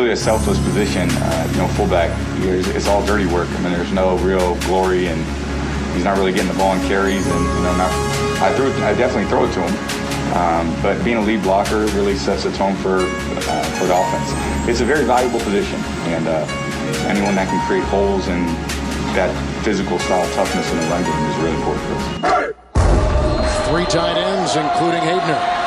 really 0.00 0.12
a 0.12 0.16
selfless 0.16 0.58
position. 0.60 1.08
Uh, 1.12 1.48
you 1.52 1.58
know, 1.58 1.68
fullback, 1.68 2.10
it's 2.74 2.88
all 2.88 3.04
dirty 3.04 3.26
work. 3.26 3.48
I 3.50 3.60
mean, 3.60 3.72
there's 3.72 3.92
no 3.92 4.16
real 4.18 4.54
glory, 4.60 5.08
and 5.08 5.20
he's 5.94 6.04
not 6.04 6.16
really 6.16 6.32
getting 6.32 6.48
the 6.48 6.56
ball 6.56 6.72
and 6.72 6.82
carries. 6.88 7.26
And 7.26 7.44
you 7.44 7.62
know, 7.62 7.76
not, 7.76 7.92
I 8.40 8.54
threw, 8.56 8.72
I 8.84 8.94
definitely 8.94 9.28
throw 9.28 9.44
it 9.44 9.52
to 9.52 9.60
him. 9.60 9.74
Um, 10.32 10.82
but 10.82 11.04
being 11.04 11.18
a 11.18 11.20
lead 11.20 11.42
blocker 11.42 11.84
really 11.92 12.14
sets 12.14 12.44
the 12.44 12.52
tone 12.52 12.76
for 12.76 13.00
uh, 13.00 13.64
for 13.76 13.84
the 13.84 13.92
offense. 13.92 14.32
It's 14.68 14.80
a 14.80 14.86
very 14.86 15.04
valuable 15.04 15.40
position, 15.40 15.78
and 16.08 16.26
uh, 16.26 16.46
anyone 17.04 17.34
that 17.34 17.48
can 17.48 17.60
create 17.66 17.84
holes 17.84 18.28
and 18.28 18.48
that 19.12 19.28
physical 19.64 19.98
style 19.98 20.24
toughness 20.32 20.70
in 20.70 20.78
the 20.78 20.86
run 20.86 21.02
game 21.04 21.24
is 21.28 21.36
really 21.44 21.56
important 21.56 21.84
for 21.84 21.94
us. 22.24 23.68
Three 23.68 23.84
tight 23.84 24.16
ends, 24.16 24.56
including 24.56 25.02
Habener. 25.02 25.59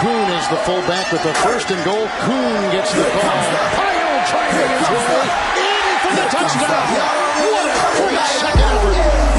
Kuhn 0.00 0.30
is 0.32 0.48
the 0.48 0.56
fullback 0.64 1.12
with 1.12 1.22
the 1.22 1.34
first 1.44 1.70
and 1.70 1.84
goal. 1.84 2.08
Kuhn 2.24 2.70
gets 2.72 2.90
the 2.94 3.02
ball. 3.02 3.20
Pile 3.76 4.24
trying 4.32 4.48
to 4.48 4.64
his 4.64 4.88
way 4.88 5.28
in 5.60 5.98
for 6.00 6.12
the 6.16 6.24
touchdown. 6.32 6.88
What 7.52 7.68
a 7.68 8.08
great 8.08 8.24
second 8.26 8.60
effort. 8.62 9.30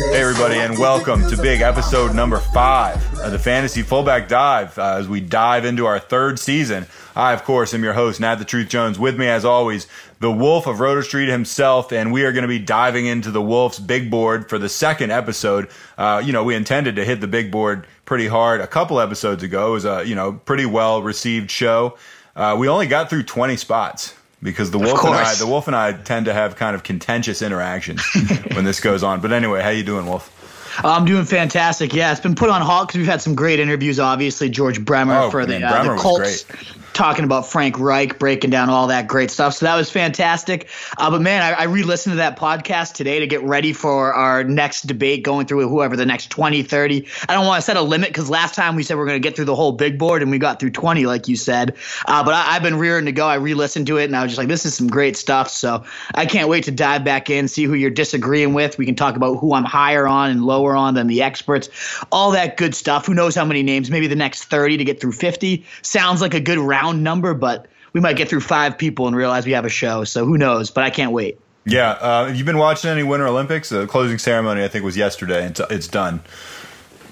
Hey, 0.00 0.22
everybody, 0.22 0.56
and 0.56 0.78
welcome 0.78 1.28
to 1.28 1.36
big 1.36 1.60
episode 1.60 2.14
number 2.14 2.38
five 2.38 2.96
of 3.20 3.32
the 3.32 3.38
Fantasy 3.38 3.82
Fullback 3.82 4.28
Dive. 4.28 4.76
Uh, 4.78 4.96
as 4.98 5.06
we 5.06 5.20
dive 5.20 5.66
into 5.66 5.84
our 5.84 5.98
third 5.98 6.38
season, 6.38 6.86
I, 7.14 7.34
of 7.34 7.44
course, 7.44 7.74
am 7.74 7.84
your 7.84 7.92
host, 7.92 8.18
Nat 8.18 8.36
the 8.36 8.46
Truth 8.46 8.70
Jones. 8.70 8.98
With 8.98 9.18
me, 9.18 9.28
as 9.28 9.44
always, 9.44 9.86
the 10.18 10.32
Wolf 10.32 10.66
of 10.66 10.80
Roto 10.80 11.02
Street 11.02 11.28
himself, 11.28 11.92
and 11.92 12.12
we 12.14 12.24
are 12.24 12.32
going 12.32 12.42
to 12.42 12.48
be 12.48 12.58
diving 12.58 13.04
into 13.04 13.30
the 13.30 13.42
Wolf's 13.42 13.78
big 13.78 14.10
board 14.10 14.48
for 14.48 14.58
the 14.58 14.70
second 14.70 15.12
episode. 15.12 15.68
Uh, 15.98 16.22
you 16.24 16.32
know, 16.32 16.44
we 16.44 16.54
intended 16.54 16.96
to 16.96 17.04
hit 17.04 17.20
the 17.20 17.28
big 17.28 17.52
board 17.52 17.86
pretty 18.06 18.26
hard 18.26 18.62
a 18.62 18.66
couple 18.66 19.00
episodes 19.00 19.42
ago. 19.42 19.68
It 19.68 19.72
was 19.72 19.84
a 19.84 20.02
you 20.06 20.14
know 20.14 20.32
pretty 20.32 20.64
well 20.64 21.02
received 21.02 21.50
show. 21.50 21.98
Uh, 22.34 22.56
we 22.58 22.68
only 22.68 22.86
got 22.86 23.10
through 23.10 23.24
twenty 23.24 23.58
spots 23.58 24.14
because 24.42 24.70
the 24.70 24.78
wolf 24.78 25.04
and 25.04 25.14
I, 25.14 25.34
the 25.34 25.46
wolf 25.46 25.66
and 25.66 25.76
I 25.76 25.92
tend 25.92 26.26
to 26.26 26.32
have 26.32 26.56
kind 26.56 26.74
of 26.74 26.82
contentious 26.82 27.42
interactions 27.42 28.02
when 28.54 28.64
this 28.64 28.80
goes 28.80 29.02
on. 29.02 29.20
But 29.20 29.32
anyway, 29.32 29.62
how 29.62 29.70
you 29.70 29.82
doing, 29.82 30.06
Wolf? 30.06 30.36
I'm 30.84 31.04
doing 31.04 31.24
fantastic. 31.24 31.92
Yeah, 31.92 32.12
it's 32.12 32.20
been 32.20 32.34
put 32.34 32.48
on 32.48 32.62
halt 32.62 32.88
because 32.88 32.98
we've 32.98 33.06
had 33.08 33.20
some 33.20 33.34
great 33.34 33.60
interviews. 33.60 33.98
Obviously, 33.98 34.48
George 34.48 34.82
Bremer 34.84 35.22
Oh, 35.22 35.30
for 35.30 35.44
the, 35.44 35.58
man, 35.58 35.64
uh, 35.64 35.70
Bremer 35.70 35.96
the 35.96 36.00
Colts, 36.00 36.44
great. 36.44 36.72
Talking 37.00 37.24
about 37.24 37.46
Frank 37.46 37.78
Reich, 37.78 38.18
breaking 38.18 38.50
down 38.50 38.68
all 38.68 38.88
that 38.88 39.06
great 39.06 39.30
stuff. 39.30 39.54
So 39.54 39.64
that 39.64 39.74
was 39.74 39.90
fantastic. 39.90 40.68
Uh, 40.98 41.10
but 41.10 41.22
man, 41.22 41.40
I, 41.40 41.52
I 41.52 41.62
re-listened 41.62 42.12
to 42.12 42.16
that 42.18 42.38
podcast 42.38 42.92
today 42.92 43.20
to 43.20 43.26
get 43.26 43.42
ready 43.42 43.72
for 43.72 44.12
our 44.12 44.44
next 44.44 44.82
debate, 44.82 45.24
going 45.24 45.46
through 45.46 45.66
whoever 45.66 45.96
the 45.96 46.04
next 46.04 46.28
20, 46.28 46.62
30. 46.62 47.06
I 47.26 47.32
don't 47.32 47.46
want 47.46 47.56
to 47.56 47.62
set 47.62 47.78
a 47.78 47.80
limit 47.80 48.10
because 48.10 48.28
last 48.28 48.54
time 48.54 48.76
we 48.76 48.82
said 48.82 48.96
we 48.96 49.00
are 49.00 49.06
going 49.06 49.16
to 49.16 49.26
get 49.26 49.34
through 49.34 49.46
the 49.46 49.54
whole 49.54 49.72
big 49.72 49.98
board 49.98 50.20
and 50.20 50.30
we 50.30 50.36
got 50.38 50.60
through 50.60 50.72
20, 50.72 51.06
like 51.06 51.26
you 51.26 51.36
said. 51.36 51.74
Uh, 52.04 52.22
but 52.22 52.34
I, 52.34 52.56
I've 52.56 52.62
been 52.62 52.76
rearing 52.76 53.06
to 53.06 53.12
go. 53.12 53.26
I 53.26 53.36
re-listened 53.36 53.86
to 53.86 53.96
it 53.96 54.04
and 54.04 54.14
I 54.14 54.22
was 54.22 54.32
just 54.32 54.38
like, 54.38 54.48
this 54.48 54.66
is 54.66 54.74
some 54.74 54.88
great 54.88 55.16
stuff. 55.16 55.48
So 55.48 55.84
I 56.14 56.26
can't 56.26 56.50
wait 56.50 56.64
to 56.64 56.70
dive 56.70 57.02
back 57.02 57.30
in, 57.30 57.48
see 57.48 57.64
who 57.64 57.72
you're 57.72 57.88
disagreeing 57.88 58.52
with. 58.52 58.76
We 58.76 58.84
can 58.84 58.94
talk 58.94 59.16
about 59.16 59.36
who 59.36 59.54
I'm 59.54 59.64
higher 59.64 60.06
on 60.06 60.28
and 60.28 60.44
lower 60.44 60.76
on 60.76 60.92
than 60.92 61.06
the 61.06 61.22
experts, 61.22 61.70
all 62.12 62.32
that 62.32 62.58
good 62.58 62.74
stuff. 62.74 63.06
Who 63.06 63.14
knows 63.14 63.34
how 63.34 63.46
many 63.46 63.62
names? 63.62 63.90
Maybe 63.90 64.06
the 64.06 64.16
next 64.16 64.44
30 64.44 64.76
to 64.76 64.84
get 64.84 65.00
through 65.00 65.12
50. 65.12 65.64
Sounds 65.80 66.20
like 66.20 66.34
a 66.34 66.40
good 66.40 66.58
round 66.58 66.89
number, 66.92 67.34
but 67.34 67.66
we 67.92 68.00
might 68.00 68.16
get 68.16 68.28
through 68.28 68.40
five 68.40 68.76
people 68.76 69.06
and 69.06 69.16
realize 69.16 69.46
we 69.46 69.52
have 69.52 69.64
a 69.64 69.70
show. 69.70 70.04
So 70.04 70.24
who 70.24 70.38
knows? 70.38 70.70
But 70.70 70.84
I 70.84 70.90
can't 70.90 71.12
wait. 71.12 71.38
Yeah, 71.66 71.90
uh, 71.90 72.26
have 72.26 72.36
you 72.36 72.44
been 72.44 72.58
watching 72.58 72.90
any 72.90 73.02
Winter 73.02 73.26
Olympics? 73.26 73.68
The 73.68 73.86
closing 73.86 74.18
ceremony, 74.18 74.64
I 74.64 74.68
think, 74.68 74.84
was 74.84 74.96
yesterday. 74.96 75.46
It's, 75.46 75.60
it's 75.70 75.88
done. 75.88 76.22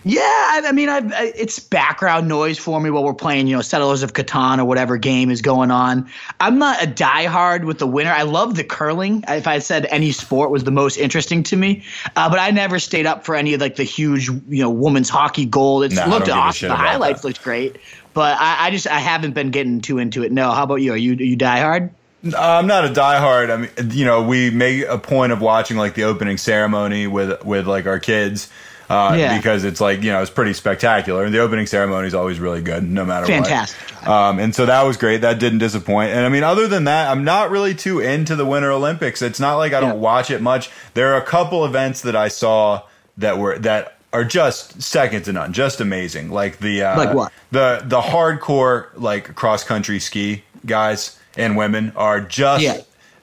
Yeah, 0.05 0.21
I, 0.23 0.63
I 0.65 0.73
mean, 0.73 0.89
I, 0.89 0.99
I, 0.99 1.33
it's 1.37 1.59
background 1.59 2.29
noise 2.29 2.57
for 2.57 2.81
me 2.81 2.89
while 2.89 3.05
we're 3.05 3.13
playing, 3.13 3.47
you 3.47 3.57
know, 3.57 3.63
Settlers 3.63 4.03
of 4.03 4.15
Catan 4.15 4.59
or 4.59 4.65
whatever 4.65 4.97
game 4.97 5.31
is 5.31 5.43
going 5.43 5.71
on. 5.71 6.09
I'm 6.41 6.59
not 6.59 6.83
a 6.83 6.87
diehard 6.87 7.65
with 7.65 7.79
the 7.79 7.87
winner. 7.87 8.13
I 8.13 8.23
love 8.23 8.55
the 8.55 8.65
curling. 8.65 9.25
If 9.29 9.47
I 9.47 9.59
said 9.59 9.87
any 9.91 10.13
sport 10.13 10.51
was 10.51 10.65
the 10.65 10.71
most 10.71 10.97
interesting 10.97 11.43
to 11.43 11.57
me, 11.57 11.85
uh, 12.17 12.31
but 12.31 12.39
I 12.39 12.51
never 12.53 12.79
stayed 12.79 13.07
up 13.07 13.25
for 13.25 13.35
any 13.35 13.53
of 13.55 13.61
like 13.61 13.77
the 13.77 13.85
huge, 13.85 14.29
you 14.29 14.63
know, 14.63 14.71
women's 14.71 15.11
hockey 15.11 15.45
gold. 15.45 15.85
It's 15.85 15.97
Nah, 15.97 16.03
I 16.03 16.07
looked 16.07 16.27
don't 16.27 16.37
give 16.37 16.37
a 16.37 16.41
awesome. 16.41 16.69
The 16.69 16.77
highlights 16.77 17.23
that. 17.23 17.29
looked 17.29 17.43
great, 17.43 17.77
but 18.19 18.37
I, 18.37 18.67
I 18.67 18.71
just 18.73 18.89
I 18.89 18.99
haven't 18.99 19.33
been 19.35 19.53
getting 19.53 19.81
too 19.81 19.99
into 19.99 20.25
it. 20.25 20.33
No, 20.33 20.51
how 20.51 20.65
about 20.65 20.77
you? 20.77 20.93
Are 20.93 20.97
you 20.97 21.13
are 21.13 21.23
you 21.23 21.37
diehard? 21.37 21.91
I'm 22.37 22.67
not 22.67 22.85
a 22.85 22.89
diehard. 22.89 23.49
I 23.49 23.57
mean, 23.59 23.91
you 23.93 24.05
know, 24.05 24.25
we 24.25 24.51
make 24.51 24.85
a 24.87 24.99
point 24.99 25.31
of 25.33 25.41
watching 25.41 25.77
like 25.77 25.95
the 25.95 26.03
opening 26.03 26.37
ceremony 26.37 27.07
with 27.07 27.45
with 27.45 27.69
like 27.69 27.87
our 27.87 28.01
kids. 28.01 28.51
Uh, 28.91 29.15
Yeah. 29.19 29.37
because 29.37 29.65
it's 29.65 29.81
like 29.83 30.03
you 30.03 30.11
know 30.11 30.23
it's 30.23 30.31
pretty 30.31 30.55
spectacular 30.55 31.23
and 31.23 31.35
the 31.35 31.39
opening 31.41 31.67
ceremony 31.67 32.07
is 32.09 32.15
always 32.15 32.41
really 32.41 32.63
good 32.63 32.83
no 32.83 33.05
matter 33.05 33.27
Fantastic. 33.27 33.79
what 34.01 34.09
um, 34.09 34.39
and 34.39 34.55
so 34.55 34.65
that 34.65 34.83
was 34.85 34.97
great 34.97 35.21
that 35.21 35.39
didn't 35.39 35.59
disappoint 35.59 36.11
and 36.13 36.21
i 36.25 36.31
mean 36.31 36.43
other 36.43 36.67
than 36.67 36.85
that 36.85 37.11
i'm 37.11 37.23
not 37.23 37.51
really 37.51 37.75
too 37.75 38.01
into 38.01 38.35
the 38.35 38.47
winter 38.47 38.73
olympics 38.73 39.21
it's 39.21 39.39
not 39.39 39.57
like 39.57 39.75
i 39.75 39.81
don't 39.81 39.97
Yeah. 39.97 40.11
watch 40.11 40.31
it 40.31 40.41
much 40.41 40.71
there 40.95 41.13
are 41.13 41.19
a 41.21 41.23
couple 41.27 41.67
events 41.67 42.01
that 42.01 42.17
i 42.17 42.29
saw 42.29 42.81
that 43.19 43.37
were 43.37 43.59
that 43.59 43.98
are 44.13 44.25
just 44.25 44.81
second 44.83 45.23
to 45.25 45.33
none 45.33 45.53
just 45.53 45.81
amazing 45.81 46.31
like 46.31 46.59
the 46.59 46.83
uh, 46.83 46.97
Like 46.97 47.15
what? 47.15 47.33
the 47.51 47.83
the 47.85 48.01
hardcore 48.01 48.87
like 48.97 49.35
cross 49.35 49.65
country 49.65 50.01
ski 50.01 50.43
guys 50.65 51.19
and 51.37 51.57
women 51.57 51.93
are 51.95 52.21
just 52.21 52.63
Yeah. 52.65 52.81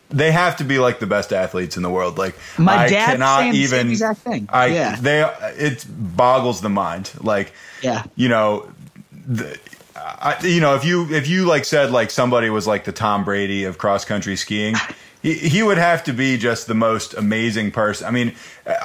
they 0.09 0.31
have 0.31 0.57
to 0.57 0.63
be 0.63 0.77
like 0.79 0.99
the 0.99 1.07
best 1.07 1.33
athletes 1.33 1.75
in 1.75 1.83
the 1.83 1.89
world. 1.89 2.17
Like 2.17 2.35
My 2.57 2.85
I 2.85 2.87
dad's 2.89 3.11
cannot 3.13 3.53
even 3.55 3.79
same 3.79 3.89
exact 3.91 4.19
thing. 4.21 4.47
I 4.51 4.67
Yeah. 4.67 4.95
they 4.99 5.21
it 5.57 5.85
boggles 5.89 6.61
the 6.61 6.69
mind. 6.69 7.11
Like 7.19 7.51
Yeah. 7.81 8.03
you 8.15 8.29
know, 8.29 8.69
the, 9.11 9.57
I, 9.95 10.37
you 10.43 10.61
know 10.61 10.75
if 10.75 10.85
you 10.85 11.11
if 11.11 11.27
you 11.27 11.45
like 11.45 11.65
said 11.65 11.89
like 11.91 12.11
somebody 12.11 12.49
was 12.51 12.67
like 12.67 12.83
the 12.85 12.91
Tom 12.91 13.23
Brady 13.23 13.63
of 13.63 13.77
cross 13.79 14.05
country 14.05 14.35
skiing. 14.35 14.75
He, 15.23 15.33
he 15.33 15.63
would 15.63 15.79
have 15.79 16.03
to 16.03 16.13
be 16.13 16.37
just 16.37 16.67
the 16.67 16.75
most 16.75 17.15
amazing 17.15 17.71
person. 17.71 18.05
I 18.07 18.11
mean, 18.11 18.35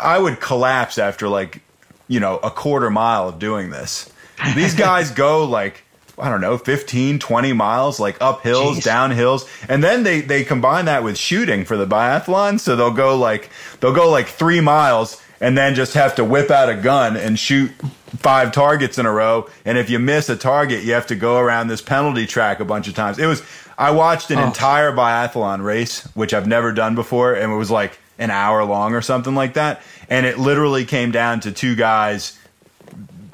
I 0.00 0.18
would 0.18 0.40
collapse 0.40 0.96
after 0.96 1.28
like, 1.28 1.60
you 2.10 2.18
know, 2.20 2.38
a 2.42 2.50
quarter 2.50 2.90
mile 2.90 3.28
of 3.28 3.38
doing 3.38 3.70
this. 3.70 4.12
These 4.56 4.74
guys 4.74 5.10
go 5.26 5.44
like, 5.44 5.84
I 6.18 6.28
don't 6.28 6.40
know, 6.42 6.58
15, 6.58 7.18
20 7.20 7.52
miles, 7.54 7.98
like 8.00 8.20
up 8.20 8.42
hills, 8.42 8.78
Jeez. 8.78 8.82
down 8.84 9.10
hills. 9.12 9.48
And 9.68 9.82
then 9.82 10.02
they, 10.02 10.20
they 10.20 10.42
combine 10.44 10.86
that 10.86 11.04
with 11.04 11.16
shooting 11.16 11.64
for 11.64 11.76
the 11.78 11.86
biathlon. 11.86 12.58
So 12.60 12.74
they'll 12.76 12.90
go 12.90 13.16
like, 13.16 13.48
they'll 13.78 13.94
go 13.94 14.10
like 14.10 14.26
three 14.26 14.60
miles 14.60 15.22
and 15.40 15.56
then 15.56 15.74
just 15.76 15.94
have 15.94 16.16
to 16.16 16.24
whip 16.24 16.50
out 16.50 16.68
a 16.68 16.74
gun 16.74 17.16
and 17.16 17.38
shoot 17.38 17.70
five 18.18 18.50
targets 18.52 18.98
in 18.98 19.06
a 19.06 19.12
row. 19.12 19.48
And 19.64 19.78
if 19.78 19.88
you 19.88 20.00
miss 20.00 20.28
a 20.28 20.36
target, 20.36 20.82
you 20.82 20.92
have 20.94 21.06
to 21.06 21.14
go 21.14 21.38
around 21.38 21.68
this 21.68 21.80
penalty 21.80 22.26
track 22.26 22.58
a 22.58 22.64
bunch 22.64 22.88
of 22.88 22.94
times. 22.94 23.20
It 23.20 23.26
was, 23.26 23.40
I 23.78 23.92
watched 23.92 24.32
an 24.32 24.38
Oh. 24.40 24.46
entire 24.48 24.90
biathlon 24.92 25.62
race, 25.64 26.02
which 26.14 26.34
I've 26.34 26.48
never 26.48 26.72
done 26.72 26.96
before. 26.96 27.34
And 27.34 27.52
it 27.52 27.56
was 27.56 27.70
like 27.70 27.99
an 28.20 28.30
hour 28.30 28.62
long 28.64 28.94
or 28.94 29.00
something 29.00 29.34
like 29.34 29.54
that. 29.54 29.82
And 30.08 30.24
it 30.26 30.38
literally 30.38 30.84
came 30.84 31.10
down 31.10 31.40
to 31.40 31.50
two 31.52 31.74
guys 31.74 32.38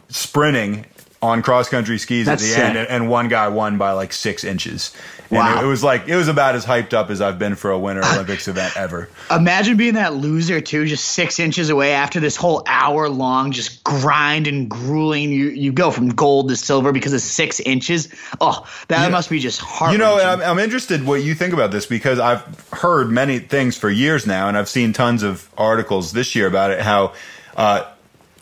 sprinting 0.08 0.86
on 1.20 1.42
cross 1.42 1.68
country 1.68 1.98
skis 1.98 2.26
That's 2.26 2.42
at 2.42 2.46
the 2.46 2.52
sick. 2.52 2.62
end, 2.64 2.78
and, 2.78 2.88
and 2.88 3.10
one 3.10 3.28
guy 3.28 3.48
won 3.48 3.78
by 3.78 3.92
like 3.92 4.12
six 4.12 4.44
inches. 4.44 4.94
And 5.28 5.38
Wow. 5.38 5.58
it, 5.60 5.64
it 5.64 5.66
was 5.66 5.82
like 5.82 6.08
it 6.08 6.14
was 6.16 6.28
about 6.28 6.54
as 6.54 6.64
hyped 6.64 6.92
up 6.94 7.10
as 7.10 7.20
I've 7.20 7.38
been 7.38 7.56
for 7.56 7.70
a 7.72 7.78
Winter 7.78 8.02
Olympics 8.04 8.46
event 8.48 8.76
ever. 8.76 9.08
Imagine 9.30 9.76
being 9.76 9.94
that 9.94 10.14
loser 10.14 10.60
too, 10.60 10.84
just 10.86 11.04
six 11.04 11.40
inches 11.40 11.68
away 11.68 11.92
after 11.94 12.20
this 12.20 12.36
whole 12.36 12.62
hour 12.66 13.08
long 13.08 13.50
just 13.50 13.82
grind 13.82 14.46
and 14.46 14.70
grueling. 14.70 15.32
You 15.32 15.48
you 15.48 15.72
go 15.72 15.90
from 15.90 16.10
gold 16.10 16.48
to 16.50 16.56
silver 16.56 16.92
because 16.92 17.12
of 17.12 17.20
six 17.20 17.58
inches. 17.60 18.08
Oh, 18.40 18.66
that 18.88 19.02
Yeah. 19.04 19.08
must 19.08 19.28
be 19.28 19.40
just 19.40 19.60
hard. 19.60 19.92
You 19.92 19.98
know, 19.98 20.18
I'm, 20.18 20.40
I'm 20.42 20.58
interested 20.60 21.04
what 21.04 21.22
you 21.24 21.34
think 21.34 21.52
about 21.52 21.72
this 21.72 21.86
because 21.86 22.18
I've 22.20 22.42
heard 22.72 23.10
many 23.10 23.40
things 23.40 23.76
for 23.76 23.90
years 23.90 24.26
now, 24.26 24.46
and 24.48 24.56
I've 24.56 24.68
seen 24.68 24.92
tons 24.92 25.22
of 25.24 25.48
articles 25.58 26.12
this 26.12 26.34
year 26.36 26.46
about 26.46 26.70
it. 26.70 26.80
How 26.80 27.14
uh, 27.56 27.82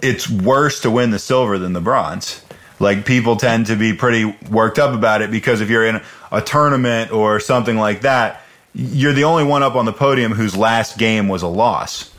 it's 0.02 0.28
worse 0.28 0.80
to 0.80 0.90
win 0.90 1.10
the 1.12 1.18
silver 1.18 1.58
than 1.58 1.72
the 1.72 1.80
bronze. 1.80 2.42
Like 2.80 3.06
people 3.06 3.36
tend 3.36 3.66
to 3.66 3.76
be 3.76 3.92
pretty 3.94 4.24
worked 4.50 4.78
up 4.80 4.92
about 4.94 5.22
it 5.22 5.30
because 5.30 5.60
if 5.60 5.70
you're 5.70 5.86
in 5.86 6.02
a 6.34 6.42
tournament 6.42 7.12
or 7.12 7.40
something 7.40 7.76
like 7.76 8.02
that, 8.02 8.42
you're 8.74 9.12
the 9.12 9.24
only 9.24 9.44
one 9.44 9.62
up 9.62 9.76
on 9.76 9.84
the 9.84 9.92
podium 9.92 10.32
whose 10.32 10.56
last 10.56 10.98
game 10.98 11.28
was 11.28 11.42
a 11.42 11.48
loss. 11.48 12.10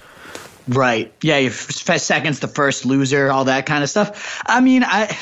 Right. 0.68 1.14
Yeah, 1.22 1.38
your 1.38 1.52
second's 1.52 2.40
the 2.40 2.48
first 2.48 2.86
loser, 2.86 3.32
all 3.32 3.46
that 3.46 3.66
kind 3.66 3.84
of 3.84 3.90
stuff. 3.90 4.42
I 4.48 4.62
mean, 4.62 4.84
I 4.84 5.16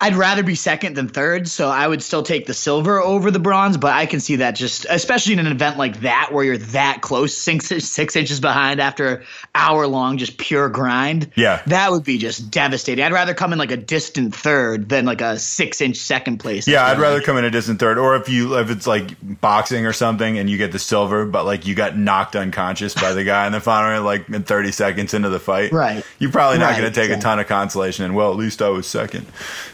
I'd 0.00 0.14
rather 0.14 0.42
be 0.42 0.54
second 0.54 0.94
than 0.94 1.08
third, 1.08 1.48
so 1.48 1.68
I 1.68 1.86
would 1.86 2.02
still 2.02 2.22
take 2.22 2.46
the 2.46 2.54
silver 2.54 3.00
over 3.00 3.30
the 3.30 3.38
bronze. 3.38 3.76
But 3.76 3.92
I 3.92 4.06
can 4.06 4.20
see 4.20 4.36
that 4.36 4.52
just, 4.52 4.86
especially 4.88 5.32
in 5.32 5.38
an 5.38 5.46
event 5.46 5.78
like 5.78 6.00
that 6.00 6.30
where 6.32 6.44
you're 6.44 6.58
that 6.58 7.00
close, 7.00 7.36
six 7.36 7.66
six 7.66 8.16
inches 8.16 8.40
behind 8.40 8.80
after 8.80 9.24
hour 9.54 9.86
long 9.86 10.18
just 10.18 10.38
pure 10.38 10.68
grind. 10.68 11.30
Yeah, 11.34 11.62
that 11.66 11.90
would 11.90 12.04
be 12.04 12.18
just 12.18 12.50
devastating. 12.50 13.04
I'd 13.04 13.12
rather 13.12 13.34
come 13.34 13.52
in 13.52 13.58
like 13.58 13.70
a 13.70 13.76
distant 13.76 14.34
third 14.34 14.88
than 14.88 15.06
like 15.06 15.20
a 15.20 15.38
six 15.38 15.80
inch 15.80 15.96
second 15.96 16.38
place. 16.38 16.68
Yeah, 16.68 16.84
I'd 16.84 16.98
rather 16.98 17.20
come 17.20 17.36
in 17.38 17.44
a 17.44 17.50
distant 17.50 17.80
third, 17.80 17.98
or 17.98 18.16
if 18.16 18.28
you 18.28 18.58
if 18.58 18.70
it's 18.70 18.86
like 18.86 19.16
boxing 19.40 19.86
or 19.86 19.92
something 19.92 20.38
and 20.38 20.50
you 20.50 20.58
get 20.58 20.72
the 20.72 20.78
silver, 20.78 21.24
but 21.24 21.44
like 21.44 21.66
you 21.66 21.74
got 21.74 21.96
knocked 21.96 22.36
unconscious 22.36 22.94
by 22.94 23.12
the 23.12 23.24
guy 23.24 23.46
in 23.46 23.52
the 23.52 23.60
final, 23.60 23.90
round, 23.90 24.04
like 24.04 24.28
in 24.28 24.42
thirty 24.42 24.72
seconds 24.72 25.14
into 25.14 25.28
the 25.28 25.40
fight, 25.40 25.72
right? 25.72 26.04
You're 26.18 26.32
probably 26.32 26.58
not 26.58 26.70
right, 26.70 26.80
going 26.80 26.92
to 26.92 26.94
take 26.94 27.10
exactly. 27.10 27.20
a 27.20 27.22
ton 27.22 27.38
of 27.40 27.46
consolation. 27.46 28.04
And 28.04 28.14
well, 28.14 28.30
at 28.30 28.36
least 28.36 28.62
I 28.62 28.68
was 28.68 28.86
second. 28.86 29.26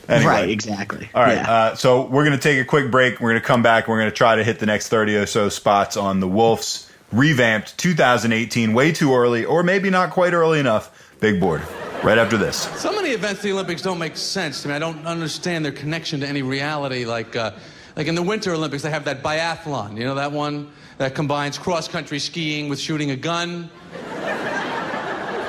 Anyway. 0.08 0.31
Right, 0.31 0.50
exactly. 0.50 1.08
All 1.14 1.22
right, 1.22 1.37
yeah. 1.37 1.50
uh, 1.50 1.75
so 1.75 2.06
we're 2.06 2.25
going 2.25 2.37
to 2.37 2.43
take 2.43 2.60
a 2.60 2.64
quick 2.64 2.90
break. 2.90 3.20
We're 3.20 3.31
going 3.31 3.40
to 3.40 3.46
come 3.46 3.62
back. 3.62 3.88
We're 3.88 3.99
going 3.99 4.10
to 4.10 4.16
try 4.16 4.37
to 4.37 4.44
hit 4.44 4.58
the 4.58 4.66
next 4.66 4.88
30 4.88 5.16
or 5.16 5.26
so 5.26 5.49
spots 5.49 5.96
on 5.96 6.20
the 6.20 6.28
Wolves 6.28 6.90
revamped 7.12 7.76
2018, 7.78 8.72
way 8.72 8.93
too 8.93 9.14
early, 9.14 9.44
or 9.44 9.62
maybe 9.62 9.90
not 9.90 10.10
quite 10.10 10.32
early 10.32 10.58
enough. 10.58 11.10
Big 11.20 11.38
board. 11.38 11.62
Right 12.02 12.19
after 12.19 12.37
this. 12.37 12.56
So 12.81 12.93
many 12.93 13.10
events 13.10 13.40
at 13.40 13.44
the 13.44 13.52
Olympics 13.52 13.81
don't 13.81 13.99
make 13.99 14.16
sense 14.16 14.62
to 14.62 14.69
me. 14.69 14.75
I 14.75 14.81
don't 14.81 15.06
understand 15.06 15.64
their 15.64 15.72
connection 15.72 16.19
to 16.20 16.26
any 16.26 16.43
reality. 16.43 17.05
Like, 17.05 17.37
uh, 17.37 17.52
like 17.94 18.08
in 18.08 18.16
the 18.16 18.22
Winter 18.22 18.52
Olympics, 18.52 18.82
they 18.82 18.90
have 18.90 19.05
that 19.05 19.22
biathlon. 19.22 19.96
You 19.96 20.05
know 20.05 20.16
that 20.16 20.32
one 20.32 20.72
that 20.98 21.14
combines 21.14 21.58
cross-country 21.58 22.19
skiing 22.19 22.69
with 22.69 22.81
shooting 22.81 23.12
a 23.12 23.16
gun. 23.16 23.70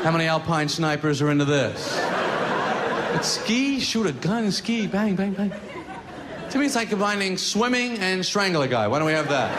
How 0.04 0.12
many 0.12 0.26
alpine 0.26 0.70
snipers 0.70 1.24
are 1.24 1.32
into 1.32 1.46
this? 1.46 2.13
But 3.14 3.24
ski, 3.24 3.80
shoot 3.80 4.08
a 4.08 4.12
gun, 4.12 4.52
ski, 4.52 4.88
bang, 4.88 5.16
bang, 5.16 5.34
bang. 5.34 5.52
To 6.50 6.58
me, 6.58 6.66
it's 6.66 6.76
like 6.76 6.90
combining 6.90 7.38
swimming 7.38 8.00
and 8.00 8.26
strangle 8.26 8.64
a 8.64 8.68
guy. 8.68 8.88
Why 8.88 8.98
don't 8.98 9.06
we 9.06 9.14
have 9.14 9.30
that? 9.30 9.52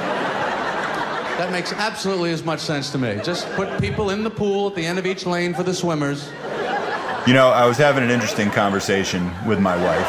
That 1.38 1.52
makes 1.52 1.72
absolutely 1.72 2.32
as 2.32 2.44
much 2.44 2.60
sense 2.60 2.90
to 2.90 2.98
me. 2.98 3.20
Just 3.24 3.48
put 3.52 3.80
people 3.80 4.10
in 4.10 4.24
the 4.24 4.30
pool 4.30 4.68
at 4.68 4.74
the 4.74 4.84
end 4.84 4.98
of 4.98 5.06
each 5.06 5.24
lane 5.24 5.54
for 5.54 5.62
the 5.62 5.72
swimmers. 5.72 6.28
You 7.26 7.32
know, 7.32 7.48
I 7.48 7.66
was 7.66 7.76
having 7.76 8.02
an 8.02 8.10
interesting 8.10 8.50
conversation 8.50 9.30
with 9.46 9.60
my 9.60 9.76
wife, 9.76 10.08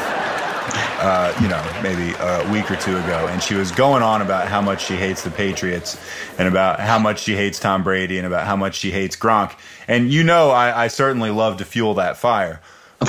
uh, 1.02 1.34
you 1.40 1.48
know, 1.48 1.64
maybe 1.82 2.16
a 2.20 2.52
week 2.52 2.70
or 2.70 2.76
two 2.76 2.98
ago, 2.98 3.28
and 3.30 3.42
she 3.42 3.54
was 3.54 3.72
going 3.72 4.04
on 4.04 4.22
about 4.22 4.48
how 4.48 4.62
much 4.62 4.86
she 4.86 4.96
hates 4.96 5.24
the 5.24 5.32
Patriots 5.32 6.00
and 6.38 6.48
about 6.48 6.80
how 6.80 7.00
much 7.00 7.22
she 7.22 7.36
hates 7.36 7.60
Tom 7.60 7.84
Brady 7.84 8.18
and 8.18 8.26
about 8.26 8.46
how 8.46 8.56
much 8.56 8.76
she 8.76 8.90
hates 8.92 9.16
Gronk. 9.16 9.56
And 9.88 10.12
you 10.12 10.24
know, 10.24 10.50
I, 10.50 10.86
I 10.86 10.88
certainly 10.88 11.30
love 11.30 11.58
to 11.58 11.66
fuel 11.66 11.94
that 11.96 12.18
fire. 12.18 12.60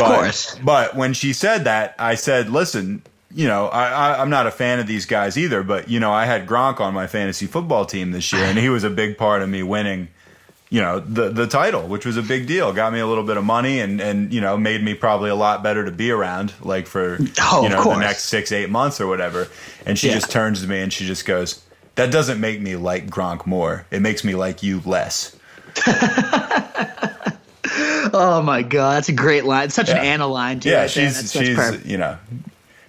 Of 0.00 0.06
but, 0.06 0.14
course. 0.14 0.58
But 0.62 0.94
when 0.96 1.12
she 1.14 1.32
said 1.32 1.64
that, 1.64 1.94
I 1.98 2.14
said, 2.14 2.50
listen, 2.50 3.02
you 3.34 3.48
know, 3.48 3.66
I, 3.68 3.88
I, 3.88 4.20
I'm 4.20 4.30
not 4.30 4.46
a 4.46 4.50
fan 4.50 4.78
of 4.78 4.86
these 4.86 5.06
guys 5.06 5.36
either, 5.36 5.62
but, 5.62 5.88
you 5.88 6.00
know, 6.00 6.12
I 6.12 6.24
had 6.24 6.46
Gronk 6.46 6.80
on 6.80 6.94
my 6.94 7.06
fantasy 7.06 7.46
football 7.46 7.84
team 7.84 8.12
this 8.12 8.32
year, 8.32 8.44
and 8.44 8.58
he 8.58 8.68
was 8.68 8.84
a 8.84 8.90
big 8.90 9.18
part 9.18 9.42
of 9.42 9.48
me 9.48 9.62
winning 9.62 10.08
you 10.68 10.80
know 10.80 10.98
the 10.98 11.28
the 11.28 11.46
title 11.46 11.86
which 11.86 12.04
was 12.04 12.16
a 12.16 12.22
big 12.22 12.46
deal. 12.48 12.72
Got 12.72 12.92
me 12.92 12.98
a 12.98 13.06
little 13.06 13.22
bit 13.22 13.36
of 13.36 13.44
money 13.44 13.78
and 13.78 14.00
and 14.00 14.32
you 14.32 14.40
know 14.40 14.56
made 14.56 14.82
me 14.82 14.94
probably 14.94 15.30
a 15.30 15.34
lot 15.36 15.62
better 15.62 15.84
to 15.84 15.92
be 15.92 16.10
around 16.10 16.52
like 16.60 16.88
for 16.88 17.18
oh, 17.40 17.62
you 17.62 17.68
know 17.68 17.84
the 17.84 17.98
next 17.98 18.24
six 18.24 18.50
eight 18.50 18.68
months 18.68 19.00
or 19.00 19.06
whatever. 19.06 19.46
And 19.84 19.96
she 19.96 20.08
Yeah. 20.08 20.14
just 20.14 20.32
turns 20.32 20.62
to 20.62 20.66
me 20.66 20.80
and 20.80 20.92
she 20.92 21.06
just 21.06 21.24
goes 21.24 21.62
that 21.94 22.10
doesn't 22.10 22.40
make 22.40 22.60
me 22.60 22.74
like 22.74 23.06
Gronk 23.06 23.46
more. 23.46 23.86
It 23.92 24.02
makes 24.02 24.24
me 24.24 24.34
like 24.34 24.64
you 24.64 24.82
less 24.84 25.36
oh 28.14 28.42
my 28.42 28.62
god, 28.62 28.96
that's 28.96 29.08
a 29.08 29.12
great 29.12 29.44
line. 29.44 29.66
It's 29.66 29.74
such 29.74 29.88
Yeah. 29.88 29.96
an 29.98 30.04
Anna 30.04 30.26
line 30.26 30.60
too. 30.60 30.70
yeah 30.70 30.80
right 30.82 30.90
she's 30.90 31.14
That's- 31.14 31.32
that's 31.32 31.46
she's 31.46 31.56
perfect. 31.56 31.86
you 31.86 31.98
know 31.98 32.16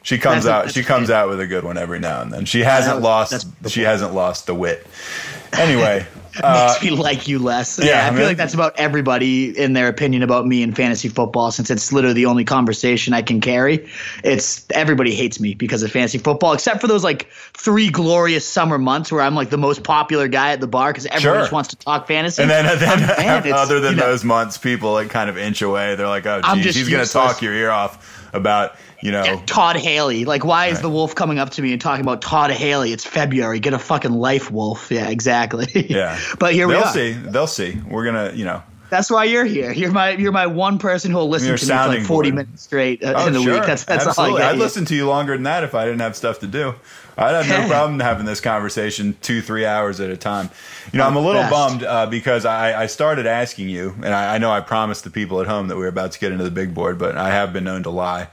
she 0.03 0.17
comes 0.17 0.45
That's 0.45 0.53
out 0.53 0.61
that's 0.65 0.73
she 0.75 0.83
comes 0.83 1.07
great. 1.07 1.15
out 1.17 1.29
with 1.29 1.39
a 1.41 1.47
good 1.47 1.63
one 1.63 1.77
every 1.77 1.99
now 1.99 2.21
and 2.21 2.31
then 2.31 2.45
she 2.45 2.61
hasn't 2.61 3.01
lost 3.01 3.45
she 3.69 3.81
hasn't 3.81 4.13
lost 4.13 4.45
the 4.47 4.53
wit 4.55 4.87
anyway 5.53 6.05
Uh, 6.43 6.67
makes 6.81 6.83
me 6.83 6.89
like 6.91 7.27
you 7.27 7.39
less. 7.39 7.79
Yeah, 7.79 7.85
yeah, 7.85 8.03
I 8.03 8.07
I 8.07 8.09
feel 8.09 8.17
mean- 8.19 8.25
like 8.27 8.37
that's 8.37 8.53
about 8.53 8.77
everybody 8.79 9.57
in 9.57 9.73
their 9.73 9.87
opinion 9.87 10.23
about 10.23 10.45
me 10.45 10.61
in 10.61 10.73
fantasy 10.73 11.09
football. 11.09 11.51
Since 11.51 11.69
it's 11.69 11.91
literally 11.93 12.13
the 12.13 12.25
only 12.25 12.43
conversation 12.45 13.13
I 13.13 13.21
can 13.21 13.41
carry, 13.41 13.87
it's 14.23 14.65
everybody 14.71 15.13
hates 15.13 15.39
me 15.39 15.53
because 15.53 15.83
of 15.83 15.91
fantasy 15.91 16.17
football, 16.17 16.53
except 16.53 16.81
for 16.81 16.87
those 16.87 17.03
like 17.03 17.27
three 17.53 17.89
glorious 17.89 18.47
summer 18.47 18.77
months 18.77 19.11
where 19.11 19.21
I'm 19.21 19.35
like 19.35 19.49
the 19.49 19.57
most 19.57 19.83
popular 19.83 20.27
guy 20.27 20.51
at 20.51 20.61
the 20.61 20.67
bar 20.67 20.91
because 20.91 21.05
everyone 21.07 21.21
Sure. 21.21 21.41
just 21.41 21.51
wants 21.51 21.69
to 21.69 21.75
talk 21.75 22.07
fantasy. 22.07 22.41
And 22.41 22.51
then, 22.51 22.65
then 22.79 22.99
Man, 23.17 23.53
other 23.53 23.79
than 23.79 23.93
you 23.93 23.99
know, 23.99 24.07
those 24.07 24.23
months, 24.23 24.57
people 24.57 24.93
like 24.93 25.09
kind 25.09 25.29
of 25.29 25.37
inch 25.37 25.61
away. 25.61 25.95
They're 25.95 26.07
like, 26.07 26.25
"Oh, 26.25 26.41
I'm 26.43 26.61
geez, 26.61 26.75
he's 26.75 26.89
going 26.89 27.05
to 27.05 27.11
talk 27.11 27.41
your 27.41 27.53
ear 27.53 27.69
off 27.71 28.29
about 28.33 28.75
you 29.01 29.11
know." 29.11 29.23
Yeah, 29.23 29.41
Todd 29.45 29.75
Haley. 29.77 30.25
Like, 30.25 30.43
why 30.45 30.67
is 30.67 30.81
the 30.81 30.89
wolf 30.89 31.15
coming 31.15 31.39
up 31.39 31.49
to 31.51 31.61
me 31.61 31.71
and 31.71 31.81
talking 31.81 32.03
about 32.05 32.21
Todd 32.21 32.51
Haley? 32.51 32.93
It's 32.93 33.05
February. 33.05 33.59
Get 33.59 33.73
a 33.73 33.79
fucking 33.79 34.11
life, 34.13 34.51
wolf. 34.51 34.91
Yeah, 34.91 35.09
exactly. 35.09 35.67
Yeah, 35.89 36.19
but 36.39 36.53
here 36.53 36.67
we 36.67 36.73
they'll 36.73 36.85
see. 36.87 37.13
They'll 37.13 37.47
see. 37.47 37.77
We're 37.89 38.05
gonna, 38.05 38.31
you 38.33 38.45
know. 38.45 38.63
That's 38.89 39.11
why 39.11 39.25
you're 39.25 39.43
here. 39.43 39.73
You're 39.73 39.91
my 39.91 40.11
you're 40.11 40.31
my 40.31 40.47
one 40.47 40.79
person 40.79 41.11
who 41.11 41.17
will 41.17 41.27
listen 41.27 41.49
You're 41.49 41.57
to 41.57 41.65
me 41.65 41.71
for 41.73 41.87
like 41.89 42.01
40 42.03 42.29
board. 42.31 42.35
minutes 42.45 42.63
straight 42.63 43.03
uh, 43.03 43.15
Oh, 43.17 43.27
in 43.27 43.33
the 43.33 43.41
sure. 43.41 43.55
week. 43.55 43.65
That's 43.65 43.83
that's 43.83 44.07
Absolutely. 44.07 44.35
all 44.35 44.37
I 44.37 44.41
get. 44.43 44.49
I'd 44.51 44.55
you. 44.55 44.61
listen 44.63 44.85
to 44.85 44.95
you 44.95 45.07
longer 45.07 45.33
than 45.33 45.43
that 45.43 45.65
if 45.65 45.75
I 45.75 45.83
didn't 45.83 45.99
have 45.99 46.15
stuff 46.15 46.39
to 46.39 46.47
do. 46.47 46.73
I'd 47.17 47.43
have 47.43 47.49
no 47.49 47.67
problem 47.73 47.99
having 47.99 48.25
this 48.25 48.39
conversation 48.39 49.17
two, 49.21 49.41
three 49.41 49.65
hours 49.65 49.99
at 49.99 50.09
a 50.09 50.15
time. 50.15 50.49
You 50.93 50.99
know, 50.99 51.05
I'm 51.05 51.17
a 51.17 51.19
little 51.19 51.41
Best. 51.41 51.51
bummed 51.51 51.83
uh, 51.83 52.05
because 52.05 52.45
I, 52.45 52.83
I 52.83 52.85
started 52.85 53.25
asking 53.25 53.67
you, 53.67 53.93
and 53.97 54.13
I, 54.13 54.35
I 54.35 54.37
know 54.37 54.51
I 54.51 54.61
promised 54.61 55.03
the 55.03 55.09
people 55.09 55.41
at 55.41 55.47
home 55.47 55.67
that 55.67 55.75
we 55.75 55.81
were 55.81 55.87
about 55.89 56.13
to 56.13 56.19
get 56.19 56.31
into 56.31 56.45
the 56.45 56.51
big 56.51 56.73
board, 56.73 56.97
but 56.97 57.17
I 57.17 57.31
have 57.31 57.51
been 57.51 57.65
known 57.65 57.83
to 57.83 57.89
lie. 57.89 58.29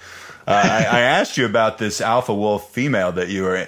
Uh, 0.46 0.50
I, 0.52 0.98
I 0.98 1.00
asked 1.00 1.36
you 1.38 1.46
about 1.46 1.78
this 1.78 2.00
alpha 2.00 2.34
wolf 2.34 2.70
female 2.70 3.12
that 3.12 3.28
you 3.28 3.42
were. 3.44 3.66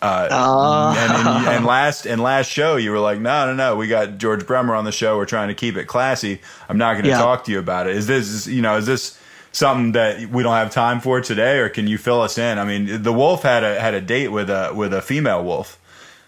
Uh, 0.00 0.28
Oh. 0.30 0.94
and, 0.96 1.28
and, 1.28 1.46
and 1.56 1.66
last 1.66 2.06
and 2.06 2.22
last 2.22 2.48
show, 2.50 2.76
you 2.76 2.92
were 2.92 3.00
like, 3.00 3.18
"No, 3.18 3.46
no, 3.46 3.54
no, 3.54 3.76
we 3.76 3.88
got 3.88 4.18
George 4.18 4.46
Bremer 4.46 4.74
on 4.74 4.84
the 4.84 4.92
show. 4.92 5.16
We're 5.16 5.24
trying 5.26 5.48
to 5.48 5.54
keep 5.54 5.76
it 5.76 5.86
classy. 5.86 6.40
I'm 6.68 6.78
not 6.78 6.92
going 6.92 7.04
to 7.04 7.10
Yeah. 7.10 7.18
talk 7.18 7.44
to 7.44 7.50
you 7.52 7.58
about 7.58 7.88
it. 7.88 7.96
Is 7.96 8.06
this, 8.06 8.46
you 8.46 8.62
know, 8.62 8.76
is 8.76 8.86
this 8.86 9.18
something 9.50 9.92
that 9.92 10.28
we 10.30 10.42
don't 10.44 10.54
have 10.54 10.70
time 10.70 11.00
for 11.00 11.20
today, 11.20 11.58
or 11.58 11.68
can 11.68 11.88
you 11.88 11.98
fill 11.98 12.20
us 12.20 12.38
in? 12.38 12.58
I 12.58 12.64
mean, 12.64 13.02
the 13.02 13.12
wolf 13.12 13.42
had 13.42 13.64
a 13.64 13.80
had 13.80 13.94
a 13.94 14.00
date 14.00 14.28
with 14.28 14.50
a 14.50 14.70
with 14.72 14.92
a 14.94 15.02
female 15.02 15.42
wolf. 15.42 15.78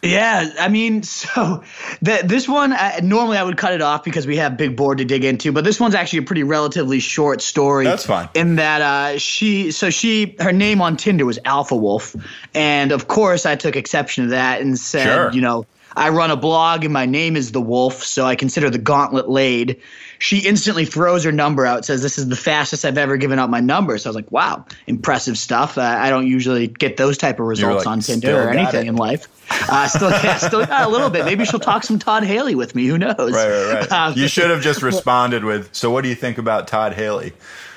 Yeah, 0.03 0.51
I 0.59 0.69
mean, 0.69 1.03
so 1.05 1.63
the, 2.01 2.23
this 2.25 2.49
one 2.49 2.73
I, 2.73 3.01
normally 3.03 3.37
I 3.37 3.43
would 3.43 3.57
cut 3.57 3.73
it 3.73 3.83
off 3.83 4.05
because 4.05 4.27
we 4.27 4.37
have 4.37 4.57
big 4.57 4.77
board 4.77 4.99
to 4.99 5.05
dig 5.05 5.25
into, 5.25 5.53
but 5.53 5.65
this 5.65 5.79
one's 5.79 5.95
actually 5.95 6.21
a 6.21 6.23
pretty 6.23 6.43
relatively 6.43 7.01
short 7.01 7.43
story. 7.43 7.85
That's 7.85 8.07
fine. 8.07 8.29
In 8.35 8.57
that 8.57 8.83
uh, 8.83 9.19
she, 9.19 9.71
so 9.71 9.91
she, 9.91 10.37
her 10.41 10.53
name 10.53 10.81
on 10.81 10.97
Tinder 10.97 11.27
was 11.27 11.39
Alpha 11.45 11.77
Wolf, 11.77 12.17
and 12.55 12.93
of 12.93 13.09
course 13.09 13.47
I 13.47 13.57
took 13.57 13.77
exception 13.77 14.25
to 14.25 14.31
that 14.31 14.61
and 14.61 14.79
said, 14.79 15.05
Sure. 15.05 15.33
you 15.33 15.41
know, 15.41 15.67
I 15.97 16.11
run 16.11 16.31
a 16.31 16.37
blog 16.37 16.85
and 16.85 16.93
my 16.93 17.07
name 17.07 17.37
is 17.37 17.53
the 17.53 17.61
Wolf, 17.61 18.05
so 18.05 18.25
I 18.25 18.37
consider 18.37 18.71
the 18.71 18.79
gauntlet 18.79 19.29
laid. 19.29 19.81
She 20.21 20.41
instantly 20.41 20.85
throws 20.85 21.25
her 21.25 21.33
number 21.33 21.65
out, 21.65 21.87
says 21.87 22.03
this 22.03 22.19
is 22.19 22.29
the 22.29 22.37
fastest 22.37 22.85
I've 22.85 22.99
ever 22.99 23.17
given 23.17 23.39
out 23.39 23.49
my 23.49 23.61
number. 23.61 23.97
So 23.97 24.09
I 24.09 24.11
was 24.11 24.17
like, 24.17 24.31
wow, 24.31 24.67
impressive 24.87 25.39
stuff. 25.39 25.79
Uh, 25.79 25.81
I 25.81 26.11
don't 26.11 26.27
usually 26.27 26.67
get 26.67 26.99
those 26.99 27.17
type 27.17 27.41
of 27.41 27.47
results 27.47 27.87
like, 27.87 27.91
on 27.91 28.01
Tinder 28.01 28.43
or 28.43 28.51
anything 28.51 28.87
it." 28.87 28.91
in 28.91 28.97
life. 28.97 29.29
Uh, 29.51 29.89
still, 29.89 30.11
yeah, 30.11 30.37
still 30.37 30.65
got 30.67 30.87
a 30.87 30.91
little 30.91 31.09
bit. 31.09 31.25
Maybe 31.25 31.47
she'll 31.47 31.59
talk 31.59 31.85
some 31.85 31.99
Todd 31.99 32.23
Haley 32.23 32.55
with 32.55 32.75
me. 32.75 32.87
Who 32.87 32.99
knows? 32.99 33.33
Right, 33.33 33.49
right, 33.49 33.75
right. 33.81 33.93
Um, 33.93 34.13
you 34.17 34.29
should 34.29 34.51
have 34.51 34.61
just 34.61 34.83
responded 34.83 35.43
with, 35.43 35.75
"So, 35.75 35.91
what 35.91 36.03
do 36.03 36.11
you 36.11 36.15
think 36.15 36.37
about 36.37 36.69
Todd 36.69 36.93
Haley?" 36.93 37.33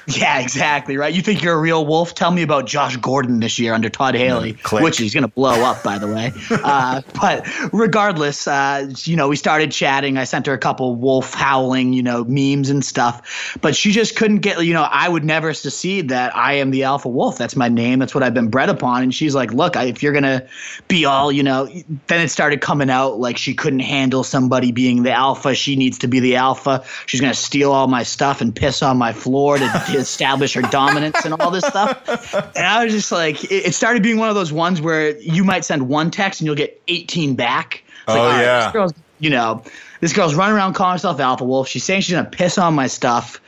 Yeah, 0.08 0.40
exactly. 0.40 0.98
Right. 0.98 1.14
You 1.14 1.22
think 1.22 1.42
you're 1.42 1.54
a 1.54 1.60
real 1.60 1.86
wolf? 1.86 2.14
Tell 2.14 2.32
me 2.32 2.42
about 2.42 2.66
Josh 2.66 2.98
Gordon 2.98 3.40
this 3.40 3.58
year 3.60 3.74
under 3.74 3.90
Todd 3.90 4.16
Haley, 4.16 4.54
click. 4.54 4.84
which 4.84 4.98
he's 4.98 5.14
going 5.14 5.24
to 5.24 5.30
blow 5.30 5.64
up, 5.64 5.82
by 5.84 5.98
the 5.98 6.08
way. 6.08 6.34
uh, 6.52 7.02
but 7.20 7.48
regardless, 7.72 8.48
uh, 8.48 8.92
you 9.04 9.16
know, 9.16 9.30
we 9.30 9.36
started 9.36 9.72
chatting. 9.72 10.18
I 10.18 10.26
sent 10.26 10.48
her 10.48 10.54
a 10.54 10.58
couple 10.58 10.96
wolf 10.96 11.34
howling, 11.34 11.94
you 11.94 12.04
know, 12.04 12.26
memes 12.26 12.70
and 12.70 12.84
stuff. 12.84 13.58
But 13.62 13.76
she 13.76 13.92
just 13.92 14.16
couldn't 14.16 14.40
get, 14.40 14.64
you 14.66 14.74
know, 14.74 14.84
I 14.84 15.08
would 15.08 15.24
never 15.24 15.54
secede 15.54 16.10
that 16.10 16.36
I 16.36 16.54
am 16.56 16.72
the 16.72 16.84
alpha 16.84 17.08
wolf. 17.08 17.38
That's 17.38 17.56
my 17.56 17.70
name. 17.70 18.00
That's 18.00 18.14
what 18.14 18.24
I've 18.24 18.34
been 18.34 18.50
bred 18.50 18.70
upon. 18.70 19.04
And 19.04 19.14
she's 19.14 19.34
like, 19.34 19.54
look, 19.54 19.78
I, 19.78 19.86
if 19.86 20.04
you're 20.04 20.14
going 20.14 20.24
to 20.24 20.48
be 20.88 21.06
all, 21.06 21.32
you 21.32 21.44
know, 21.44 21.66
then 22.08 22.22
it 22.22 22.30
started 22.30 22.60
coming 22.60 22.90
out 22.90 23.20
like 23.20 23.38
she 23.38 23.54
couldn't 23.54 23.80
handle 23.80 24.24
somebody 24.24 24.72
being 24.72 25.04
the 25.04 25.12
alpha. 25.12 25.56
She 25.56 25.76
needs 25.76 26.00
to 26.00 26.08
be 26.08 26.20
the 26.20 26.36
alpha. 26.36 26.84
She's 27.06 27.22
going 27.22 27.34
to 27.34 27.40
steal 27.40 27.72
all 27.72 27.88
my 27.88 28.04
stuff 28.04 28.42
and 28.42 28.54
piss 28.54 28.82
on 28.82 28.98
my 28.98 29.14
floor 29.14 29.58
to, 29.58 29.64
to 29.94 30.00
establish 30.00 30.54
her 30.54 30.62
dominance 30.62 31.24
and 31.26 31.34
all 31.36 31.52
this 31.52 31.66
stuff. 31.66 32.34
And 32.56 32.66
I 32.66 32.84
was 32.84 32.94
just 32.94 33.12
like, 33.12 33.44
it, 33.46 33.68
it 33.68 33.74
started 33.76 34.04
being 34.04 34.18
one 34.18 34.30
of 34.30 34.36
those 34.36 34.52
ones 34.54 34.82
where 34.82 35.18
you 35.20 35.44
might 35.44 35.64
send 35.66 35.88
one 35.90 36.12
text 36.12 36.42
and 36.42 36.46
you'll 36.46 36.56
get 36.56 36.82
18 36.88 37.36
back. 37.36 37.84
It's 37.86 37.94
Oh, 38.10 38.16
right, 38.28 38.42
yeah. 38.42 38.64
this 38.66 38.74
girl's, 38.74 38.94
you 39.20 39.30
know, 39.30 39.64
this 40.02 40.12
girl's 40.12 40.36
running 40.36 40.56
around 40.56 40.74
calling 40.74 40.94
herself 40.94 41.20
Alpha 41.22 41.46
Wolf. 41.46 41.68
She's 41.70 41.84
saying 41.86 42.02
she's 42.02 42.14
going 42.14 42.26
to 42.26 42.32
piss 42.32 42.58
on 42.58 42.74
my 42.76 42.88
stuff. 42.88 43.40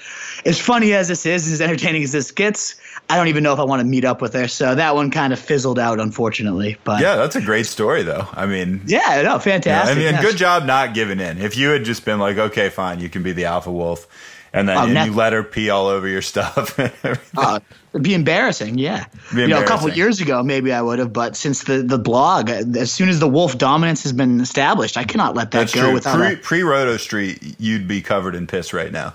As 0.45 0.59
funny 0.61 0.93
as 0.93 1.07
this 1.09 1.25
is, 1.25 1.51
as 1.51 1.59
entertaining 1.59 2.03
as 2.03 2.11
this 2.13 2.31
gets, 2.31 2.75
I 3.09 3.17
don't 3.17 3.27
even 3.27 3.43
know 3.43 3.51
if 3.53 3.59
I 3.59 3.63
want 3.63 3.81
to 3.81 3.85
meet 3.85 4.05
up 4.05 4.21
with 4.21 4.33
her. 4.33 4.47
So 4.47 4.73
that 4.75 4.95
one 4.95 5.11
kind 5.11 5.33
of 5.33 5.39
fizzled 5.39 5.77
out, 5.79 5.99
unfortunately. 5.99 6.77
But 6.85 7.01
Yeah, 7.01 7.17
that's 7.17 7.35
a 7.35 7.41
great 7.41 7.65
story, 7.65 8.03
though. 8.03 8.27
I 8.31 8.45
mean, 8.45 8.81
yeah, 8.85 8.99
no, 9.23 9.33
Yeah, 9.33 9.37
fantastic. 9.39 9.97
and, 9.97 10.05
and 10.05 10.15
Yeah. 10.17 10.21
good 10.21 10.37
job 10.37 10.65
not 10.65 10.93
giving 10.93 11.19
in. 11.19 11.39
If 11.41 11.57
you 11.57 11.69
had 11.69 11.83
just 11.83 12.05
been 12.05 12.19
like, 12.19 12.37
okay, 12.37 12.69
fine, 12.69 12.99
you 13.01 13.09
can 13.09 13.21
be 13.23 13.31
the 13.33 13.45
alpha 13.45 13.71
wolf, 13.71 14.07
and 14.55 14.69
then 14.69 14.77
oh, 14.77 14.87
and 14.87 15.11
you 15.11 15.13
let 15.13 15.33
her 15.33 15.43
pee 15.43 15.69
all 15.69 15.87
over 15.87 16.07
your 16.07 16.21
stuff. 16.21 16.79
uh, 17.37 17.59
it'd 17.91 18.03
be 18.03 18.13
embarrassing, 18.13 18.77
yeah. 18.77 19.05
Be 19.33 19.41
you 19.41 19.47
know, 19.49 19.61
a 19.61 19.65
couple 19.65 19.89
years 19.89 20.21
ago, 20.21 20.41
maybe 20.43 20.71
I 20.71 20.81
would 20.81 20.97
have, 20.99 21.11
but 21.11 21.35
since 21.35 21.65
the 21.65 21.83
the 21.83 21.99
blog, 21.99 22.49
as 22.49 22.89
soon 22.89 23.09
as 23.09 23.19
the 23.19 23.27
wolf 23.27 23.57
dominance 23.57 24.03
has 24.03 24.13
been 24.13 24.39
established, 24.39 24.95
I 24.95 25.03
cannot 25.03 25.35
let 25.35 25.51
that 25.51 25.59
That's 25.59 25.75
go 25.75 25.81
true. 25.81 25.93
without 25.93 26.17
pre, 26.17 26.35
pre 26.37 26.63
Roto 26.63 26.95
Street. 26.95 27.57
You'd 27.59 27.85
be 27.85 28.01
covered 28.01 28.33
in 28.33 28.47
piss 28.47 28.73
right 28.73 28.93
now. 28.93 29.13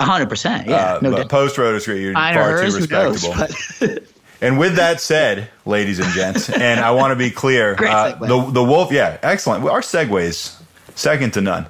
hundred 0.00 0.28
percent, 0.28 0.68
yeah. 0.68 0.94
Uh, 0.94 0.98
no 1.00 1.10
but 1.12 1.28
post 1.28 1.56
Roto 1.56 1.78
Street, 1.78 2.02
you're 2.02 2.16
I 2.16 2.34
far 2.34 2.58
too 2.58 2.74
respectable. 2.74 3.36
Knows, 3.36 3.98
and 4.40 4.58
with 4.58 4.74
that 4.76 5.00
said, 5.00 5.48
ladies 5.64 6.00
and 6.00 6.12
gents, 6.12 6.50
and 6.50 6.80
I 6.80 6.90
want 6.90 7.12
to 7.12 7.16
be 7.16 7.30
clear, 7.30 7.76
uh, 7.78 8.16
the 8.16 8.50
the 8.50 8.64
wolf, 8.64 8.90
yeah, 8.90 9.18
excellent. 9.22 9.64
Our 9.64 9.80
segues 9.80 10.60
second 10.96 11.34
to 11.34 11.40
none. 11.40 11.66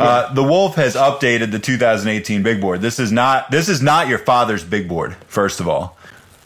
Uh, 0.00 0.04
uh, 0.04 0.32
the 0.32 0.42
Wolf 0.42 0.76
has 0.76 0.94
updated 0.94 1.50
the 1.50 1.58
2018 1.58 2.42
big 2.42 2.60
board. 2.60 2.80
This 2.80 2.98
is 2.98 3.12
not 3.12 3.50
this 3.50 3.68
is 3.68 3.82
not 3.82 4.08
your 4.08 4.18
father's 4.18 4.64
big 4.64 4.88
board. 4.88 5.14
First 5.26 5.60
of 5.60 5.68
all, 5.68 5.96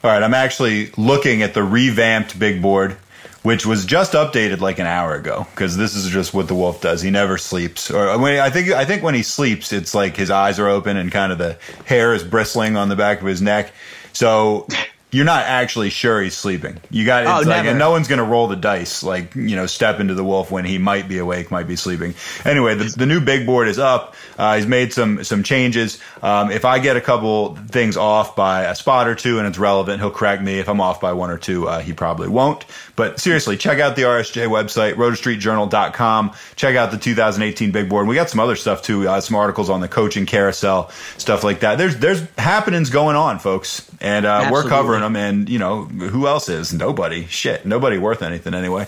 all 0.03 0.11
right. 0.11 0.23
I'm 0.23 0.35
actually 0.35 0.91
looking 0.97 1.43
at 1.43 1.55
the 1.55 1.63
revamped 1.63 2.39
big 2.39 2.61
board, 2.61 2.97
which 3.43 3.65
was 3.65 3.87
just 3.87 4.13
updated 4.13 4.61
like 4.61 4.79
an 4.79 4.87
hour 4.87 5.15
ago 5.15 5.47
because 5.51 5.77
this 5.77 5.95
is 5.95 6.09
just 6.09 6.35
what 6.35 6.49
the 6.49 6.55
Wolf 6.55 6.81
does. 6.81 7.01
He 7.01 7.11
never 7.11 7.39
sleeps, 7.39 7.91
or 7.91 8.19
when 8.19 8.41
I 8.41 8.51
think 8.51 8.71
I 8.71 8.85
think 8.85 9.03
when 9.03 9.15
he 9.15 9.23
sleeps, 9.23 9.73
it's 9.73 9.95
like 9.95 10.17
his 10.17 10.31
eyes 10.31 10.59
are 10.59 10.69
open 10.69 10.97
and 10.97 11.13
kind 11.13 11.31
of 11.31 11.39
the 11.39 11.57
hair 11.85 12.13
is 12.13 12.25
bristling 12.25 12.77
on 12.77 12.89
the 12.89 12.97
back 12.97 13.21
of 13.21 13.27
his 13.27 13.41
neck. 13.41 13.73
So 14.13 14.67
you're 15.15 15.25
not 15.25 15.45
actually 15.45 15.91
sure 15.91 16.21
he's 16.21 16.37
sleeping. 16.37 16.81
You 16.91 17.07
got 17.07 17.25
oh, 17.27 17.49
like, 17.49 17.67
and 17.67 17.79
no 17.79 17.93
one's 17.93 18.09
going 18.09 18.19
to 18.19 18.25
roll 18.25 18.49
the 18.49 18.57
dice 18.57 19.05
like 19.05 19.37
you 19.37 19.55
know 19.55 19.67
step 19.67 20.01
into 20.01 20.15
the 20.15 20.25
wolf 20.25 20.51
when 20.51 20.65
he 20.65 20.77
might 20.77 21.09
be 21.09 21.19
awake, 21.19 21.53
might 21.53 21.69
be 21.69 21.77
sleeping. 21.77 22.15
Anyway, 22.45 22.75
the, 22.75 22.85
the 22.85 23.07
new 23.07 23.21
big 23.21 23.47
board 23.47 23.69
is 23.69 23.79
up. 23.79 24.17
Uh, 24.37 24.57
he's 24.57 24.67
made 24.67 24.93
some 24.93 25.23
some 25.23 25.45
changes. 25.45 26.01
Um, 26.21 26.51
if 26.51 26.65
I 26.65 26.81
get 26.81 26.97
a 26.97 27.01
couple 27.01 27.55
things 27.55 27.97
off 27.97 28.35
by 28.35 28.65
a 28.65 28.75
spot 28.75 29.07
or 29.07 29.15
two 29.15 29.39
and 29.39 29.47
it's 29.47 29.57
relevant, 29.57 30.01
he'll 30.01 30.11
correct 30.11 30.43
me. 30.43 30.59
If 30.59 30.69
I'm 30.69 30.81
off 30.81 31.01
by 31.01 31.13
one 31.13 31.31
or 31.31 31.39
two, 31.39 31.69
uh, 31.69 31.79
he 31.79 31.93
probably 31.93 32.29
won't. 32.29 32.65
But 32.97 33.19
seriously, 33.19 33.57
check 33.57 33.81
out 33.81 33.97
the 33.97 34.03
RSJ 34.03 34.47
website, 34.49 34.95
rotostreetjournal.com. 34.95 36.33
Check 36.55 36.77
out 36.77 36.91
the 36.91 36.99
2018 36.99 37.73
big 37.73 37.89
board. 37.89 38.07
We 38.07 38.15
got 38.15 38.31
some 38.31 38.41
other 38.41 38.57
stuff 38.57 38.83
too, 38.83 39.09
uh, 39.09 39.21
some 39.21 39.37
articles 39.37 39.69
on 39.69 39.81
the 39.81 39.89
coaching 39.89 40.27
carousel, 40.27 40.91
stuff 41.19 41.43
like 41.43 41.61
that. 41.61 41.77
There's 41.77 41.97
there's 41.97 42.23
happenings 42.39 42.91
going 42.91 43.17
on, 43.17 43.39
folks, 43.39 43.91
and 44.01 44.25
uh, 44.25 44.49
we're 44.53 44.65
covering 44.65 45.01
them. 45.01 45.17
And 45.17 45.49
you 45.49 45.59
know 45.59 45.85
who 45.85 46.27
else 46.27 46.49
is? 46.49 46.73
Nobody. 46.73 47.27
Shit, 47.27 47.67
nobody 47.67 47.99
worth 47.99 48.23
anything 48.23 48.55
anyway. 48.55 48.87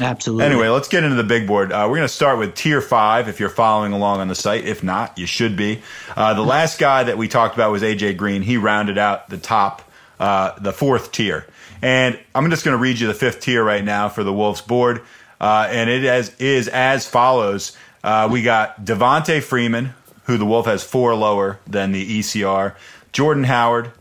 Absolutely. 0.00 0.44
Anyway, 0.44 0.68
let's 0.68 0.88
get 0.88 1.04
into 1.04 1.16
the 1.16 1.24
big 1.24 1.46
board. 1.46 1.70
Uh, 1.72 1.86
we're 1.88 1.96
going 1.96 2.08
to 2.08 2.14
start 2.14 2.38
with 2.38 2.54
tier 2.54 2.80
five. 2.80 3.28
If 3.28 3.38
you're 3.38 3.48
following 3.48 3.92
along 3.92 4.20
on 4.20 4.28
the 4.28 4.34
site, 4.34 4.64
if 4.64 4.82
not, 4.82 5.16
you 5.18 5.26
should 5.26 5.56
be. 5.56 5.82
Uh, 6.16 6.34
the 6.34 6.42
last 6.42 6.78
guy 6.78 7.04
that 7.04 7.16
we 7.16 7.28
talked 7.28 7.54
about 7.54 7.70
was 7.70 7.82
AJ 7.82 8.16
Green. 8.16 8.42
He 8.42 8.56
rounded 8.56 8.98
out 8.98 9.28
the 9.28 9.38
top, 9.38 9.82
uh, 10.18 10.58
the 10.58 10.72
fourth 10.72 11.12
tier. 11.12 11.46
And 11.84 12.18
I'm 12.34 12.48
just 12.48 12.64
going 12.64 12.74
to 12.74 12.80
read 12.80 12.98
you 12.98 13.08
the 13.08 13.12
fifth 13.12 13.40
tier 13.40 13.62
right 13.62 13.84
now 13.84 14.08
for 14.08 14.24
the 14.24 14.32
Wolves 14.32 14.62
board, 14.62 15.02
uh, 15.38 15.68
and 15.70 15.90
it 15.90 16.02
as, 16.06 16.34
is 16.38 16.66
as 16.66 17.06
follows. 17.06 17.76
Uh, 18.02 18.26
we 18.32 18.40
got 18.40 18.86
Devonta 18.86 19.42
Freeman, 19.42 19.92
who 20.22 20.38
the 20.38 20.46
Wolf 20.46 20.64
has 20.64 20.82
four 20.82 21.14
lower 21.14 21.58
than 21.66 21.92
the 21.92 22.20
ECR. 22.20 22.74
Jordan 23.12 23.44
Howard, 23.44 23.92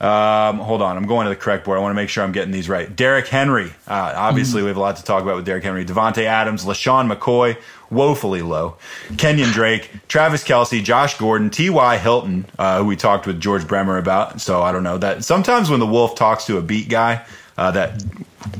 um, 0.00 0.58
hold 0.58 0.82
on, 0.82 0.96
I'm 0.96 1.06
going 1.06 1.24
to 1.24 1.30
the 1.30 1.36
correct 1.36 1.64
board. 1.64 1.78
I 1.78 1.80
want 1.80 1.92
to 1.92 1.96
make 1.96 2.08
sure 2.08 2.22
I'm 2.22 2.32
getting 2.32 2.52
these 2.52 2.68
right. 2.68 2.94
Derrick 2.94 3.28
Henry. 3.28 3.72
Uh, 3.88 4.12
obviously, 4.14 4.58
mm-hmm. 4.58 4.64
we 4.64 4.68
have 4.68 4.76
a 4.76 4.80
lot 4.80 4.96
to 4.96 5.04
talk 5.04 5.22
about 5.22 5.36
with 5.36 5.46
Derrick 5.46 5.64
Henry. 5.64 5.84
Davante 5.84 6.24
Adams, 6.24 6.64
LeSean 6.66 7.10
McCoy, 7.10 7.56
woefully 7.90 8.42
low. 8.42 8.76
Kenyon 9.16 9.50
Drake, 9.50 9.90
Travis 10.08 10.44
Kelce, 10.44 10.82
Josh 10.84 11.16
Gordon, 11.16 11.48
T.Y. 11.48 11.96
Hilton, 11.98 12.44
uh, 12.58 12.78
who 12.80 12.84
we 12.84 12.96
talked 12.96 13.26
with 13.26 13.40
George 13.40 13.66
Bremer 13.66 13.96
about. 13.96 14.40
So 14.40 14.62
I 14.62 14.72
don't 14.72 14.82
know 14.82 14.98
that. 14.98 15.24
Sometimes 15.24 15.70
when 15.70 15.80
the 15.80 15.86
Wolf 15.86 16.14
talks 16.14 16.44
to 16.46 16.58
a 16.58 16.62
beat 16.62 16.88
guy, 16.90 17.24
uh, 17.58 17.70
that 17.72 18.04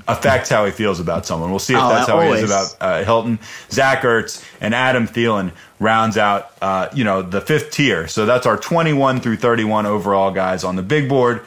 affects 0.09 0.49
how 0.49 0.65
he 0.65 0.71
feels 0.71 1.01
about 1.01 1.27
someone. 1.27 1.51
We'll 1.51 1.59
see 1.59 1.75
if 1.75 1.81
oh, 1.81 1.89
that's 1.89 2.09
how 2.09 2.19
always. 2.19 2.41
he 2.41 2.45
is 2.45 2.51
about 2.51 2.77
uh, 2.81 3.05
Hilton. 3.05 3.39
Zach 3.71 4.03
Ertz 4.03 4.45
and 4.61 4.75
Adam 4.75 5.07
Thielen 5.07 5.53
rounds 5.79 6.17
out, 6.17 6.53
uh, 6.63 6.89
you 6.95 7.05
know, 7.05 7.23
the 7.23 7.41
fifth 7.41 7.71
tier. 7.71 8.09
So 8.09 8.27
that's 8.27 8.47
our 8.47 8.57
21 8.57 9.21
through 9.21 9.37
31 9.37 9.87
overall 9.87 10.31
guys 10.31 10.65
on 10.65 10.77
the 10.77 10.83
big 10.83 11.09
board. 11.09 11.43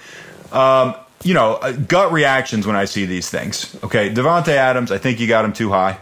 Um, 0.52 0.96
you 1.24 1.34
know, 1.34 1.56
uh, 1.56 1.72
gut 1.72 2.12
reactions 2.12 2.66
when 2.66 2.76
I 2.76 2.86
see 2.86 3.06
these 3.06 3.30
things. 3.30 3.76
Okay, 3.84 4.10
Davante 4.10 4.50
Adams, 4.50 4.92
I 4.92 4.98
think 4.98 5.20
you 5.20 5.28
got 5.28 5.44
him 5.44 5.54
too 5.54 5.70
high. 5.70 5.98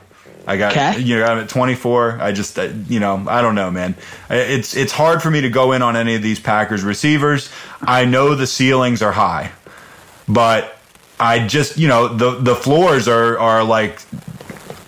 I 0.46 0.56
got 0.56 0.72
okay. 0.72 1.02
you 1.02 1.18
know 1.18 1.26
got 1.26 1.38
him 1.38 1.44
at 1.44 1.50
24. 1.50 2.20
I 2.22 2.32
just 2.32 2.58
uh, 2.58 2.70
you 2.88 3.02
know 3.02 3.26
I 3.28 3.42
don't 3.42 3.56
know, 3.56 3.70
man. 3.70 3.96
It's 4.30 4.78
it's 4.78 4.94
hard 4.94 5.22
for 5.22 5.30
me 5.30 5.42
to 5.42 5.50
go 5.50 5.74
in 5.74 5.82
on 5.82 5.98
any 5.98 6.16
of 6.16 6.22
these 6.22 6.40
Packers 6.40 6.84
receivers. 6.84 7.52
I 7.82 8.06
know 8.06 8.34
the 8.34 8.48
ceilings 8.48 9.02
are 9.02 9.12
high, 9.12 9.52
but 10.30 10.77
I 11.20 11.46
just 11.48 11.78
you 11.78 11.88
know 11.88 12.08
the 12.08 12.32
the 12.32 12.56
floors 12.56 13.08
are 13.08 13.38
are 13.40 13.64
like 13.64 14.02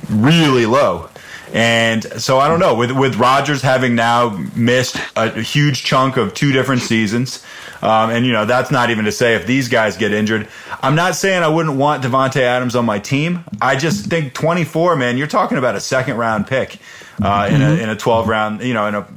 really 0.10 0.66
low. 0.66 1.10
And 1.52 2.04
so 2.22 2.38
I 2.38 2.48
don't 2.48 2.60
know 2.60 2.76
with 2.76 2.92
with 2.92 3.16
Rodgers 3.16 3.64
having 3.64 3.96
now 3.96 4.30
missed 4.56 4.98
a, 5.16 5.42
huge 5.42 5.84
chunk 5.84 6.16
of 6.16 6.36
two 6.36 6.52
different 6.52 6.84
seasons, 6.84 7.44
um, 7.82 8.12
and 8.12 8.24
you 8.24 8.32
know 8.32 8.46
that's 8.46 8.70
not 8.70 8.92
even 8.92 9.06
to 9.06 9.12
say 9.12 9.34
if 9.34 9.48
these 9.48 9.68
guys 9.68 9.98
get 9.98 10.14
injured. 10.14 10.48
I'm 10.84 10.94
not 10.94 11.16
saying 11.16 11.42
I 11.42 11.48
wouldn't 11.48 11.76
want 11.76 12.04
Davante 12.04 12.42
Adams 12.42 12.76
on 12.76 12.86
my 12.86 13.00
team. 13.00 13.44
I 13.62 13.76
just 13.76 14.06
think 14.06 14.36
24, 14.36 14.96
man, 14.96 15.18
you're 15.18 15.26
talking 15.26 15.58
about 15.58 15.76
a 15.76 15.80
second 15.80 16.18
round 16.18 16.46
pick 16.46 16.78
uh, 17.20 17.50
in 17.52 17.64
a 17.64 17.72
in 17.82 17.90
a 17.90 17.96
12 17.96 18.28
round, 18.28 18.62
you 18.62 18.76
know, 18.76 18.86
in 18.86 18.94
a 18.94 19.08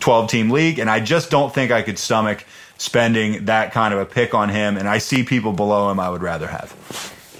12 0.00 0.30
team 0.30 0.50
league, 0.50 0.78
and 0.78 0.88
I 0.88 0.98
just 1.00 1.30
don't 1.30 1.52
think 1.52 1.70
I 1.70 1.82
could 1.82 1.98
stomach 1.98 2.46
spending 2.82 3.44
that 3.44 3.72
kind 3.72 3.94
of 3.94 4.00
a 4.00 4.06
pick 4.06 4.34
on 4.34 4.48
him. 4.48 4.76
And 4.76 4.88
I 4.88 4.98
see 4.98 5.22
people 5.22 5.52
below 5.52 5.90
him 5.90 6.00
I 6.00 6.10
would 6.10 6.22
rather 6.22 6.48
have. 6.48 6.74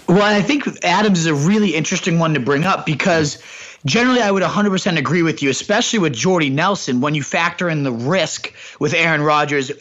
Well, 0.08 0.22
I 0.22 0.42
think 0.42 0.84
Adams 0.84 1.18
is 1.18 1.26
a 1.26 1.34
really 1.34 1.75
interesting 1.75 2.18
one 2.18 2.34
to 2.34 2.40
bring 2.40 2.64
up 2.64 2.87
because 2.87 3.42
generally 3.84 4.20
I 4.20 4.30
would 4.30 4.42
100% 4.42 4.99
agree 4.99 5.22
with 5.22 5.42
you, 5.42 5.50
especially 5.50 5.99
with 5.99 6.12
Jordy 6.12 6.50
Nelson 6.50 7.00
when 7.00 7.14
you 7.14 7.22
factor 7.22 7.68
in 7.68 7.82
the 7.82 7.92
risk 7.92 8.52
with 8.78 8.94
Aaron 8.94 9.22
Rodgers 9.22 9.72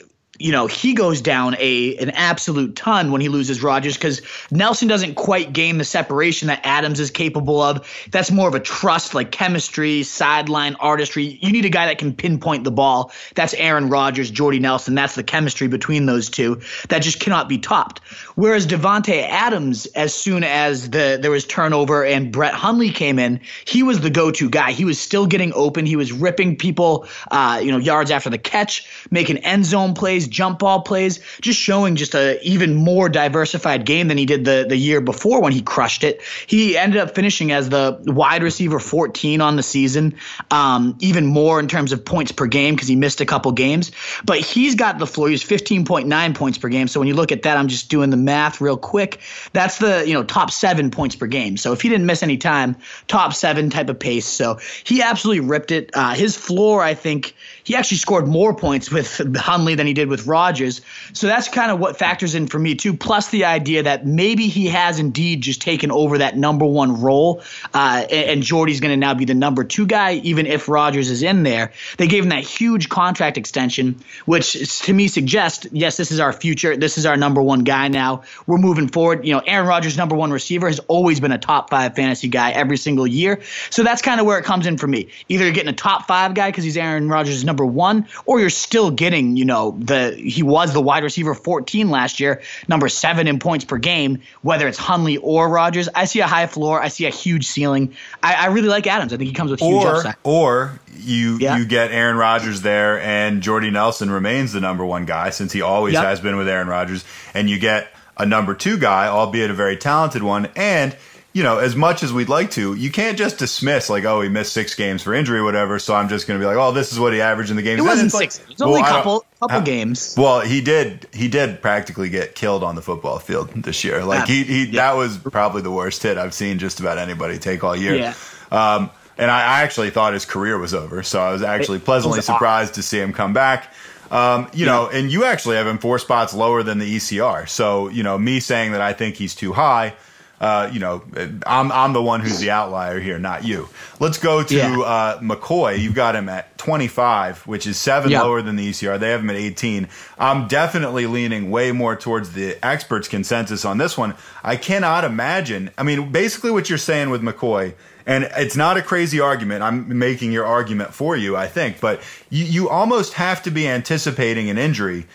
you 0.42 0.52
know, 0.52 0.68
he 0.68 0.94
goes 0.94 1.22
down 1.22 1.56
a 1.60 1.96
an 1.98 2.10
absolute 2.12 2.76
ton 2.76 3.12
when 3.12 3.22
he 3.22 3.30
loses 3.30 3.62
Rodgers 3.62 3.96
because 3.96 4.22
Nelson 4.50 4.88
doesn't 4.88 5.16
quite 5.16 5.54
gain 5.54 5.78
the 5.78 5.86
separation 5.86 6.48
that 6.48 6.62
Adams 6.64 7.00
is 7.00 7.12
capable 7.12 7.62
of. 7.62 7.88
That's 8.12 8.32
more 8.32 8.48
of 8.48 8.56
a 8.56 8.60
trust, 8.60 9.14
like 9.14 9.32
chemistry, 9.32 10.04
sideline 10.04 10.76
artistry. 10.76 11.40
You 11.42 11.52
need 11.52 11.66
a 11.66 11.70
guy 11.70 11.86
that 11.86 11.98
can 11.98 12.14
pinpoint 12.14 12.64
the 12.64 12.72
ball. 12.72 13.12
That's 13.36 13.54
Aaron 13.54 13.90
Rodgers, 13.90 14.32
Jordy 14.32 14.60
Nelson. 14.60 14.96
That's 14.96 15.16
the 15.16 15.24
chemistry 15.24 15.68
between 15.68 16.06
those 16.06 16.30
two 16.30 16.62
that 16.90 17.00
just 17.00 17.20
cannot 17.20 17.48
be 17.48 17.58
topped. 17.58 18.00
Whereas 18.36 18.66
Davante 18.66 19.28
Adams, 19.30 19.86
as 19.88 20.14
soon 20.14 20.44
as 20.44 20.90
the 20.90 21.20
there 21.22 21.32
was 21.32 21.46
turnover 21.46 22.04
and 22.04 22.32
Brett 22.32 22.54
Hundley 22.54 22.90
came 22.90 23.20
in, 23.20 23.40
he 23.66 23.84
was 23.84 24.02
the 24.02 24.10
go-to 24.10 24.50
guy. 24.50 24.72
He 24.72 24.86
was 24.86 25.00
still 25.00 25.28
getting 25.28 25.54
open. 25.54 25.86
He 25.86 25.96
was 25.96 26.12
ripping 26.12 26.56
people, 26.56 27.08
uh, 27.30 27.60
you 27.64 27.72
know, 27.72 27.78
yards 27.78 28.12
after 28.12 28.30
the 28.30 28.38
catch, 28.38 29.08
making 29.12 29.38
end 29.40 29.66
zone 29.66 29.94
plays 29.94 30.28
jump 30.32 30.60
ball 30.60 30.82
plays, 30.82 31.20
just 31.42 31.60
showing 31.60 31.96
just 31.96 32.16
a 32.16 32.42
even 32.42 32.74
more 32.74 33.10
diversified 33.10 33.86
game 33.86 34.08
than 34.08 34.18
he 34.18 34.26
did 34.26 34.46
the 34.46 34.66
the 34.68 34.78
year 34.78 35.02
before 35.02 35.42
when 35.42 35.52
he 35.52 35.62
crushed 35.62 36.04
it. 36.04 36.22
He 36.48 36.78
ended 36.78 37.00
up 37.00 37.14
finishing 37.14 37.52
as 37.52 37.70
the 37.70 38.02
wide 38.06 38.42
receiver 38.42 38.80
14 38.80 39.42
on 39.42 39.56
the 39.56 39.64
season, 39.64 40.16
um, 40.50 40.98
even 41.00 41.26
more 41.26 41.60
in 41.60 41.68
terms 41.68 41.92
of 41.92 42.04
points 42.04 42.32
per 42.32 42.48
game 42.48 42.76
because 42.76 42.88
he 42.88 42.96
missed 42.96 43.22
a 43.22 43.26
couple 43.26 43.52
games. 43.52 43.92
But 44.26 44.40
he's 44.40 44.76
got 44.76 44.98
the 44.98 45.08
floor. 45.08 45.30
He's 45.30 45.44
15.9 45.44 46.36
points 46.36 46.58
per 46.58 46.70
game. 46.70 46.88
So 46.88 47.00
when 47.00 47.08
you 47.08 47.14
look 47.14 47.32
at 47.32 47.44
that, 47.44 47.58
I'm 47.58 47.68
just 47.68 47.90
doing 47.90 48.10
the 48.10 48.18
math 48.18 48.62
real 48.62 48.78
quick. 48.78 49.20
That's 49.54 49.78
the 49.78 50.04
you 50.08 50.14
know 50.14 50.24
top 50.24 50.52
seven 50.52 50.92
points 50.92 51.16
per 51.16 51.28
game. 51.28 51.58
So 51.58 51.74
if 51.74 51.82
he 51.82 51.90
didn't 51.90 52.06
miss 52.06 52.24
any 52.24 52.38
time, 52.38 52.78
top 53.08 53.34
seven 53.34 53.70
type 53.70 53.90
of 53.90 54.00
pace. 54.00 54.26
So 54.26 54.60
he 54.84 55.02
absolutely 55.02 55.42
ripped 55.42 55.72
it. 55.72 55.92
Uh, 55.94 56.14
his 56.14 56.36
floor, 56.36 56.82
I 56.82 56.94
think 56.94 57.36
he 57.72 57.78
actually 57.78 58.00
scored 58.00 58.28
more 58.28 58.54
points 58.54 58.92
with 58.92 59.22
Hundley 59.38 59.75
than 59.75 59.88
he 59.88 59.94
did 59.94 60.10
with 60.10 60.28
Rodgers. 60.28 60.82
So 61.13 61.25
that's 61.25 61.48
kind 61.48 61.72
of 61.72 61.80
what 61.80 61.98
factors 61.98 62.36
in 62.36 62.48
for 62.48 62.60
me 62.60 62.75
too. 62.75 62.94
Plus 62.94 63.30
the 63.30 63.46
idea 63.46 63.84
that 63.84 64.06
maybe 64.06 64.48
he 64.50 64.68
has 64.68 65.00
indeed 65.00 65.40
just 65.40 65.62
taken 65.62 65.90
over 65.90 66.18
that 66.18 66.36
number 66.36 66.66
one 66.66 67.01
role, 67.01 67.42
uh, 67.74 68.06
and 68.12 68.44
Jordy's 68.44 68.82
going 68.82 68.92
to 68.92 68.98
now 68.98 69.13
be 69.13 69.24
the 69.24 69.34
number 69.34 69.63
two 69.63 69.86
guy, 69.86 70.16
even 70.16 70.48
if 70.48 70.68
Rodgers 70.68 71.10
is 71.10 71.24
in 71.24 71.44
there. 71.44 71.72
They 71.96 72.08
gave 72.08 72.24
him 72.24 72.30
that 72.32 72.44
huge 72.44 72.90
contract 72.90 73.38
extension, 73.38 74.04
which 74.25 74.82
to 74.82 74.92
me 74.92 75.08
suggests 75.08 75.66
yes, 75.72 75.96
this 75.96 76.12
is 76.12 76.20
our 76.20 76.34
future. 76.34 76.75
This 76.75 76.98
is 76.98 77.06
our 77.06 77.16
number 77.16 77.42
one 77.42 77.63
guy 77.63 77.88
now. 77.88 78.24
We're 78.48 78.58
moving 78.58 78.90
forward. 78.90 79.25
You 79.25 79.32
know, 79.32 79.44
Aaron 79.48 79.66
Rodgers, 79.66 79.96
number 79.96 80.18
one 80.18 80.34
receiver, 80.34 80.68
has 80.68 80.80
always 80.90 81.22
been 81.22 81.32
a 81.32 81.38
top 81.38 81.70
five 81.70 81.96
fantasy 81.96 82.28
guy 82.28 82.51
every 82.51 82.75
single 82.75 83.08
year. 83.08 83.42
So 83.70 83.82
that's 83.82 84.01
kind 84.01 84.20
of 84.20 84.25
where 84.25 84.38
it 84.38 84.44
comes 84.44 84.68
in 84.68 84.78
for 84.78 84.88
me. 84.88 85.08
Either 85.30 85.50
getting 85.51 85.70
a 85.70 85.74
top 85.74 86.06
five 86.06 86.34
guy 86.34 86.50
because 86.51 86.66
he's 86.66 86.75
Aaron 86.75 87.08
Rodgers' 87.08 87.46
number 87.46 87.61
one, 87.65 88.08
or 88.25 88.39
you're 88.39 88.50
still 88.50 88.91
getting, 88.91 89.36
you 89.38 89.46
know, 89.46 89.75
the 89.80 90.12
he 90.12 90.44
was 90.44 90.74
the 90.74 90.82
wide 90.82 91.03
receiver 91.03 91.34
14 91.34 91.89
last 91.89 92.20
year, 92.20 92.41
number 92.68 92.89
seven 92.89 93.27
in 93.27 93.39
points 93.39 93.65
per 93.65 93.77
game. 93.77 94.22
Whether 94.41 94.68
it's 94.68 94.77
Hundley 94.77 95.18
or 95.18 95.50
Rodgers, 95.50 95.89
I 95.94 96.06
see 96.06 96.20
a 96.20 96.27
high 96.27 96.48
floor. 96.48 96.82
I 96.82 96.88
see 96.89 97.06
a 97.06 97.10
huge 97.10 97.46
ceiling. 97.48 97.94
I, 98.22 98.34
I 98.36 98.46
really 98.48 98.68
like 98.70 98.88
Adams. 98.88 99.13
I 99.13 99.18
think 99.18 99.27
he 99.27 99.34
comes 99.34 99.51
with 99.51 99.60
huge 99.60 99.84
or, 99.84 99.96
upside. 99.98 100.15
Or 100.24 100.80
you 100.98 101.38
Yeah. 101.39 101.58
you 101.58 101.65
get 101.65 101.91
Aaron 101.91 102.18
Rodgers 102.18 102.62
there, 102.62 103.00
and 103.01 103.41
Jordy 103.41 103.72
Nelson 103.72 104.12
remains 104.12 104.53
the 104.53 104.60
number 104.62 104.86
one 104.86 105.06
guy 105.06 105.30
since 105.32 105.51
he 105.53 105.62
always 105.62 105.94
Yep. 105.94 106.03
has 106.03 106.20
been 106.20 106.38
with 106.38 106.48
Aaron 106.48 106.68
Rodgers, 106.68 107.03
and 107.34 107.50
you 107.50 107.58
get 107.60 107.88
a 108.18 108.25
number 108.25 108.53
two 108.53 108.77
guy, 108.77 109.08
albeit 109.08 109.50
a 109.50 109.53
very 109.53 109.77
talented 109.77 110.24
one, 110.24 110.48
and. 110.56 110.96
You 111.34 111.44
know, 111.44 111.60
as 111.60 111.78
much 111.78 112.04
as 112.04 112.12
we'd 112.12 112.28
like 112.28 112.52
to, 112.52 112.74
you 112.74 112.92
can't 112.92 113.18
just 113.18 113.38
dismiss 113.38 113.90
like, 113.90 114.04
oh, 114.04 114.20
he 114.20 114.28
missed 114.28 114.52
six 114.52 114.76
games 114.76 115.02
for 115.02 115.14
injury 115.14 115.40
or 115.40 115.44
whatever. 115.46 115.80
So 115.80 115.96
I'm 115.96 116.10
just 116.10 116.28
going 116.28 116.38
to 116.38 116.44
be 116.44 116.48
like, 116.48 116.58
oh, 116.58 116.74
this 116.74 116.92
is 116.92 117.00
what 117.00 117.14
he 117.14 117.22
averaged 117.22 117.52
in 117.52 117.56
the 117.56 117.62
game. 117.62 117.80
It 117.80 117.84
wasn't 117.84 118.12
six. 118.12 118.40
It 118.40 118.50
was 118.50 118.62
only 118.62 118.82
a 118.82 118.86
couple 118.86 119.26
couple 119.40 119.62
games. 119.62 120.16
Well, 120.18 120.42
he 120.42 120.62
did. 120.62 121.08
He 121.14 121.30
did 121.30 121.62
practically 121.62 122.10
get 122.10 122.36
killed 122.36 122.64
on 122.64 122.76
the 122.76 122.82
football 122.82 123.20
field 123.20 123.50
this 123.64 123.84
year. 123.84 124.04
Like 124.04 124.28
he, 124.28 124.44
he 124.44 124.66
that 124.72 124.98
was 124.98 125.18
probably 125.18 125.62
the 125.62 125.72
worst 125.72 126.04
hit 126.04 126.18
I've 126.18 126.34
seen 126.34 126.60
just 126.60 126.80
about 126.80 126.98
anybody 126.98 127.38
take 127.40 127.64
all 127.64 127.76
year. 127.76 127.96
Yeah. 127.96 128.14
Um, 128.52 128.90
and 129.18 129.30
I 129.30 129.62
actually 129.62 129.92
thought 129.92 130.14
his 130.14 130.26
career 130.26 130.58
was 130.58 130.74
over, 130.74 131.04
so 131.04 131.22
I 131.22 131.32
was 131.32 131.44
actually 131.44 131.78
It 131.78 131.86
pleasantly 131.86 132.18
was 132.18 132.26
surprised 132.26 132.74
to 132.76 132.84
see 132.84 133.00
him 133.00 133.14
come 133.14 133.34
back. 133.34 133.72
Um, 134.10 134.50
you 134.54 134.66
know, 134.66 134.90
and 134.90 135.10
you 135.10 135.24
actually 135.24 135.56
have 135.56 135.68
him 135.68 135.78
four 135.78 135.98
spots 135.98 136.34
lower 136.34 136.64
than 136.64 136.80
the 136.80 136.98
ECR. 136.98 137.48
So 137.48 137.88
you 137.90 138.04
know, 138.04 138.18
me 138.18 138.40
saying 138.42 138.74
that 138.74 138.82
I 138.82 138.94
think 138.94 139.16
he's 139.16 139.34
too 139.36 139.54
high. 139.54 139.94
Uh, 140.42 140.68
you 140.74 140.80
know, 140.80 141.04
I'm 141.46 141.72
I'm 141.72 141.94
the 141.94 142.02
one 142.02 142.20
who's 142.20 142.40
the 142.40 142.50
outlier 142.50 143.00
here, 143.00 143.20
not 143.20 143.46
you. 143.46 143.70
Let's 144.00 144.18
go 144.18 144.42
to 144.42 144.56
Yeah. 144.56 144.80
uh, 144.80 145.20
McCoy. 145.20 145.78
You've 145.78 145.94
got 145.94 146.16
him 146.16 146.28
at 146.30 146.58
25, 146.58 147.46
which 147.46 147.68
is 147.68 147.78
seven 147.78 148.10
Yeah. 148.10 148.24
lower 148.24 148.42
than 148.42 148.56
the 148.56 148.68
ECR. 148.68 148.98
They 148.98 149.12
have 149.12 149.20
him 149.22 149.30
at 149.30 149.36
18. 149.36 149.88
I'm 150.18 150.48
definitely 150.48 151.06
leaning 151.06 151.52
way 151.52 151.72
more 151.72 151.96
towards 151.96 152.32
the 152.32 152.58
experts' 152.66 153.08
consensus 153.08 153.66
on 153.66 153.78
this 153.78 153.96
one. 153.96 154.16
I 154.44 154.56
cannot 154.56 155.04
imagine. 155.04 155.70
I 155.78 155.84
mean, 155.84 156.12
basically 156.12 156.50
what 156.50 156.70
you're 156.70 156.80
saying 156.80 157.12
with 157.12 157.22
McCoy, 157.22 157.74
and 158.05 158.29
it's 158.38 158.55
not 158.55 158.77
a 158.77 158.81
crazy 158.81 159.20
argument. 159.20 159.63
I'm 159.63 159.98
making 160.00 160.31
your 160.31 160.46
argument 160.46 160.93
for 160.93 161.15
you, 161.15 161.36
I 161.36 161.48
think, 161.48 161.79
but 161.79 162.01
you, 162.29 162.46
you 162.46 162.70
almost 162.70 163.13
have 163.13 163.43
to 163.43 163.51
be 163.51 163.67
anticipating 163.67 164.50
an 164.50 164.58
injury 164.58 165.05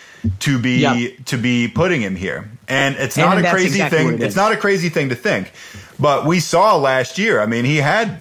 to 0.41 0.59
be 0.59 0.79
Yeah. 0.79 1.09
to 1.27 1.37
be 1.37 1.69
putting 1.69 2.01
him 2.03 2.17
here. 2.17 2.49
And 2.69 2.97
it's 2.97 3.17
And 3.17 3.27
not 3.27 3.39
a 3.39 3.49
crazy 3.51 3.67
exactly 3.81 3.99
thing. 3.99 4.09
it 4.15 4.23
It's 4.23 4.37
not 4.37 4.53
a 4.53 4.57
crazy 4.57 4.89
thing 4.89 5.09
to 5.11 5.15
think. 5.15 5.53
But 5.99 6.27
we 6.27 6.41
saw 6.41 6.77
last 6.77 7.19
year. 7.19 7.41
I 7.41 7.47
mean, 7.47 7.65
he 7.65 7.77
had 7.79 8.21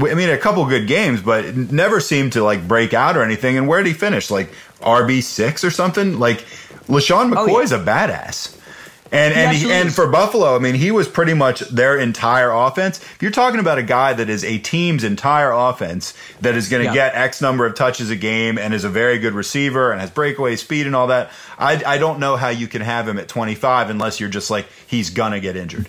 I 0.00 0.14
mean, 0.14 0.30
a 0.30 0.38
couple 0.38 0.64
good 0.66 0.86
games, 0.86 1.20
but 1.20 1.44
it 1.44 1.56
never 1.72 1.98
seemed 2.00 2.32
to 2.34 2.44
like 2.44 2.68
break 2.68 2.94
out 2.94 3.16
or 3.16 3.22
anything. 3.24 3.56
And 3.58 3.66
where 3.66 3.82
did 3.82 3.88
he 3.88 3.94
finish? 3.94 4.30
Like 4.30 4.48
RB 4.80 5.22
six 5.22 5.64
or 5.64 5.70
something? 5.72 6.18
Like 6.20 6.44
LeSean 6.86 7.36
Oh, 7.36 7.46
yeah. 7.46 7.52
McCoy's 7.52 7.72
a 7.72 7.78
badass. 7.80 8.54
And 9.10 9.32
and 9.34 9.56
he, 9.56 9.72
and 9.72 9.92
for 9.94 10.06
Buffalo, 10.06 10.54
I 10.54 10.58
mean, 10.58 10.74
he 10.74 10.90
was 10.90 11.08
pretty 11.08 11.32
much 11.34 11.60
their 11.60 11.96
entire 11.98 12.50
offense. 12.50 13.00
If 13.00 13.22
you're 13.22 13.30
talking 13.30 13.58
about 13.58 13.78
a 13.78 13.82
guy 13.82 14.12
that 14.12 14.28
is 14.28 14.44
a 14.44 14.58
team's 14.58 15.02
entire 15.02 15.50
offense 15.50 16.12
that 16.42 16.54
is 16.54 16.68
going 16.68 16.82
to 16.82 16.88
Yeah. 16.88 16.94
get 17.10 17.14
X 17.14 17.40
number 17.40 17.64
of 17.64 17.74
touches 17.74 18.10
a 18.10 18.16
game 18.16 18.58
and 18.58 18.74
is 18.74 18.84
a 18.84 18.90
very 18.90 19.18
good 19.18 19.32
receiver 19.32 19.92
and 19.92 20.00
has 20.00 20.10
breakaway 20.10 20.56
speed 20.56 20.86
and 20.86 20.94
all 20.94 21.06
that, 21.06 21.30
I 21.58 21.82
I 21.86 21.96
don't 21.98 22.18
know 22.18 22.36
how 22.36 22.48
you 22.50 22.68
can 22.68 22.82
have 22.82 23.08
him 23.08 23.18
at 23.18 23.28
25 23.28 23.88
unless 23.90 24.20
you're 24.20 24.28
just 24.28 24.50
like 24.50 24.66
he's 24.86 25.08
gonna 25.10 25.40
get 25.40 25.56
injured. 25.56 25.86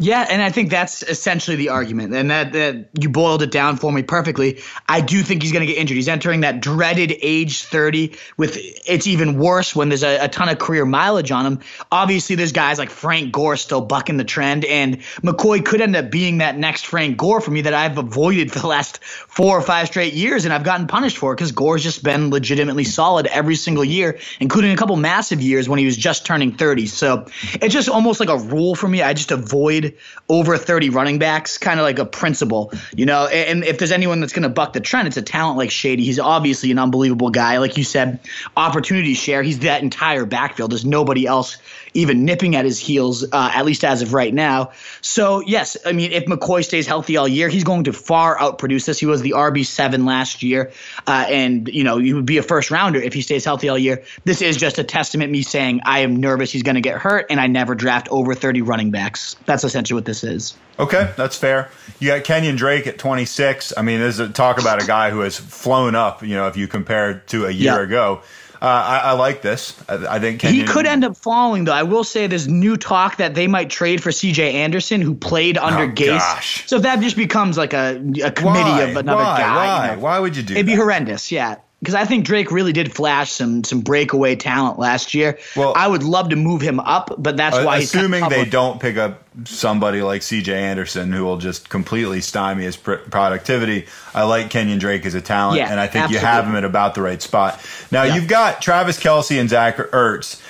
Yeah, 0.00 0.24
and 0.30 0.40
I 0.40 0.50
think 0.50 0.70
that's 0.70 1.02
essentially 1.02 1.56
the 1.56 1.70
argument, 1.70 2.14
and 2.14 2.30
that, 2.30 2.52
that 2.52 2.88
you 3.00 3.08
boiled 3.08 3.42
it 3.42 3.50
down 3.50 3.78
for 3.78 3.90
me 3.90 4.04
perfectly. 4.04 4.60
I 4.88 5.00
do 5.00 5.22
think 5.22 5.42
he's 5.42 5.50
going 5.50 5.66
to 5.66 5.72
get 5.72 5.76
injured. 5.76 5.96
He's 5.96 6.06
entering 6.06 6.42
that 6.42 6.60
dreaded 6.60 7.12
age 7.20 7.64
30. 7.64 8.16
With 8.36 8.56
it's 8.56 9.08
even 9.08 9.38
worse 9.38 9.74
when 9.74 9.88
there's 9.88 10.04
a, 10.04 10.24
a 10.24 10.28
ton 10.28 10.48
of 10.48 10.60
career 10.60 10.86
mileage 10.86 11.32
on 11.32 11.46
him. 11.46 11.60
Obviously, 11.90 12.36
there's 12.36 12.52
guys 12.52 12.78
like 12.78 12.90
Frank 12.90 13.32
Gore 13.32 13.56
still 13.56 13.80
bucking 13.80 14.18
the 14.18 14.24
trend, 14.24 14.64
and 14.64 14.98
McCoy 15.22 15.64
could 15.64 15.80
end 15.80 15.96
up 15.96 16.12
being 16.12 16.38
that 16.38 16.56
next 16.56 16.86
Frank 16.86 17.16
Gore 17.16 17.40
for 17.40 17.50
me 17.50 17.62
that 17.62 17.74
I've 17.74 17.98
avoided 17.98 18.52
for 18.52 18.60
the 18.60 18.68
last 18.68 19.02
four 19.02 19.58
or 19.58 19.62
five 19.62 19.88
straight 19.88 20.14
years, 20.14 20.44
and 20.44 20.54
I've 20.54 20.64
gotten 20.64 20.86
punished 20.86 21.18
for 21.18 21.34
because 21.34 21.50
Gore's 21.50 21.82
just 21.82 22.04
been 22.04 22.30
legitimately 22.30 22.84
solid 22.84 23.26
every 23.26 23.56
single 23.56 23.84
year, 23.84 24.20
including 24.38 24.70
a 24.70 24.76
couple 24.76 24.94
massive 24.94 25.40
years 25.40 25.68
when 25.68 25.80
he 25.80 25.86
was 25.86 25.96
just 25.96 26.24
turning 26.24 26.52
30. 26.52 26.86
So 26.86 27.26
it's 27.54 27.74
just 27.74 27.88
almost 27.88 28.20
like 28.20 28.28
a 28.28 28.38
rule 28.38 28.76
for 28.76 28.86
me. 28.86 29.02
I 29.02 29.12
just 29.14 29.32
avoid 29.32 29.87
over 30.28 30.56
30 30.56 30.90
running 30.90 31.18
backs, 31.18 31.58
kind 31.58 31.80
of 31.80 31.84
like 31.84 31.98
a 31.98 32.04
principle, 32.04 32.72
you 32.94 33.06
know. 33.06 33.26
And 33.26 33.64
if 33.64 33.78
there's 33.78 33.92
anyone 33.92 34.20
that's 34.20 34.32
going 34.32 34.42
to 34.42 34.48
buck 34.48 34.72
the 34.72 34.80
trend, 34.80 35.08
it's 35.08 35.16
a 35.16 35.22
talent 35.22 35.58
like 35.58 35.70
Shady. 35.70 36.04
He's 36.04 36.18
obviously 36.18 36.70
an 36.70 36.78
unbelievable 36.78 37.30
guy. 37.30 37.58
Like 37.58 37.76
you 37.76 37.84
said, 37.84 38.20
opportunity 38.56 39.14
share. 39.14 39.42
He's 39.42 39.60
that 39.60 39.82
entire 39.82 40.24
backfield. 40.24 40.72
There's 40.72 40.84
nobody 40.84 41.26
else 41.26 41.58
even 41.94 42.24
nipping 42.24 42.56
at 42.56 42.64
his 42.64 42.78
heels, 42.78 43.24
uh, 43.24 43.50
at 43.54 43.64
least 43.64 43.84
as 43.84 44.02
of 44.02 44.12
right 44.12 44.32
now. 44.32 44.72
So, 45.00 45.40
yes, 45.40 45.76
I 45.84 45.92
mean, 45.92 46.12
if 46.12 46.26
McCoy 46.26 46.64
stays 46.64 46.86
healthy 46.86 47.16
all 47.16 47.28
year, 47.28 47.48
he's 47.48 47.64
going 47.64 47.84
to 47.84 47.92
far 47.92 48.36
outproduce 48.38 48.88
us. 48.88 48.98
He 48.98 49.06
was 49.06 49.22
the 49.22 49.32
RB7 49.32 50.06
last 50.06 50.42
year. 50.42 50.72
Uh, 51.06 51.26
and, 51.28 51.68
you 51.68 51.84
know, 51.84 51.98
he 51.98 52.12
would 52.12 52.26
be 52.26 52.38
a 52.38 52.42
first 52.42 52.70
rounder 52.70 53.00
if 53.00 53.14
he 53.14 53.22
stays 53.22 53.44
healthy 53.44 53.68
all 53.68 53.78
year. 53.78 54.04
This 54.24 54.42
is 54.42 54.56
just 54.56 54.78
a 54.78 54.84
testament 54.84 55.32
me 55.32 55.42
saying 55.42 55.80
I 55.84 56.00
am 56.00 56.16
nervous 56.16 56.52
he's 56.52 56.62
going 56.62 56.76
to 56.76 56.80
get 56.80 56.98
hurt, 56.98 57.26
and 57.30 57.40
I 57.40 57.46
never 57.46 57.74
draft 57.74 58.08
over 58.10 58.34
30 58.34 58.62
running 58.62 58.90
backs. 58.90 59.36
That's 59.46 59.64
essentially 59.64 59.77
what 59.94 60.04
this 60.04 60.24
is. 60.24 60.56
Okay, 60.78 61.10
that's 61.16 61.36
fair. 61.36 61.70
You 62.00 62.08
got 62.08 62.24
Kenyon 62.24 62.56
Drake 62.56 62.86
at 62.86 62.98
26. 62.98 63.72
I 63.76 63.82
mean, 63.82 64.00
there's 64.00 64.18
a 64.18 64.28
talk 64.28 64.60
about 64.60 64.82
a 64.82 64.86
guy 64.86 65.10
who 65.10 65.20
has 65.20 65.36
flown 65.36 65.94
up. 65.94 66.22
You 66.22 66.34
know, 66.36 66.46
if 66.46 66.56
you 66.56 66.68
compare 66.68 67.10
it 67.10 67.26
to 67.28 67.46
a 67.46 67.50
year 67.50 67.74
Yeah. 67.78 67.82
ago, 67.82 68.20
uh, 68.60 68.64
I, 68.66 68.98
I 68.98 69.12
like 69.12 69.40
this. 69.42 69.80
I, 69.88 70.16
I 70.16 70.18
think 70.18 70.40
Kenyon, 70.40 70.66
He 70.66 70.72
could 70.72 70.84
end 70.86 71.04
up 71.04 71.16
falling, 71.16 71.64
though. 71.64 71.72
I 71.72 71.84
will 71.84 72.02
say 72.04 72.26
there's 72.26 72.48
new 72.48 72.76
talk 72.76 73.16
that 73.18 73.34
they 73.34 73.46
might 73.46 73.70
trade 73.70 74.02
for 74.02 74.10
C.J. 74.12 74.52
Anderson, 74.54 75.00
who 75.00 75.14
played 75.14 75.56
under 75.58 75.84
Oh, 75.84 75.88
Gase. 75.94 76.18
gosh. 76.18 76.66
So 76.68 76.78
that 76.80 77.00
just 77.00 77.16
becomes 77.16 77.56
like 77.56 77.72
a, 77.72 77.96
a 78.24 78.30
committee 78.32 78.70
Why? 78.70 78.82
of 78.82 78.96
another 78.96 79.22
Why? 79.22 79.38
guy. 79.38 79.54
Why? 79.56 79.90
you 79.90 79.96
know. 79.96 80.02
Why 80.02 80.18
would 80.18 80.36
you 80.36 80.42
do 80.42 80.54
It'd 80.54 80.66
be 80.66 80.74
horrendous, 80.74 81.30
yeah. 81.30 81.56
Because 81.80 81.94
I 81.94 82.04
think 82.06 82.24
Drake 82.24 82.50
really 82.50 82.72
did 82.72 82.92
flash 82.92 83.30
some 83.30 83.62
some 83.62 83.82
breakaway 83.82 84.34
talent 84.34 84.80
last 84.80 85.14
year. 85.14 85.38
Well- 85.54 85.74
I 85.76 85.86
would 85.86 86.02
love 86.02 86.30
to 86.30 86.36
move 86.36 86.60
him 86.60 86.80
up, 86.80 87.14
but 87.18 87.36
that's 87.36 87.56
Uh, 87.56 87.62
why 87.62 87.78
he's 87.78 87.94
assuming 87.94 88.28
they 88.28 88.44
don't 88.44 88.80
pick 88.80 88.96
up 88.96 89.22
somebody 89.44 90.02
like 90.02 90.22
C.J. 90.24 90.52
Anderson, 90.52 91.12
who 91.12 91.24
will 91.24 91.36
just 91.38 91.68
completely 91.68 92.20
stymie 92.20 92.64
his 92.64 92.76
pr- 92.76 92.94
productivity. 92.94 93.86
I 94.12 94.24
like 94.24 94.50
Kenyon 94.50 94.80
Drake 94.80 95.06
as 95.06 95.14
a 95.14 95.20
talent, 95.20 95.58
Yeah, 95.58 95.70
and 95.70 95.78
I 95.78 95.86
think 95.86 96.10
you 96.10 96.18
have 96.18 96.44
him 96.46 96.56
at 96.56 96.64
about 96.64 96.96
the 96.96 97.02
right 97.02 97.22
spot. 97.22 97.60
Now 97.92 98.02
Yeah. 98.02 98.16
you've 98.16 98.26
got 98.26 98.60
Travis 98.60 98.98
Kelce 98.98 99.38
and 99.40 99.48
Zach 99.48 99.76
Ertz 99.76 100.40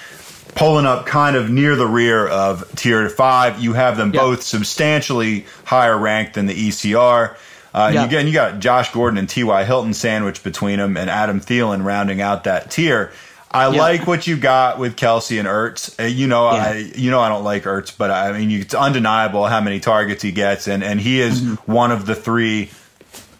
pulling 0.54 0.86
up 0.86 1.04
kind 1.04 1.36
of 1.36 1.50
near 1.50 1.76
the 1.76 1.86
rear 1.86 2.26
of 2.26 2.64
tier 2.74 3.06
five. 3.10 3.60
You 3.62 3.74
have 3.74 3.98
them 3.98 4.12
Yeah. 4.14 4.20
both 4.22 4.42
substantially 4.42 5.44
higher 5.64 5.96
ranked 5.98 6.34
than 6.34 6.46
the 6.46 6.54
ECR. 6.54 7.36
Uh, 7.74 7.90
Yeah. 7.94 8.04
Again, 8.04 8.26
you 8.26 8.32
got 8.32 8.58
Josh 8.60 8.92
Gordon 8.92 9.18
and 9.18 9.28
T.Y. 9.28 9.64
Hilton 9.64 9.94
sandwiched 9.94 10.42
between 10.44 10.78
them, 10.78 10.96
and 10.96 11.08
Adam 11.10 11.40
Thielen 11.40 11.84
rounding 11.84 12.20
out 12.20 12.44
that 12.44 12.70
tier. 12.70 13.12
I 13.50 13.62
Yeah. 13.70 13.80
like 13.80 14.06
what 14.06 14.26
you 14.26 14.36
got 14.36 14.78
with 14.78 14.96
Kelce 14.96 15.38
and 15.38 15.48
Ertz. 15.48 15.98
Uh, 15.98 16.04
you 16.04 16.26
know, 16.26 16.50
Yeah. 16.52 16.62
I 16.62 16.74
you 16.96 17.10
know 17.10 17.20
I 17.20 17.28
don't 17.30 17.44
like 17.44 17.64
Ertz, 17.64 17.92
but 17.96 18.10
I 18.10 18.32
mean 18.32 18.50
it's 18.50 18.74
undeniable 18.74 19.46
how 19.46 19.60
many 19.60 19.80
targets 19.80 20.22
he 20.22 20.32
gets, 20.32 20.66
and 20.66 20.82
and 20.84 21.00
he 21.00 21.20
is 21.20 21.40
Mm-hmm. 21.40 21.72
one 21.72 21.90
of 21.90 22.04
the 22.06 22.14
three 22.14 22.70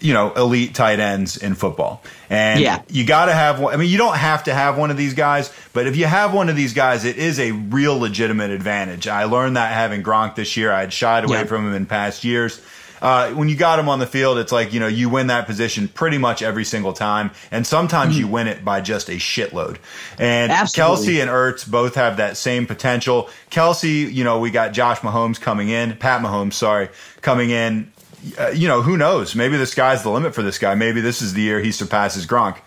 you 0.00 0.14
know, 0.14 0.32
elite 0.34 0.76
tight 0.76 1.00
ends 1.00 1.36
in 1.36 1.56
football. 1.56 2.00
And 2.30 2.60
Yeah. 2.60 2.78
you 2.88 3.04
got 3.04 3.26
to 3.26 3.32
have 3.34 3.58
one. 3.58 3.74
I 3.74 3.76
mean, 3.76 3.90
you 3.90 3.98
don't 3.98 4.14
have 4.16 4.44
to 4.44 4.54
have 4.54 4.78
one 4.78 4.92
of 4.92 4.96
these 4.96 5.12
guys, 5.12 5.50
but 5.72 5.88
if 5.88 5.96
you 5.96 6.06
have 6.06 6.32
one 6.32 6.48
of 6.48 6.54
these 6.54 6.72
guys, 6.72 7.04
it 7.04 7.16
is 7.16 7.40
a 7.40 7.50
real 7.50 7.98
legitimate 7.98 8.52
advantage. 8.52 9.08
I 9.08 9.24
learned 9.24 9.56
that 9.56 9.72
having 9.72 10.04
Gronk 10.04 10.36
this 10.36 10.56
year. 10.56 10.70
I 10.72 10.82
had 10.82 10.92
shied 10.92 11.24
away 11.24 11.42
from 11.46 11.66
him 11.66 11.74
in 11.74 11.84
past 11.84 12.22
years. 12.22 12.60
Uh, 13.00 13.30
when 13.32 13.48
you 13.48 13.56
got 13.56 13.78
him 13.78 13.88
on 13.88 13.98
the 13.98 14.06
field, 14.06 14.38
it's 14.38 14.52
like, 14.52 14.72
you 14.72 14.80
know, 14.80 14.86
you 14.86 15.08
win 15.08 15.28
that 15.28 15.46
position 15.46 15.88
pretty 15.88 16.18
much 16.18 16.42
every 16.42 16.64
single 16.64 16.92
time. 16.92 17.30
And 17.50 17.66
sometimes 17.66 18.18
you 18.18 18.26
win 18.26 18.48
it 18.48 18.64
by 18.64 18.80
just 18.80 19.08
a 19.08 19.16
shitload. 19.16 19.78
And 20.18 20.48
Mm-hmm. 20.48 20.62
Absolutely. 20.62 21.14
Kelce 21.14 21.22
and 21.22 21.30
Ertz 21.30 21.68
both 21.68 21.94
have 21.94 22.16
that 22.18 22.36
same 22.36 22.66
potential. 22.66 23.28
Kelce, 23.50 24.12
you 24.12 24.24
know, 24.24 24.38
we 24.38 24.50
got 24.50 24.72
Josh 24.72 24.98
Mahomes 25.00 25.40
coming 25.40 25.68
in, 25.68 25.96
Pat 25.96 26.22
Mahomes, 26.22 26.54
sorry, 26.54 26.88
coming 27.20 27.50
in 27.50 27.92
uh, 28.38 28.48
you 28.48 28.68
know, 28.68 28.82
who 28.82 28.96
knows? 28.96 29.34
Maybe 29.34 29.56
the 29.56 29.66
sky's 29.66 30.02
the 30.02 30.10
limit 30.10 30.34
for 30.34 30.42
this 30.42 30.58
guy. 30.58 30.74
Maybe 30.74 31.00
this 31.00 31.22
is 31.22 31.34
the 31.34 31.42
year 31.42 31.60
he 31.60 31.72
surpasses 31.72 32.26
Gronk. 32.26 32.58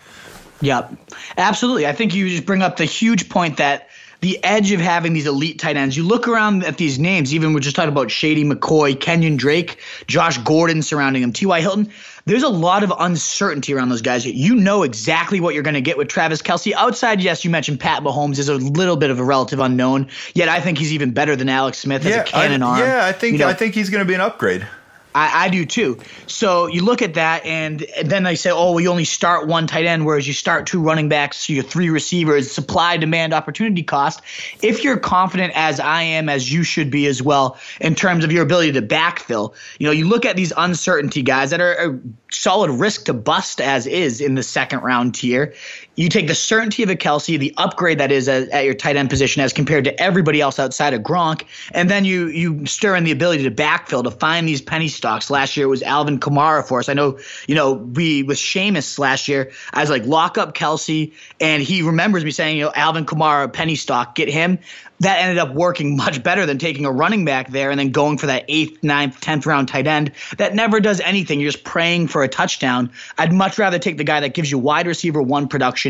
Yep, 0.60 0.94
absolutely. 1.36 1.86
I 1.86 1.92
think 1.92 2.14
you 2.14 2.28
just 2.28 2.46
bring 2.46 2.62
up 2.62 2.76
the 2.76 2.84
huge 2.84 3.28
point 3.28 3.56
that 3.56 3.88
the 4.22 4.42
edge 4.44 4.70
of 4.70 4.80
having 4.80 5.12
these 5.12 5.26
elite 5.26 5.58
tight 5.58 5.76
ends. 5.76 5.96
You 5.96 6.04
look 6.04 6.28
around 6.28 6.64
at 6.64 6.78
these 6.78 6.98
names, 6.98 7.34
even 7.34 7.52
we're 7.52 7.60
just 7.60 7.74
talking 7.74 7.90
about 7.90 8.08
Shady 8.10 8.44
McCoy, 8.44 8.98
Kenyon 8.98 9.36
Drake, 9.36 9.80
Josh 10.06 10.38
Gordon 10.38 10.80
surrounding 10.80 11.24
him, 11.24 11.32
T.Y. 11.32 11.60
Hilton. 11.60 11.90
There's 12.24 12.44
a 12.44 12.48
lot 12.48 12.84
of 12.84 12.92
uncertainty 12.96 13.74
around 13.74 13.88
those 13.88 14.00
guys. 14.00 14.24
You 14.24 14.54
know 14.54 14.84
exactly 14.84 15.40
what 15.40 15.54
you're 15.54 15.64
going 15.64 15.74
to 15.74 15.80
get 15.80 15.98
with 15.98 16.06
Travis 16.06 16.40
Kelce. 16.40 16.72
Outside, 16.72 17.20
yes, 17.20 17.44
you 17.44 17.50
mentioned 17.50 17.80
Pat 17.80 18.04
Mahomes 18.04 18.38
is 18.38 18.48
a 18.48 18.54
little 18.54 18.96
bit 18.96 19.10
of 19.10 19.18
a 19.18 19.24
relative 19.24 19.58
unknown. 19.58 20.08
Yet 20.34 20.48
I 20.48 20.60
think 20.60 20.78
he's 20.78 20.92
even 20.92 21.10
better 21.10 21.34
than 21.34 21.48
Alex 21.48 21.78
Smith 21.78 22.06
as 22.06 22.14
a 22.14 22.22
cannon 22.22 22.62
I, 22.62 22.66
arm. 22.66 22.78
yeah, 22.78 23.04
I 23.04 23.10
think 23.10 23.32
You 23.32 23.38
know, 23.40 23.48
I 23.48 23.54
think 23.54 23.74
he's 23.74 23.90
going 23.90 24.04
to 24.04 24.08
be 24.08 24.14
an 24.14 24.20
upgrade. 24.20 24.64
I, 25.14 25.46
I, 25.46 25.48
do 25.48 25.64
too. 25.64 25.98
So 26.26 26.66
you 26.66 26.82
look 26.82 27.02
at 27.02 27.14
that, 27.14 27.44
and, 27.44 27.84
then 28.04 28.22
they 28.22 28.34
say, 28.34 28.50
oh, 28.50 28.72
we 28.72 28.88
only 28.88 29.04
start 29.04 29.46
one 29.46 29.66
tight 29.66 29.84
end, 29.84 30.06
whereas 30.06 30.26
you 30.26 30.32
start 30.32 30.66
two 30.66 30.80
running 30.80 31.08
backs, 31.08 31.36
so 31.38 31.52
your 31.52 31.62
three 31.62 31.90
receivers, 31.90 32.50
supply, 32.50 32.96
demand, 32.96 33.34
opportunity 33.34 33.82
cost. 33.82 34.22
If 34.62 34.84
you're 34.84 34.96
confident, 34.96 35.52
as 35.54 35.80
I 35.80 36.02
am, 36.02 36.28
as 36.28 36.52
you 36.52 36.62
should 36.62 36.90
be 36.90 37.06
as 37.06 37.22
well, 37.22 37.58
in 37.80 37.94
terms 37.94 38.24
of 38.24 38.32
your 38.32 38.42
ability 38.42 38.72
to 38.72 38.82
backfill, 38.82 39.54
you 39.78 39.86
know, 39.86 39.92
you 39.92 40.08
look 40.08 40.24
at 40.24 40.36
these 40.36 40.52
uncertainty 40.56 41.22
guys 41.22 41.50
that 41.50 41.60
are 41.60 41.72
a 41.72 42.00
solid 42.30 42.70
risk 42.70 43.04
to 43.06 43.12
bust 43.12 43.60
as 43.60 43.86
is 43.86 44.20
in 44.20 44.34
the 44.34 44.42
second 44.42 44.80
round 44.80 45.14
tier. 45.14 45.54
You 45.94 46.08
take 46.08 46.26
the 46.26 46.34
certainty 46.34 46.82
of 46.82 46.88
a 46.88 46.96
Kelce, 46.96 47.38
the 47.38 47.54
upgrade 47.56 47.98
that 47.98 48.10
is 48.10 48.28
at, 48.28 48.48
at 48.48 48.64
your 48.64 48.74
tight 48.74 48.96
end 48.96 49.10
position 49.10 49.42
as 49.42 49.52
compared 49.52 49.84
to 49.84 50.02
everybody 50.02 50.40
else 50.40 50.58
outside 50.58 50.94
of 50.94 51.02
Gronk, 51.02 51.44
and 51.72 51.90
then 51.90 52.04
you 52.04 52.28
you 52.28 52.64
stir 52.66 52.96
in 52.96 53.04
the 53.04 53.10
ability 53.10 53.42
to 53.44 53.50
backfill 53.50 54.02
to 54.04 54.10
find 54.10 54.48
these 54.48 54.62
penny 54.62 54.88
stocks. 54.88 55.30
Last 55.30 55.56
year 55.56 55.66
it 55.66 55.70
was 55.70 55.82
Alvin 55.82 56.18
Kamara 56.18 56.66
for 56.66 56.78
us. 56.78 56.88
I 56.88 56.94
know, 56.94 57.18
you 57.46 57.54
know, 57.54 57.72
we 57.72 58.22
with 58.22 58.38
Seamus 58.38 58.98
last 58.98 59.28
year, 59.28 59.52
I 59.72 59.80
was 59.80 59.90
like, 59.90 60.06
lock 60.06 60.38
up 60.38 60.54
Kelce, 60.54 61.12
and 61.40 61.62
he 61.62 61.82
remembers 61.82 62.24
me 62.24 62.30
saying, 62.30 62.56
you 62.56 62.64
know, 62.64 62.72
Alvin 62.74 63.04
Kamara, 63.04 63.52
penny 63.52 63.76
stock, 63.76 64.14
get 64.14 64.28
him 64.28 64.58
that 65.02 65.20
ended 65.20 65.38
up 65.38 65.52
working 65.52 65.96
much 66.02 66.22
better 66.22 66.46
than 66.46 66.58
taking 66.58 66.86
a 66.86 66.92
running 66.92 67.24
back 67.24 67.50
there 67.50 67.70
and 67.70 67.78
then 67.78 67.90
going 67.90 68.18
for 68.18 68.26
that 68.26 68.44
eighth, 68.48 68.82
ninth, 68.82 69.20
tenth 69.20 69.46
round 69.46 69.68
tight 69.68 69.86
end 69.86 70.12
that 70.38 70.54
never 70.54 70.80
does 70.80 71.00
anything. 71.00 71.40
You're 71.40 71.50
just 71.50 71.64
praying 71.64 72.08
for 72.08 72.22
a 72.22 72.28
touchdown. 72.28 72.90
I'd 73.18 73.32
much 73.32 73.58
rather 73.58 73.78
take 73.78 73.98
the 73.98 74.04
guy 74.04 74.20
that 74.20 74.34
gives 74.34 74.50
you 74.50 74.58
wide 74.58 74.86
receiver 74.86 75.20
one 75.20 75.48
production, 75.48 75.81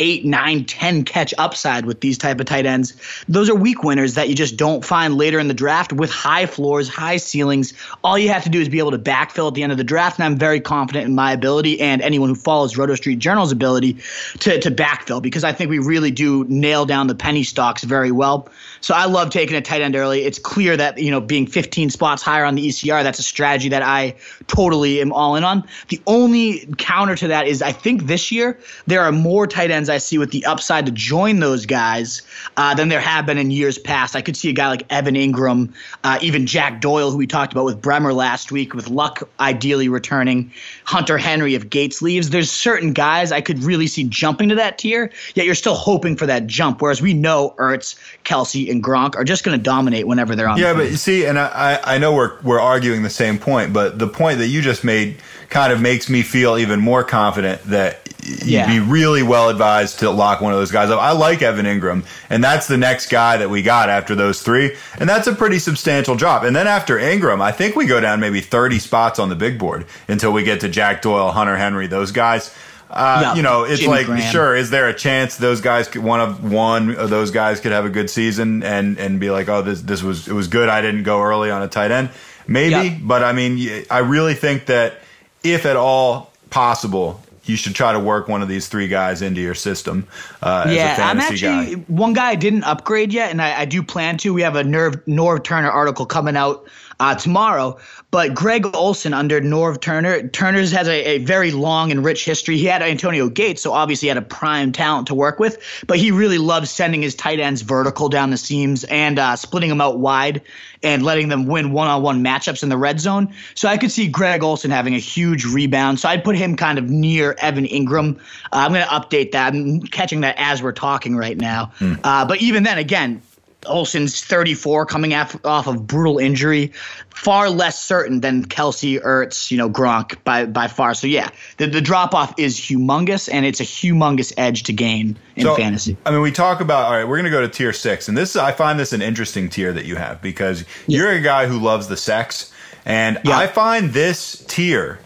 eight, 0.00 0.24
nine, 0.24 0.64
ten 0.64 1.04
catch 1.04 1.32
upside 1.38 1.86
with 1.86 2.00
these 2.00 2.18
type 2.18 2.40
of 2.40 2.46
tight 2.46 2.66
ends. 2.66 2.94
Those 3.28 3.48
are 3.48 3.54
week 3.54 3.84
winners 3.84 4.14
that 4.14 4.28
you 4.28 4.34
just 4.34 4.56
don't 4.56 4.84
find 4.84 5.16
later 5.16 5.38
in 5.38 5.48
the 5.48 5.54
draft 5.54 5.92
with 5.92 6.10
high 6.10 6.46
floors, 6.46 6.88
high 6.88 7.18
ceilings. 7.18 7.74
All 8.02 8.18
you 8.18 8.28
have 8.30 8.44
to 8.44 8.50
do 8.50 8.60
is 8.60 8.68
be 8.68 8.78
able 8.78 8.90
to 8.90 8.98
backfill 8.98 9.48
at 9.48 9.54
the 9.54 9.62
end 9.62 9.72
of 9.72 9.78
the 9.78 9.84
draft, 9.84 10.18
and 10.18 10.24
I'm 10.24 10.36
very 10.36 10.60
confident 10.60 11.06
in 11.06 11.14
my 11.14 11.32
ability 11.32 11.80
and 11.80 12.02
anyone 12.02 12.28
who 12.28 12.34
follows 12.34 12.76
Roto 12.76 12.94
Street 12.94 13.18
Journal's 13.18 13.52
ability 13.52 13.98
to 14.40 14.60
to 14.60 14.70
backfill 14.70 15.22
because 15.22 15.44
I 15.44 15.52
think 15.52 15.70
we 15.70 15.78
really 15.78 16.10
do 16.10 16.44
nail 16.48 16.84
down 16.86 17.06
the 17.06 17.14
penny 17.14 17.44
stocks 17.44 17.84
very 17.84 18.10
well. 18.10 18.48
So 18.80 18.94
I 18.94 19.04
love 19.04 19.30
taking 19.30 19.56
a 19.56 19.60
tight 19.60 19.80
end 19.80 19.94
early. 19.94 20.24
It's 20.24 20.38
clear 20.38 20.76
that, 20.76 20.98
you 20.98 21.10
know, 21.10 21.20
being 21.20 21.46
15 21.46 21.90
spots 21.90 22.22
higher 22.22 22.44
on 22.44 22.56
the 22.56 22.68
ECR, 22.68 23.04
that's 23.04 23.20
a 23.20 23.22
strategy 23.22 23.68
that 23.70 23.82
I 23.82 24.16
totally 24.48 25.00
am 25.00 25.12
all 25.12 25.36
in 25.36 25.44
on. 25.44 25.64
The 25.88 26.00
only 26.06 26.66
counter 26.78 27.14
to 27.16 27.28
that 27.28 27.46
is 27.46 27.62
I 27.62 27.72
think 27.72 28.06
this 28.06 28.32
year 28.32 28.58
there 28.86 29.02
are 29.02 29.12
more 29.12 29.31
tight 29.46 29.70
ends 29.70 29.88
I 29.88 29.98
see 29.98 30.18
with 30.18 30.30
the 30.30 30.44
upside 30.44 30.86
to 30.86 30.92
join 30.92 31.40
those 31.40 31.66
guys 31.66 32.22
uh, 32.56 32.74
than 32.74 32.88
there 32.88 33.00
have 33.00 33.26
been 33.26 33.38
in 33.38 33.50
years 33.50 33.78
past. 33.78 34.14
I 34.14 34.22
could 34.22 34.36
see 34.36 34.50
a 34.50 34.52
guy 34.52 34.68
like 34.68 34.86
Evan 34.90 35.14
Engram, 35.14 35.72
uh, 36.04 36.18
even 36.20 36.46
Jack 36.46 36.80
Doyle, 36.80 37.10
who 37.10 37.16
we 37.16 37.26
talked 37.26 37.52
about 37.52 37.64
with 37.64 37.80
Bremer 37.80 38.12
last 38.12 38.52
week, 38.52 38.74
with 38.74 38.88
Luck 38.88 39.28
ideally 39.40 39.88
returning, 39.88 40.52
Hunter 40.84 41.18
Henry 41.18 41.54
if 41.54 41.70
Gates 41.70 42.02
leaves. 42.02 42.30
There's 42.30 42.50
certain 42.50 42.92
guys 42.92 43.32
I 43.32 43.40
could 43.40 43.62
really 43.64 43.86
see 43.86 44.04
jumping 44.04 44.50
to 44.50 44.54
that 44.56 44.78
tier, 44.78 45.10
yet 45.34 45.46
you're 45.46 45.54
still 45.54 45.74
hoping 45.74 46.16
for 46.16 46.26
that 46.26 46.46
jump. 46.46 46.82
Whereas 46.82 47.00
we 47.00 47.14
know 47.14 47.54
Ertz, 47.58 47.96
Kelce, 48.24 48.70
and 48.70 48.84
Gronk 48.84 49.16
are 49.16 49.24
just 49.24 49.44
going 49.44 49.58
to 49.58 49.62
dominate 49.62 50.06
whenever 50.06 50.36
they're 50.36 50.48
on. 50.48 50.58
Yeah, 50.58 50.72
the 50.72 50.80
but 50.80 50.90
you 50.90 50.96
see, 50.96 51.24
and 51.24 51.38
I, 51.38 51.80
I 51.82 51.98
know 51.98 52.14
we're 52.14 52.40
we're 52.42 52.60
arguing 52.60 53.02
the 53.02 53.10
same 53.10 53.38
point, 53.38 53.72
but 53.72 53.98
the 53.98 54.08
point 54.08 54.38
that 54.38 54.48
you 54.48 54.60
just 54.62 54.84
made 54.84 55.16
kind 55.48 55.72
of 55.72 55.80
makes 55.80 56.08
me 56.08 56.22
feel 56.22 56.56
even 56.56 56.80
more 56.80 57.04
confident 57.04 57.62
that 57.64 58.08
you'd 58.22 58.44
yeah. 58.44 58.66
be 58.66 58.78
really 58.78 59.22
well 59.22 59.48
advised 59.48 59.98
to 60.00 60.10
lock 60.10 60.40
one 60.40 60.52
of 60.52 60.58
those 60.58 60.70
guys 60.70 60.90
up. 60.90 61.00
I 61.00 61.12
like 61.12 61.42
Evan 61.42 61.66
Engram, 61.66 62.04
and 62.30 62.42
that's 62.42 62.68
the 62.68 62.78
next 62.78 63.08
guy 63.08 63.36
that 63.36 63.50
we 63.50 63.62
got 63.62 63.88
after 63.88 64.14
those 64.14 64.42
three, 64.42 64.76
and 64.98 65.08
that's 65.08 65.26
a 65.26 65.34
pretty 65.34 65.58
substantial 65.58 66.14
drop. 66.14 66.44
And 66.44 66.54
then 66.54 66.66
after 66.66 66.98
Engram, 66.98 67.40
I 67.40 67.52
think 67.52 67.76
we 67.76 67.86
go 67.86 68.00
down 68.00 68.20
maybe 68.20 68.40
30 68.40 68.78
spots 68.78 69.18
on 69.18 69.28
the 69.28 69.36
big 69.36 69.58
board 69.58 69.86
until 70.08 70.32
we 70.32 70.44
get 70.44 70.60
to 70.60 70.68
Jack 70.68 71.02
Doyle, 71.02 71.30
Hunter 71.32 71.56
Henry, 71.56 71.86
those 71.86 72.12
guys. 72.12 72.54
Uh, 72.88 73.32
you 73.34 73.42
know, 73.42 73.64
it's 73.64 73.80
Jimmy 73.80 73.92
like 73.92 74.06
Graham. 74.06 74.32
sure. 74.32 74.54
Is 74.54 74.68
there 74.68 74.86
a 74.86 74.94
chance 74.94 75.36
those 75.38 75.62
guys 75.62 75.88
could 75.88 76.02
one 76.02 76.20
of 76.20 76.52
one 76.52 76.94
of 76.94 77.08
those 77.08 77.30
guys 77.30 77.58
could 77.58 77.72
have 77.72 77.86
a 77.86 77.88
good 77.88 78.10
season 78.10 78.62
and 78.62 78.98
and 78.98 79.18
be 79.18 79.30
like, 79.30 79.48
oh, 79.48 79.62
this 79.62 79.80
this 79.80 80.02
was 80.02 80.28
it 80.28 80.34
was 80.34 80.48
good. 80.48 80.68
I 80.68 80.82
didn't 80.82 81.04
go 81.04 81.22
early 81.22 81.50
on 81.50 81.62
a 81.62 81.68
tight 81.68 81.90
end, 81.90 82.10
maybe. 82.46 82.94
But 83.02 83.24
I 83.24 83.32
mean, 83.32 83.86
I 83.90 84.00
really 84.00 84.34
think 84.34 84.66
that 84.66 85.00
if 85.42 85.64
at 85.64 85.76
all 85.76 86.32
possible, 86.50 87.22
you 87.44 87.56
should 87.56 87.74
try 87.74 87.92
to 87.92 88.00
work 88.00 88.28
one 88.28 88.42
of 88.42 88.48
these 88.48 88.68
three 88.68 88.88
guys 88.88 89.22
into 89.22 89.40
your 89.40 89.54
system. 89.54 90.06
Uh, 90.42 90.66
yeah, 90.70 90.96
I'm 91.00 91.20
actually 91.20 91.76
guy. 91.76 91.82
one 91.88 92.12
guy 92.12 92.30
I 92.30 92.34
didn't 92.34 92.64
upgrade 92.64 93.12
yet, 93.12 93.30
and 93.30 93.42
I, 93.42 93.60
I, 93.60 93.64
do 93.64 93.82
plan 93.82 94.16
to. 94.18 94.32
We 94.32 94.42
have 94.42 94.56
a 94.56 94.64
Nerve 94.64 95.04
Norv 95.06 95.42
Turner 95.42 95.70
article 95.70 96.06
coming 96.06 96.36
out 96.36 96.68
uh, 97.00 97.14
tomorrow. 97.14 97.78
But 98.12 98.34
Greg 98.34 98.66
Olsen 98.76 99.14
under 99.14 99.40
Norv 99.40 99.80
Turner, 99.80 100.28
Turner's 100.28 100.70
has 100.70 100.86
a, 100.86 101.14
a, 101.14 101.18
very 101.18 101.50
long 101.50 101.90
and 101.90 102.04
rich 102.04 102.26
history. 102.26 102.58
He 102.58 102.66
had 102.66 102.82
Antonio 102.82 103.30
Gates, 103.30 103.62
so 103.62 103.72
obviously 103.72 104.04
he 104.04 104.08
had 104.08 104.18
a 104.18 104.22
prime 104.22 104.70
talent 104.70 105.06
to 105.06 105.14
work 105.14 105.40
with. 105.40 105.56
But 105.86 105.96
he 105.96 106.10
really 106.10 106.36
loves 106.36 106.70
sending 106.70 107.00
his 107.00 107.14
tight 107.14 107.40
ends 107.40 107.62
vertical 107.62 108.10
down 108.10 108.28
the 108.28 108.36
seams 108.36 108.84
and 108.84 109.18
uh, 109.18 109.36
splitting 109.36 109.70
them 109.70 109.80
out 109.80 109.98
wide 109.98 110.42
and 110.82 111.02
letting 111.02 111.30
them 111.30 111.46
win 111.46 111.72
one-on-one 111.72 112.22
matchups 112.22 112.62
in 112.62 112.68
the 112.68 112.76
red 112.76 113.00
zone. 113.00 113.32
So 113.54 113.66
I 113.66 113.78
could 113.78 113.90
see 113.90 114.08
Greg 114.08 114.42
Olsen 114.42 114.70
having 114.70 114.94
a 114.94 114.98
huge 114.98 115.46
rebound. 115.46 115.98
So 115.98 116.10
I'd 116.10 116.22
put 116.22 116.36
him 116.36 116.54
kind 116.54 116.78
of 116.78 116.90
near 116.90 117.34
Evan 117.38 117.64
Engram. 117.64 118.18
Uh, 118.18 118.20
I'm 118.52 118.74
going 118.74 118.84
to 118.84 118.90
update 118.90 119.32
that. 119.32 119.54
I'm 119.54 119.80
catching 119.80 120.20
that 120.20 120.34
as 120.36 120.62
we're 120.62 120.72
talking 120.72 121.16
right 121.16 121.38
now. 121.38 121.72
Hmm. 121.76 121.94
Uh, 122.04 122.26
but 122.26 122.42
even 122.42 122.64
then, 122.64 122.76
again, 122.76 123.22
Olsen's 123.66 124.22
34 124.22 124.86
coming 124.86 125.14
off, 125.14 125.36
off 125.44 125.66
of 125.66 125.86
brutal 125.86 126.18
injury, 126.18 126.72
far 127.14 127.50
less 127.50 127.82
certain 127.82 128.20
than 128.20 128.44
Kelce, 128.44 129.00
Ertz, 129.00 129.50
you 129.50 129.58
know, 129.58 129.70
Gronk 129.70 130.22
by 130.24 130.46
by 130.46 130.68
far. 130.68 130.94
So 130.94 131.06
yeah, 131.06 131.30
the, 131.58 131.66
the 131.66 131.80
drop 131.80 132.14
off 132.14 132.34
is 132.38 132.58
humongous, 132.58 133.28
and 133.32 133.46
it's 133.46 133.60
a 133.60 133.64
humongous 133.64 134.32
edge 134.36 134.64
to 134.64 134.72
gain 134.72 135.16
in 135.36 135.44
so, 135.44 135.54
fantasy. 135.54 135.96
I 136.04 136.10
mean, 136.10 136.22
we 136.22 136.32
talk 136.32 136.60
about 136.60 136.86
all 136.86 136.92
right. 136.92 137.04
We're 137.04 137.18
going 137.18 137.24
to 137.24 137.30
go 137.30 137.40
to 137.40 137.48
tier 137.48 137.72
six, 137.72 138.08
and 138.08 138.16
this 138.16 138.36
I 138.36 138.52
find 138.52 138.78
this 138.78 138.92
an 138.92 139.02
interesting 139.02 139.48
tier 139.48 139.72
that 139.72 139.84
you 139.84 139.96
have 139.96 140.20
because 140.20 140.64
yeah. 140.86 140.98
you're 140.98 141.10
a 141.12 141.20
guy 141.20 141.46
who 141.46 141.58
loves 141.58 141.88
the 141.88 141.96
sex, 141.96 142.52
and 142.84 143.20
yeah. 143.24 143.36
I 143.36 143.46
find 143.46 143.90
this 143.90 144.44
tier 144.48 144.98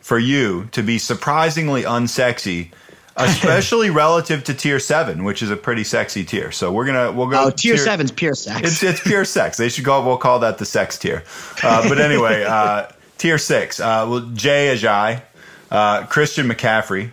for 0.00 0.18
you 0.18 0.68
to 0.72 0.82
be 0.82 0.98
surprisingly 0.98 1.82
unsexy 1.82 2.70
especially 3.16 3.90
relative 3.90 4.44
to 4.44 4.54
tier 4.54 4.78
seven, 4.78 5.24
which 5.24 5.42
is 5.42 5.50
a 5.50 5.56
pretty 5.56 5.84
sexy 5.84 6.24
tier. 6.24 6.52
So 6.52 6.72
we're 6.72 6.86
gonna 6.86 7.12
we'll 7.12 7.28
go. 7.28 7.44
Oh, 7.44 7.50
tier, 7.50 7.74
tier 7.74 7.84
seven's 7.84 8.12
pure 8.12 8.34
sex. 8.34 8.60
It's 8.66 8.82
it's 8.82 9.00
pure 9.00 9.24
sex. 9.36 9.56
They 9.56 9.68
should 9.68 9.84
call 9.84 10.04
we'll 10.04 10.18
call 10.18 10.40
that 10.40 10.58
the 10.58 10.64
sex 10.64 10.98
tier. 10.98 11.24
Uh, 11.62 11.88
but 11.88 11.98
anyway, 11.98 12.44
uh, 12.48 12.88
tier 13.18 13.38
six. 13.38 13.80
Uh, 13.80 14.06
well, 14.08 14.20
Jay 14.34 14.74
Ajayi, 14.74 15.22
uh, 15.70 16.06
Christian 16.06 16.46
McCaffrey, 16.48 17.12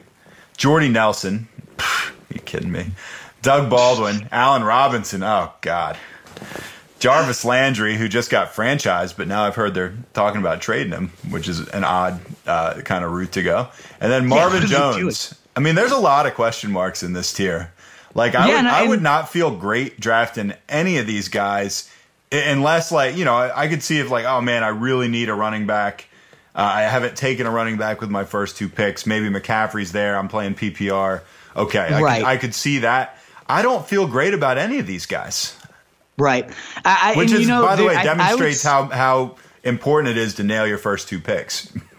Jordy 0.58 0.90
Nelson. 0.90 1.48
Pff, 1.78 2.14
you 2.34 2.42
kidding 2.42 2.72
me? 2.72 2.88
Doug 3.42 3.70
Baldwin, 3.70 4.28
Allen 4.32 4.64
Robinson. 4.64 5.24
Oh 5.24 5.54
God. 5.62 5.98
Jarvis 7.00 7.44
Landry, 7.44 7.98
who 7.98 8.08
just 8.08 8.30
got 8.30 8.54
franchised, 8.54 9.18
but 9.18 9.28
now 9.28 9.44
I've 9.44 9.56
heard 9.56 9.74
they're 9.74 9.94
talking 10.14 10.40
about 10.40 10.62
trading 10.62 10.94
him, 10.94 11.10
which 11.30 11.50
is 11.50 11.60
an 11.68 11.84
odd 11.84 12.22
uh, 12.48 12.76
kind 12.76 13.04
of 13.04 13.12
route 13.12 13.34
to 13.34 13.44
go. 13.44 13.68
And 14.00 14.10
then 14.10 14.26
Marvin 14.26 14.62
yeah, 14.62 14.94
Jones, 14.94 15.36
I 15.56 15.60
mean, 15.60 15.76
there's 15.76 15.92
a 15.92 15.98
lot 15.98 16.26
of 16.26 16.34
question 16.34 16.72
marks 16.72 17.04
in 17.04 17.14
this 17.14 17.32
tier. 17.34 17.72
Like 18.16 18.36
I 18.36 18.50
yeah, 18.50 18.62
would, 18.62 18.66
I 18.66 18.88
would 18.88 19.02
not 19.02 19.30
feel 19.30 19.56
great 19.56 20.00
drafting 20.00 20.54
any 20.70 20.98
of 20.98 21.08
these 21.08 21.30
guys 21.30 21.90
unless, 22.32 22.92
like, 22.92 23.16
you 23.16 23.26
know, 23.26 23.36
I, 23.36 23.64
I 23.64 23.68
could 23.68 23.84
see 23.84 24.00
if 24.00 24.10
like, 24.10 24.26
oh 24.26 24.42
man, 24.42 24.64
I 24.64 24.70
really 24.70 25.08
need 25.08 25.30
a 25.30 25.34
running 25.34 25.66
back. 25.66 26.08
Uh, 26.56 26.62
I 26.62 26.82
haven't 26.84 27.18
taken 27.18 27.48
a 27.48 27.52
running 27.52 27.78
back 27.78 28.02
with 28.02 28.12
my 28.12 28.24
first 28.24 28.58
two 28.58 28.70
picks. 28.70 29.08
Maybe 29.08 29.28
McCaffrey's 29.30 29.92
there. 29.92 30.18
I'm 30.18 30.28
playing 30.28 30.54
PPR. 30.56 31.22
Okay, 31.56 31.80
I, 31.80 32.02
right. 32.02 32.20
could, 32.20 32.28
I 32.28 32.38
could 32.38 32.54
see 32.54 32.80
that. 32.80 33.18
I 33.48 33.62
don't 33.62 33.86
feel 33.86 34.08
great 34.08 34.34
about 34.34 34.58
any 34.58 34.80
of 34.80 34.88
these 34.88 35.06
guys. 35.06 35.58
Right. 36.18 36.50
I, 36.86 37.14
Which 37.16 37.32
is, 37.32 37.42
you 37.42 37.48
know, 37.48 37.64
by 37.64 37.76
the 37.76 37.86
way, 37.86 37.96
demonstrates 37.96 38.62
how 38.62 38.86
how 38.86 39.38
important 39.64 40.16
it 40.16 40.22
is 40.22 40.36
to 40.36 40.44
nail 40.44 40.68
your 40.68 40.78
first 40.78 41.08
two 41.08 41.20
picks. 41.20 41.74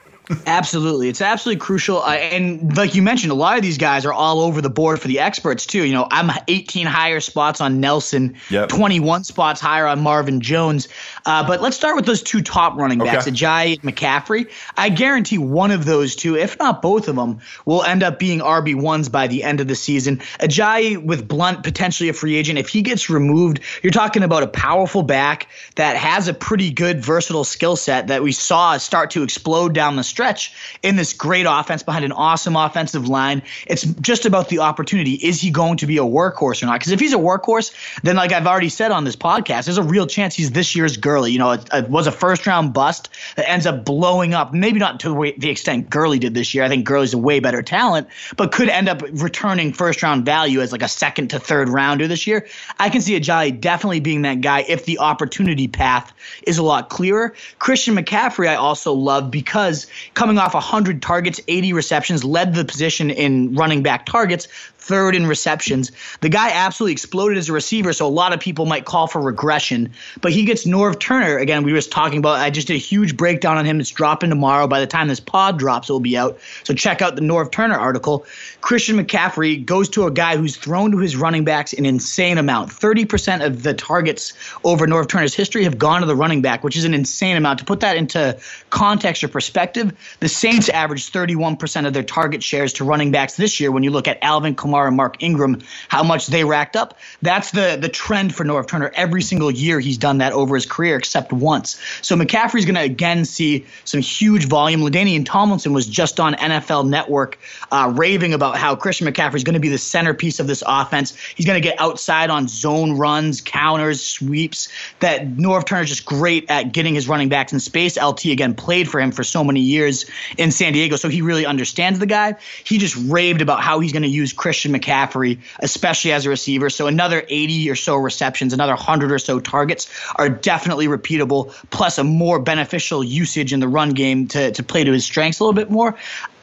absolutely, 0.46 1.08
it's 1.08 1.20
absolutely 1.20 1.60
crucial. 1.60 2.02
Uh, 2.02 2.12
and 2.12 2.76
like 2.76 2.94
you 2.94 3.02
mentioned, 3.02 3.32
a 3.32 3.34
lot 3.34 3.56
of 3.56 3.62
these 3.62 3.78
guys 3.78 4.06
are 4.06 4.12
all 4.12 4.40
over 4.40 4.60
the 4.60 4.70
board 4.70 5.00
for 5.00 5.08
the 5.08 5.20
experts 5.20 5.66
too. 5.66 5.84
You 5.84 5.92
know, 5.92 6.06
I'm 6.10 6.30
18 6.48 6.86
higher 6.86 7.20
spots 7.20 7.60
on 7.60 7.80
Nelson, 7.80 8.36
yep. 8.50 8.68
21 8.68 9.24
spots 9.24 9.60
higher 9.60 9.86
on 9.86 10.00
Marvin 10.00 10.40
Jones. 10.40 10.88
Uh, 11.26 11.46
but 11.46 11.60
let's 11.60 11.76
start 11.76 11.96
with 11.96 12.06
those 12.06 12.22
two 12.22 12.42
top 12.42 12.76
running 12.76 12.98
backs, 12.98 13.26
okay. 13.26 13.36
Ajayi 13.36 13.82
and 13.82 13.94
McCaffrey. 13.94 14.50
I 14.76 14.88
guarantee 14.88 15.38
one 15.38 15.70
of 15.70 15.84
those 15.84 16.16
two, 16.16 16.36
if 16.36 16.58
not 16.58 16.80
both 16.82 17.08
of 17.08 17.16
them, 17.16 17.40
will 17.64 17.82
end 17.82 18.02
up 18.02 18.18
being 18.18 18.40
RB 18.40 18.74
ones 18.74 19.08
by 19.08 19.26
the 19.26 19.42
end 19.42 19.60
of 19.60 19.68
the 19.68 19.74
season. 19.74 20.18
Ajayi 20.40 21.02
with 21.02 21.28
Blount 21.28 21.62
potentially 21.62 22.08
a 22.08 22.12
free 22.12 22.36
agent. 22.36 22.58
If 22.58 22.68
he 22.68 22.82
gets 22.82 23.10
removed, 23.10 23.60
you're 23.82 23.92
talking 23.92 24.22
about 24.22 24.42
a 24.42 24.48
powerful 24.48 25.02
back 25.02 25.48
that 25.76 25.96
has 25.96 26.28
a 26.28 26.34
pretty 26.34 26.70
good 26.70 27.04
versatile 27.04 27.44
skill 27.44 27.76
set 27.76 28.08
that 28.08 28.22
we 28.22 28.32
saw 28.32 28.76
start 28.78 29.10
to 29.10 29.22
explode 29.22 29.74
down 29.74 29.96
the 29.96 30.04
stretch 30.14 30.52
in 30.82 30.94
this 30.94 31.12
great 31.12 31.44
offense 31.48 31.82
behind 31.82 32.04
an 32.04 32.12
awesome 32.12 32.54
offensive 32.54 33.08
line. 33.08 33.42
It's 33.66 33.82
just 33.82 34.26
about 34.26 34.48
the 34.48 34.60
opportunity. 34.60 35.14
Is 35.14 35.40
he 35.40 35.50
going 35.50 35.76
to 35.78 35.86
be 35.88 35.98
a 35.98 36.02
workhorse 36.02 36.62
or 36.62 36.66
not? 36.66 36.78
Because 36.78 36.92
if 36.92 37.00
he's 37.00 37.12
a 37.12 37.18
workhorse, 37.18 37.74
then 38.02 38.14
like 38.14 38.30
I've 38.30 38.46
already 38.46 38.68
said 38.68 38.92
on 38.92 39.02
this 39.02 39.16
podcast, 39.16 39.64
there's 39.64 39.76
a 39.76 39.82
real 39.82 40.06
chance 40.06 40.36
he's 40.36 40.52
this 40.52 40.76
year's 40.76 40.96
Gurley. 40.96 41.32
You 41.32 41.40
know, 41.40 41.50
it, 41.50 41.68
it 41.72 41.90
was 41.90 42.06
a 42.06 42.12
first 42.12 42.46
round 42.46 42.72
bust 42.72 43.08
that 43.34 43.50
ends 43.50 43.66
up 43.66 43.84
blowing 43.84 44.34
up. 44.34 44.54
Maybe 44.54 44.78
not 44.78 45.00
to 45.00 45.32
the 45.36 45.50
extent 45.50 45.90
Gurley 45.90 46.20
did 46.20 46.34
this 46.34 46.54
year. 46.54 46.62
I 46.62 46.68
think 46.68 46.84
Gurley's 46.84 47.12
a 47.12 47.18
way 47.18 47.40
better 47.40 47.62
talent, 47.62 48.06
but 48.36 48.52
could 48.52 48.68
end 48.68 48.88
up 48.88 49.02
returning 49.14 49.72
first 49.72 50.00
round 50.00 50.24
value 50.24 50.60
as 50.60 50.70
like 50.70 50.82
a 50.82 50.88
second 50.88 51.28
to 51.30 51.40
third 51.40 51.68
rounder 51.68 52.06
this 52.06 52.26
year. 52.26 52.46
I 52.78 52.88
can 52.88 53.00
see 53.00 53.18
Ajayi 53.18 53.60
definitely 53.60 54.00
being 54.00 54.22
that 54.22 54.40
guy 54.40 54.64
if 54.68 54.84
the 54.84 54.98
opportunity 55.00 55.66
path 55.66 56.12
is 56.46 56.58
a 56.58 56.62
lot 56.62 56.88
clearer. 56.88 57.34
Christian 57.58 57.96
McCaffrey, 57.96 58.48
I 58.48 58.54
also 58.54 58.92
love 58.92 59.30
because 59.30 59.86
coming 60.12 60.38
off 60.38 60.54
100 60.54 61.00
targets, 61.00 61.40
80 61.48 61.72
receptions, 61.72 62.24
led 62.24 62.54
the 62.54 62.64
position 62.64 63.10
in 63.10 63.54
running 63.54 63.82
back 63.82 64.06
targets, 64.06 64.48
third 64.84 65.16
in 65.16 65.26
receptions. 65.26 65.90
The 66.20 66.28
guy 66.28 66.50
absolutely 66.50 66.92
exploded 66.92 67.38
as 67.38 67.48
a 67.48 67.52
receiver, 67.52 67.92
so 67.92 68.06
a 68.06 68.08
lot 68.08 68.32
of 68.32 68.40
people 68.40 68.66
might 68.66 68.84
call 68.84 69.06
for 69.06 69.20
regression. 69.20 69.92
But 70.20 70.32
he 70.32 70.44
gets 70.44 70.66
Norv 70.66 71.00
Turner 71.00 71.38
again. 71.38 71.62
We 71.62 71.72
were 71.72 71.78
just 71.78 71.90
talking 71.90 72.18
about. 72.18 72.38
I 72.38 72.50
just 72.50 72.66
did 72.66 72.74
a 72.74 72.78
huge 72.78 73.16
breakdown 73.16 73.56
on 73.56 73.64
him. 73.64 73.80
It's 73.80 73.90
dropping 73.90 74.30
tomorrow. 74.30 74.66
By 74.66 74.80
the 74.80 74.86
time 74.86 75.08
this 75.08 75.20
pod 75.20 75.58
drops, 75.58 75.88
it 75.88 75.92
will 75.92 76.00
be 76.00 76.16
out. 76.16 76.38
So 76.64 76.74
check 76.74 77.02
out 77.02 77.16
the 77.16 77.22
Norv 77.22 77.50
Turner 77.50 77.76
article. 77.76 78.26
Christian 78.60 78.96
McCaffrey 78.96 79.64
goes 79.64 79.88
to 79.90 80.04
a 80.04 80.10
guy 80.10 80.36
who's 80.36 80.56
thrown 80.56 80.92
to 80.92 80.98
his 80.98 81.16
running 81.16 81.44
backs 81.44 81.72
an 81.72 81.86
insane 81.86 82.38
amount. 82.38 82.70
Thirty 82.72 83.04
percent 83.04 83.42
of 83.42 83.62
the 83.62 83.74
targets 83.74 84.32
over 84.64 84.86
Norv 84.86 85.08
Turner's 85.08 85.34
history 85.34 85.64
have 85.64 85.78
gone 85.78 86.02
to 86.02 86.06
the 86.06 86.16
running 86.16 86.42
back, 86.42 86.62
which 86.62 86.76
is 86.76 86.84
an 86.84 86.94
insane 86.94 87.36
amount. 87.36 87.60
To 87.60 87.64
put 87.64 87.80
that 87.80 87.96
into 87.96 88.38
context 88.70 89.24
or 89.24 89.28
perspective, 89.28 89.92
the 90.20 90.28
Saints 90.28 90.68
averaged 90.68 91.12
31% 91.12 91.86
of 91.86 91.92
their 91.92 92.02
target 92.02 92.42
shares 92.42 92.74
to 92.74 92.84
running 92.84 93.10
backs 93.10 93.36
this 93.36 93.60
year. 93.60 93.70
When 93.70 93.82
you 93.82 93.90
look 93.90 94.08
at 94.08 94.18
Alvin 94.22 94.54
Kamara 94.54 94.73
And 94.82 94.96
Mark 94.96 95.22
Ingram, 95.22 95.62
how 95.88 96.02
much 96.02 96.26
they 96.26 96.44
racked 96.44 96.76
up. 96.76 96.98
That's 97.22 97.50
the 97.52 97.78
the 97.80 97.88
trend 97.88 98.34
for 98.34 98.44
Norv 98.44 98.66
Turner. 98.66 98.90
Every 98.94 99.22
single 99.22 99.50
year 99.50 99.80
he's 99.80 99.98
done 99.98 100.18
that 100.18 100.32
over 100.32 100.54
his 100.54 100.66
career, 100.66 100.96
except 100.96 101.32
once. 101.32 101.80
So 102.02 102.16
McCaffrey's 102.16 102.64
going 102.64 102.74
to 102.74 102.82
again 102.82 103.24
see 103.24 103.66
some 103.84 104.00
huge 104.00 104.46
volume. 104.46 104.80
LaDainian 104.80 105.24
Tomlinson 105.24 105.72
was 105.72 105.86
just 105.86 106.20
on 106.20 106.34
NFL 106.34 106.88
Network 106.88 107.38
uh, 107.70 107.92
raving 107.94 108.34
about 108.34 108.56
how 108.56 108.74
Christian 108.76 109.06
McCaffrey 109.06 109.36
is 109.36 109.44
going 109.44 109.54
to 109.54 109.60
be 109.60 109.68
the 109.68 109.78
centerpiece 109.78 110.40
of 110.40 110.46
this 110.46 110.62
offense. 110.66 111.16
He's 111.34 111.46
going 111.46 111.60
to 111.60 111.66
get 111.66 111.80
outside 111.80 112.30
on 112.30 112.48
zone 112.48 112.98
runs, 112.98 113.40
counters, 113.40 114.04
sweeps. 114.04 114.68
That 115.00 115.36
Norv 115.36 115.66
Turner's 115.66 115.88
just 115.88 116.04
great 116.04 116.50
at 116.50 116.72
getting 116.72 116.94
his 116.94 117.08
running 117.08 117.28
backs 117.28 117.52
in 117.52 117.60
space. 117.60 118.00
LT 118.00 118.26
again 118.26 118.54
played 118.54 118.88
for 118.88 119.00
him 119.00 119.12
for 119.12 119.24
so 119.24 119.44
many 119.44 119.60
years 119.60 120.06
in 120.38 120.50
San 120.50 120.72
Diego, 120.72 120.96
so 120.96 121.08
he 121.08 121.22
really 121.22 121.46
understands 121.46 121.98
the 121.98 122.06
guy. 122.06 122.36
He 122.64 122.78
just 122.78 122.96
raved 122.96 123.42
about 123.42 123.60
how 123.60 123.80
he's 123.80 123.92
going 123.92 124.02
to 124.02 124.08
use 124.08 124.32
Christian 124.32 124.63
Christian 124.64 124.80
McCaffrey, 124.80 125.40
especially 125.60 126.12
as 126.12 126.24
a 126.24 126.30
receiver. 126.30 126.70
So 126.70 126.86
another 126.86 127.24
80 127.28 127.70
or 127.70 127.76
so 127.76 127.96
receptions, 127.96 128.52
another 128.52 128.72
100 128.72 129.12
or 129.12 129.18
so 129.18 129.40
targets 129.40 129.90
are 130.16 130.28
definitely 130.28 130.86
repeatable, 130.86 131.52
plus 131.70 131.98
a 131.98 132.04
more 132.04 132.38
beneficial 132.38 133.04
usage 133.04 133.52
in 133.52 133.60
the 133.60 133.68
run 133.68 133.90
game 133.90 134.28
to, 134.28 134.52
to 134.52 134.62
play 134.62 134.84
to 134.84 134.92
his 134.92 135.04
strengths 135.04 135.40
a 135.40 135.44
little 135.44 135.54
bit 135.54 135.70
more. 135.70 135.96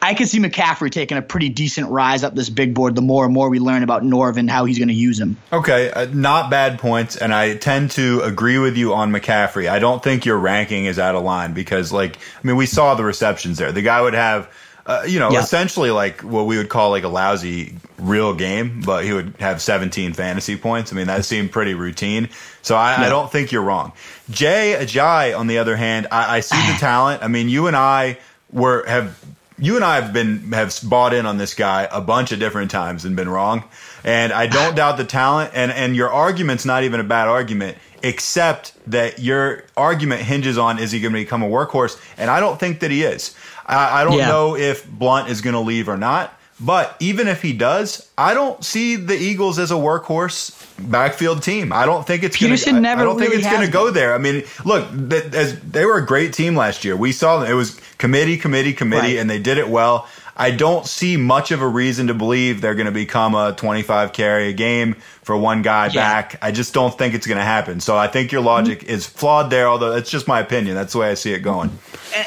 I 0.04 0.16
can 0.16 0.26
see 0.26 0.40
McCaffrey 0.40 0.92
taking 0.92 1.18
a 1.18 1.22
pretty 1.22 1.50
decent 1.50 1.90
rise 1.90 2.24
up 2.24 2.34
this 2.34 2.50
big 2.50 2.74
board 2.74 2.96
the 2.96 3.04
more 3.04 3.26
and 3.26 3.34
more 3.34 3.50
we 3.50 3.60
learn 3.60 3.84
about 3.84 4.02
Norv 4.04 4.38
and 4.38 4.50
how 4.50 4.66
he's 4.66 4.80
going 4.80 4.88
to 4.88 4.96
use 4.96 5.20
him. 5.20 5.38
Okay, 5.54 5.92
uh, 5.92 6.08
not 6.12 6.50
bad 6.50 6.80
points, 6.80 7.18
and 7.18 7.34
I 7.34 7.56
tend 7.56 7.92
to 7.92 8.22
agree 8.22 8.58
with 8.58 8.78
you 8.78 8.94
on 8.94 9.12
McCaffrey. 9.12 9.70
I 9.70 9.78
don't 9.78 10.04
think 10.04 10.26
your 10.26 10.38
ranking 10.38 10.86
is 10.86 10.98
out 10.98 11.16
of 11.16 11.24
line 11.24 11.54
because, 11.54 11.92
like, 11.92 12.18
I 12.18 12.48
mean, 12.48 12.56
we 12.56 12.66
saw 12.66 12.96
the 12.96 13.04
receptions 13.04 13.60
there. 13.60 13.72
The 13.72 13.84
guy 13.84 14.02
would 14.02 14.16
have 14.16 14.50
uh, 14.86 15.04
you 15.08 15.20
know, 15.20 15.32
yeah. 15.32 15.40
essentially 15.40 15.92
like 15.92 16.22
what 16.22 16.46
we 16.46 16.58
would 16.58 16.70
call 16.70 16.90
like 16.90 17.04
a 17.04 17.10
lousy 17.10 17.76
real 18.00 18.34
game, 18.34 18.82
but 18.86 19.04
he 19.04 19.14
would 19.14 19.36
have 19.40 19.62
17 19.62 20.14
fantasy 20.14 20.58
points. 20.58 20.92
I 20.92 20.96
mean, 20.96 21.08
that 21.08 21.24
seemed 21.26 21.52
pretty 21.52 21.74
routine. 21.74 22.30
So 22.62 22.76
I, 22.76 22.98
no. 22.98 23.06
I 23.06 23.10
don't 23.10 23.32
think 23.32 23.52
you're 23.52 23.62
wrong. 23.62 23.94
Jay 24.30 24.76
Ajayi, 24.80 25.38
on 25.38 25.48
the 25.48 25.60
other 25.60 25.76
hand, 25.76 26.08
I, 26.12 26.38
I 26.38 26.40
see 26.40 26.58
the 26.72 26.74
talent. 26.80 27.24
I 27.24 27.28
mean, 27.28 27.50
you 27.50 27.68
and 27.68 27.76
I 27.76 28.18
were 28.52 28.86
have 28.88 29.24
you 29.62 29.76
and 29.76 29.86
I 29.86 30.02
have 30.02 30.12
been 30.12 30.52
have 30.54 30.78
bought 30.84 31.14
in 31.14 31.28
on 31.28 31.38
this 31.38 31.54
guy 31.54 31.88
a 31.92 32.02
bunch 32.02 32.32
of 32.32 32.40
different 32.40 32.72
times 32.72 33.06
and 33.06 33.16
been 33.16 33.30
wrong. 33.30 33.64
And 34.04 34.34
I 34.34 34.48
don't 34.48 34.76
doubt 34.76 34.98
the 34.98 35.06
talent. 35.06 35.52
And 35.54 35.72
and 35.72 35.96
your 35.96 36.10
argument's 36.10 36.66
not 36.66 36.84
even 36.84 37.00
a 37.00 37.04
bad 37.04 37.28
argument, 37.28 37.78
except 38.02 38.74
that 38.88 39.20
your 39.20 39.64
argument 39.78 40.24
hinges 40.24 40.58
on 40.58 40.80
is 40.80 40.92
he 40.92 41.00
going 41.00 41.14
to 41.14 41.20
become 41.20 41.44
a 41.44 41.48
workhorse? 41.48 42.02
And 42.18 42.32
I 42.32 42.40
don't 42.40 42.60
think 42.60 42.80
that 42.80 42.90
he 42.90 43.04
is. 43.04 43.36
I, 43.66 44.02
I 44.02 44.04
don't 44.04 44.18
yeah. 44.18 44.28
know 44.28 44.56
if 44.56 44.88
Blount 44.88 45.30
is 45.30 45.42
going 45.42 45.54
to 45.54 45.60
leave 45.60 45.90
or 45.90 45.98
not. 45.98 46.38
But 46.64 46.96
even 47.00 47.28
if 47.28 47.42
he 47.42 47.54
does, 47.54 48.08
I 48.16 48.36
don't 48.36 48.64
see 48.64 48.96
the 48.96 49.16
Eagles 49.16 49.58
as 49.58 49.72
a 49.72 49.76
workhorse 49.76 50.54
backfield 50.92 51.42
team. 51.42 51.74
I 51.74 51.88
don't 51.88 52.06
think 52.06 52.22
it's 52.22 52.40
going 52.40 52.56
to. 52.56 52.70
I 52.70 52.96
don't 52.96 53.18
really 53.18 53.30
think 53.30 53.34
it's 53.40 53.50
going 53.52 53.66
to 53.66 53.72
go 53.72 53.90
there. 53.90 54.14
I 54.14 54.20
mean, 54.20 54.44
look, 54.64 54.88
they, 54.92 55.24
as, 55.36 55.60
they 55.62 55.86
were 55.86 55.98
a 55.98 56.06
great 56.06 56.34
team 56.34 56.56
last 56.56 56.86
year. 56.86 56.96
We 56.96 57.14
saw 57.14 57.40
them. 57.40 57.50
It 57.50 57.56
was 57.56 57.82
committee, 57.98 58.38
committee, 58.38 58.74
committee, 58.74 59.16
right. 59.16 59.18
and 59.18 59.28
they 59.28 59.40
did 59.40 59.58
it 59.58 59.70
well. 59.70 60.08
I 60.36 60.52
don't 60.52 60.86
see 60.86 61.18
much 61.18 61.52
of 61.52 61.62
a 61.62 61.68
reason 61.68 62.08
to 62.08 62.14
believe 62.14 62.62
they're 62.62 62.76
going 62.76 62.86
to 62.86 62.92
become 62.92 63.36
a 63.36 63.54
25 63.54 64.14
carry 64.14 64.50
a 64.50 64.54
game 64.54 64.96
for 65.24 65.38
one 65.38 65.62
guy 65.62 65.88
yeah. 65.88 66.22
back. 66.22 66.40
I 66.42 66.52
just 66.52 66.74
don't 66.74 66.98
think 66.98 67.14
it's 67.14 67.28
going 67.28 67.38
to 67.38 67.44
happen. 67.44 67.80
So 67.80 67.96
I 67.98 68.08
think 68.08 68.32
your 68.32 68.42
logic 68.42 68.80
mm-hmm. 68.80 68.90
is 68.90 69.06
flawed 69.06 69.50
there, 69.50 69.68
although 69.68 69.96
it's 69.96 70.10
just 70.10 70.28
my 70.28 70.40
opinion. 70.40 70.76
That's 70.76 70.94
the 70.94 71.00
way 71.00 71.10
I 71.10 71.14
see 71.14 71.34
it 71.34 71.40
going. 71.40 71.70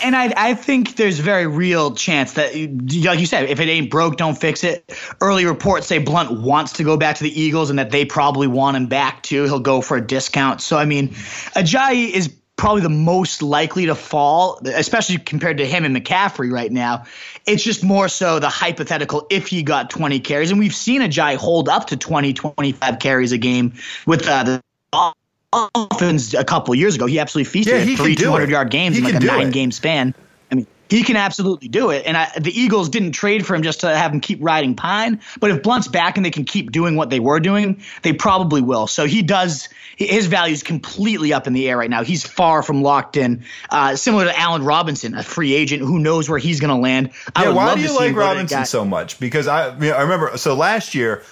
And 0.03 0.15
I, 0.15 0.33
I 0.37 0.55
think 0.55 0.97
there's 0.97 1.19
very 1.19 1.47
real 1.47 1.95
chance 1.95 2.35
that, 2.35 2.55
like 2.55 3.19
you 3.19 3.27
said, 3.27 3.51
if 3.51 3.61
it 3.61 3.69
ain't 3.69 3.91
broke, 3.91 4.17
don't 4.17 4.37
fix 4.37 4.65
it. 4.65 4.97
Early 5.21 5.45
reports 5.45 5.87
say 5.87 5.99
Blount 5.99 6.41
wants 6.41 6.73
to 6.75 6.85
go 6.85 6.97
back 6.97 7.17
to 7.17 7.23
the 7.23 7.41
Eagles 7.41 7.71
and 7.71 7.79
that 7.79 7.91
they 7.91 8.05
probably 8.05 8.47
want 8.47 8.77
him 8.77 8.87
back 8.87 9.23
too. 9.23 9.45
He'll 9.45 9.61
go 9.61 9.81
for 9.81 9.97
a 9.97 10.07
discount. 10.07 10.61
So, 10.61 10.79
I 10.79 10.85
mean, 10.85 11.09
Ajayi 11.09 12.11
is 12.11 12.35
probably 12.57 12.83
the 12.83 12.89
most 12.89 13.43
likely 13.43 13.87
to 13.87 13.95
fall, 13.95 14.61
especially 14.65 15.19
compared 15.19 15.59
to 15.59 15.67
him 15.67 15.85
and 15.85 15.97
McCaffrey 15.97 16.51
right 16.51 16.71
now. 16.71 17.05
It's 17.47 17.63
just 17.63 17.83
more 17.83 18.09
so 18.09 18.39
the 18.39 18.49
hypothetical 18.49 19.27
if 19.31 19.49
he 19.49 19.63
got 19.63 19.91
20 19.91 20.21
carries. 20.21 20.51
And 20.51 20.59
we've 20.59 20.75
seen 20.75 21.03
Ajayi 21.03 21.37
hold 21.37 21.69
up 21.69 21.89
to 21.89 21.97
20, 21.97 22.33
25 22.33 22.99
carries 22.99 23.33
a 23.33 23.39
game 23.39 23.75
with 24.07 24.27
uh, 24.29 24.45
the 24.45 24.63
Dolphins 25.53 26.35
a 26.35 26.45
couple 26.45 26.75
years 26.75 26.95
ago. 26.95 27.07
He 27.07 27.19
absolutely 27.19 27.51
feasted 27.51 27.75
yeah, 27.75 27.85
he 27.85 27.97
three 27.97 28.15
200 28.15 28.51
yard 28.51 28.71
games 28.71 28.97
he 28.97 29.01
in 29.01 29.13
like 29.13 29.23
a 29.23 29.27
nine 29.27 29.49
it. 29.49 29.55
game 29.55 29.73
span. 29.73 30.15
He 30.95 31.03
can 31.03 31.17
absolutely 31.17 31.67
do 31.67 31.91
it. 31.91 32.05
And 32.07 32.17
I, 32.17 32.31
the 32.39 32.57
Eagles 32.57 32.89
didn't 32.89 33.13
trade 33.13 33.45
for 33.45 33.57
him 33.57 33.65
just 33.65 33.81
to 33.81 33.97
have 33.97 34.13
him 34.13 34.21
keep 34.21 34.39
riding 34.41 34.77
pine. 34.77 35.21
But 35.41 35.51
if 35.51 35.61
Blount's 35.61 35.89
back 35.89 36.17
and 36.17 36.25
they 36.25 36.31
can 36.31 36.45
keep 36.45 36.71
doing 36.71 36.95
what 36.95 37.11
they 37.11 37.19
were 37.19 37.41
doing, 37.41 37.83
they 38.03 38.13
probably 38.13 38.63
will. 38.63 38.87
So 38.87 39.05
he 39.05 39.21
does. 39.21 39.69
His 39.97 40.27
value 40.27 40.53
is 40.53 40.63
completely 40.63 41.33
up 41.33 41.49
in 41.49 41.53
the 41.53 41.69
air 41.69 41.77
right 41.77 41.91
now. 41.91 42.05
He's 42.05 42.25
far 42.25 42.63
from 42.63 42.83
locked 42.83 43.17
in. 43.17 43.45
Uh, 43.71 43.97
similar 43.97 44.27
to 44.27 44.39
Allen 44.39 44.63
Robinson, 44.63 45.17
a 45.17 45.25
free 45.25 45.53
agent 45.53 45.83
who 45.83 45.99
knows 45.99 46.29
where 46.29 46.39
he's 46.39 46.61
going 46.61 46.73
to 46.73 46.81
land. 46.81 47.11
I 47.35 47.47
yeah, 47.47 47.51
why 47.51 47.75
do 47.75 47.81
you 47.81 47.93
like 47.93 48.15
Robinson 48.15 48.65
so 48.65 48.85
much? 48.85 49.19
Because 49.19 49.49
I, 49.49 49.71
I 49.71 50.03
remember. 50.03 50.39
So 50.39 50.55
last 50.55 50.95
year. 50.95 51.25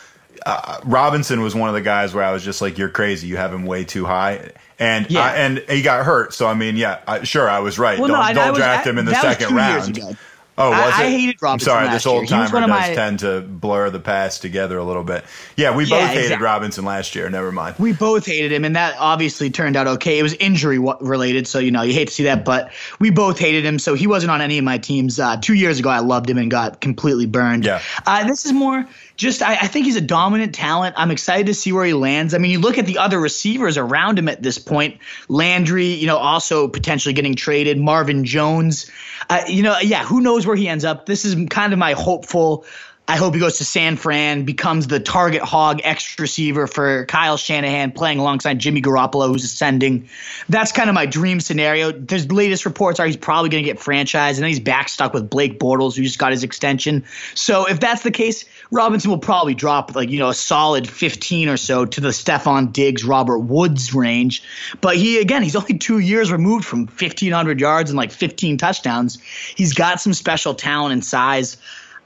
Uh, 0.45 0.81
Robinson 0.83 1.41
was 1.41 1.55
one 1.55 1.69
of 1.69 1.75
the 1.77 1.81
guys 1.83 2.15
where 2.15 2.25
I 2.25 2.33
was 2.33 2.43
just 2.43 2.61
like, 2.61 2.77
"You're 2.77 2.89
crazy. 2.89 3.29
You 3.29 3.37
have 3.37 3.55
him 3.55 3.65
way 3.65 3.85
too 3.85 4.05
high." 4.05 4.51
And 4.79 5.11
yeah. 5.11 5.21
I, 5.21 5.37
and 5.37 5.59
he 5.69 5.83
got 5.83 6.05
hurt. 6.05 6.35
So 6.35 6.47
I 6.47 6.55
mean, 6.55 6.77
yeah, 6.77 7.01
I, 7.07 7.23
sure, 7.25 7.49
I 7.49 7.61
was 7.61 7.79
right. 7.79 7.99
Well, 7.99 8.09
don't 8.09 8.35
no, 8.35 8.35
don't 8.35 8.55
draft 8.55 8.87
him 8.87 8.99
in 8.99 9.05
the 9.05 9.15
second 9.15 9.55
round. 9.55 10.17
Oh, 10.59 10.69
was 10.69 10.79
I, 10.79 11.05
it? 11.05 11.07
I 11.07 11.11
hated 11.11 11.41
Robinson. 11.41 11.73
I'm 11.73 11.85
sorry, 11.85 11.95
this 11.95 12.07
old 12.07 12.29
timer 12.29 12.61
does 12.61 12.69
my... 12.69 12.95
tend 12.95 13.21
to 13.21 13.41
blur 13.41 13.89
the 13.89 13.99
past 13.99 14.43
together 14.43 14.77
a 14.77 14.85
little 14.85 15.03
bit. 15.03 15.25
Yeah, 15.57 15.75
we 15.75 15.85
yeah, 15.85 16.01
both 16.01 16.09
hated 16.09 16.23
exactly. 16.25 16.45
Robinson 16.45 16.85
last 16.85 17.15
year. 17.15 17.31
Never 17.31 17.51
mind. 17.51 17.77
We 17.79 17.95
both 17.95 18.27
hated 18.27 18.53
him, 18.53 18.67
and 18.67 18.77
that 18.77 18.95
obviously 18.99 19.49
turned 19.49 19.77
out 19.77 19.87
okay. 19.87 20.19
It 20.19 20.23
was 20.23 20.35
injury 20.35 20.79
related, 20.79 21.47
so 21.47 21.59
you 21.59 21.71
know 21.71 21.81
you 21.81 21.95
hate 21.95 22.09
to 22.09 22.15
see 22.15 22.25
that, 22.25 22.45
but 22.45 22.71
we 22.99 23.09
both 23.11 23.39
hated 23.39 23.65
him. 23.65 23.79
So 23.79 23.95
he 23.95 24.07
wasn't 24.07 24.31
on 24.31 24.43
any 24.43 24.59
of 24.59 24.65
my 24.65 24.77
teams. 24.77 25.19
Uh, 25.19 25.39
two 25.39 25.55
years 25.55 25.79
ago, 25.79 25.89
I 25.89 26.01
loved 26.01 26.29
him 26.29 26.37
and 26.37 26.51
got 26.51 26.83
completely 26.83 27.25
burned. 27.25 27.65
Yeah. 27.65 27.81
Uh, 28.05 28.27
this 28.27 28.45
is 28.45 28.53
more 28.53 28.87
just 29.23 29.41
I, 29.41 29.55
I, 29.55 29.67
think 29.69 29.87
he's 29.87 29.97
a 29.97 30.03
dominant 30.03 30.55
talent. 30.55 30.97
I'm 30.99 31.11
excited 31.11 31.47
to 31.47 31.55
see 31.55 31.73
where 31.73 31.85
he 31.85 31.95
lands. 31.95 32.35
I 32.35 32.39
mean, 32.39 32.51
you 32.51 32.59
look 32.59 32.77
at 32.77 32.87
the 32.87 32.99
other 32.99 33.19
receivers 33.19 33.79
around 33.79 34.19
him 34.19 34.29
at 34.29 34.43
this 34.43 34.59
point. 34.59 34.99
Landry, 35.29 35.87
you 35.87 36.07
know, 36.07 36.19
also 36.19 36.69
potentially 36.69 37.15
getting 37.15 37.35
traded. 37.35 37.79
Marvin 37.79 38.25
Jones, 38.25 38.91
uh, 39.31 39.43
you 39.47 39.63
know, 39.63 39.79
yeah, 39.79 40.05
who 40.05 40.21
knows 40.21 40.47
where 40.47 40.57
he 40.57 40.69
ends 40.69 40.85
up? 40.85 41.07
This 41.07 41.25
is 41.25 41.37
kind 41.49 41.73
of 41.73 41.79
my 41.79 41.93
hopeful. 41.93 42.67
I 43.09 43.17
hope 43.17 43.35
he 43.35 43.41
goes 43.41 43.59
to 43.59 43.65
San 43.65 43.97
Fran, 43.97 44.45
becomes 44.45 44.87
the 44.87 45.01
target 45.01 45.43
hog 45.43 45.81
X 45.83 46.19
receiver 46.21 46.69
for 46.69 47.05
Kyle 47.07 47.37
Shanahan, 47.37 47.91
playing 47.91 48.21
alongside 48.21 48.61
Jimmy 48.61 48.81
Garoppolo, 48.81 49.27
who's 49.27 49.43
ascending. 49.43 50.09
That's 50.49 50.71
kind 50.71 50.89
of 50.89 50.95
my 50.95 51.07
dream 51.07 51.41
scenario. 51.41 51.91
There's 51.91 52.31
latest 52.31 52.65
reports 52.65 53.01
are 53.01 53.07
he's 53.07 53.17
probably 53.17 53.51
going 53.51 53.65
to 53.65 53.69
get 53.69 53.81
franchised, 53.81 54.35
and 54.35 54.39
then 54.39 54.49
he's 54.49 54.61
back 54.61 54.89
stuck 54.89 55.13
with 55.15 55.29
Blake 55.29 55.59
Bortles, 55.59 55.97
who 55.97 56.05
just 56.05 56.19
got 56.19 56.31
his 56.31 56.45
extension. 56.45 57.05
So 57.35 57.67
if 57.67 57.81
that's 57.81 58.03
the 58.03 58.13
case, 58.13 58.45
Robinson 58.73 59.11
will 59.11 59.19
probably 59.19 59.55
drop 59.55 59.95
like 59.95 60.09
you 60.09 60.19
know 60.19 60.31
a 60.31 60.35
solid 60.35 60.89
15 60.89 61.49
or 61.49 61.57
so 61.57 61.85
to 61.85 62.01
the 62.01 62.09
Stefon 62.09 62.73
Diggs, 62.73 63.05
Robert 63.05 63.39
Woods 63.39 63.95
range. 63.95 64.43
But 64.81 64.97
he 64.97 65.21
again, 65.21 65.43
he's 65.43 65.55
only 65.55 65.79
two 65.79 65.99
years 65.99 66.33
removed 66.33 66.65
from 66.65 66.87
1,500 66.87 67.61
yards 67.61 67.91
and 67.91 67.97
like 67.97 68.11
15 68.11 68.57
touchdowns. 68.57 69.21
He's 69.55 69.75
got 69.75 70.01
some 70.01 70.15
special 70.15 70.55
talent 70.55 70.95
and 70.95 71.05
size 71.05 71.59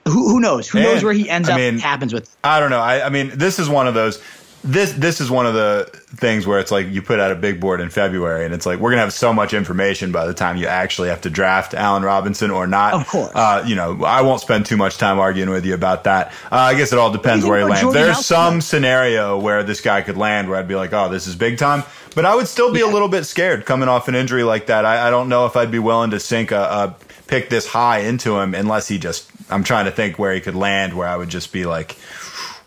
who, 0.06 0.28
who 0.28 0.40
knows? 0.40 0.68
Who 0.68 0.78
and, 0.78 0.86
knows 0.86 1.02
where 1.02 1.12
he 1.12 1.28
ends 1.28 1.48
I 1.48 1.52
up? 1.52 1.58
Mean, 1.58 1.78
happens 1.78 2.14
with. 2.14 2.34
I 2.44 2.60
don't 2.60 2.70
know. 2.70 2.80
I, 2.80 3.06
I 3.06 3.08
mean, 3.08 3.32
this 3.34 3.58
is 3.58 3.68
one 3.68 3.88
of 3.88 3.94
those. 3.94 4.22
This 4.64 4.92
this 4.92 5.20
is 5.20 5.30
one 5.30 5.46
of 5.46 5.54
the 5.54 5.88
things 6.16 6.46
where 6.46 6.58
it's 6.58 6.72
like 6.72 6.88
you 6.88 7.00
put 7.00 7.20
out 7.20 7.30
a 7.30 7.36
big 7.36 7.60
board 7.60 7.80
in 7.80 7.88
February, 7.88 8.44
and 8.44 8.52
it's 8.52 8.66
like 8.66 8.80
we're 8.80 8.90
gonna 8.90 9.02
have 9.02 9.12
so 9.12 9.32
much 9.32 9.54
information 9.54 10.10
by 10.10 10.26
the 10.26 10.34
time 10.34 10.56
you 10.56 10.66
actually 10.66 11.08
have 11.08 11.20
to 11.20 11.30
draft 11.30 11.72
Allen 11.72 12.02
Robinson 12.02 12.50
or 12.50 12.66
not. 12.66 12.94
Of 12.94 13.06
course. 13.06 13.30
Uh, 13.34 13.64
you 13.66 13.76
know, 13.76 14.04
I 14.04 14.22
won't 14.22 14.40
spend 14.40 14.66
too 14.66 14.76
much 14.76 14.98
time 14.98 15.18
arguing 15.20 15.50
with 15.50 15.64
you 15.64 15.74
about 15.74 16.04
that. 16.04 16.28
Uh, 16.50 16.56
I 16.56 16.74
guess 16.74 16.92
it 16.92 16.98
all 16.98 17.12
depends 17.12 17.44
where 17.44 17.58
he 17.58 17.64
lands. 17.64 17.82
Jordan 17.82 18.02
There's 18.02 18.26
some 18.26 18.60
scenario 18.60 19.38
where 19.38 19.62
this 19.62 19.80
guy 19.80 20.02
could 20.02 20.16
land 20.16 20.48
where 20.48 20.58
I'd 20.58 20.68
be 20.68 20.74
like, 20.74 20.92
oh, 20.92 21.08
this 21.08 21.26
is 21.26 21.36
big 21.36 21.58
time. 21.58 21.84
But 22.16 22.24
I 22.24 22.34
would 22.34 22.48
still 22.48 22.72
be 22.72 22.80
yeah. 22.80 22.90
a 22.90 22.92
little 22.92 23.08
bit 23.08 23.24
scared 23.24 23.66
coming 23.66 23.88
off 23.90 24.08
an 24.08 24.14
injury 24.14 24.42
like 24.42 24.66
that. 24.66 24.86
I, 24.86 25.08
I 25.08 25.10
don't 25.10 25.28
know 25.28 25.44
if 25.44 25.54
I'd 25.54 25.70
be 25.70 25.78
willing 25.78 26.10
to 26.12 26.18
sink 26.18 26.50
a, 26.50 26.56
a 26.60 26.96
pick 27.26 27.50
this 27.50 27.66
high 27.66 27.98
into 27.98 28.38
him 28.38 28.54
unless 28.54 28.88
he 28.88 28.98
just. 28.98 29.30
I'm 29.48 29.62
trying 29.62 29.84
to 29.84 29.92
think 29.92 30.18
where 30.18 30.34
he 30.34 30.40
could 30.40 30.56
land 30.56 30.96
where 30.96 31.06
I 31.06 31.16
would 31.16 31.28
just 31.28 31.52
be 31.52 31.66
like, 31.66 31.96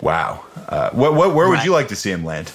wow. 0.01 0.45
Uh, 0.67 0.89
what, 0.91 1.13
what, 1.13 1.33
where 1.35 1.47
would 1.47 1.55
right. 1.55 1.65
you 1.65 1.71
like 1.71 1.89
to 1.89 1.95
see 1.95 2.11
him 2.11 2.23
land? 2.23 2.51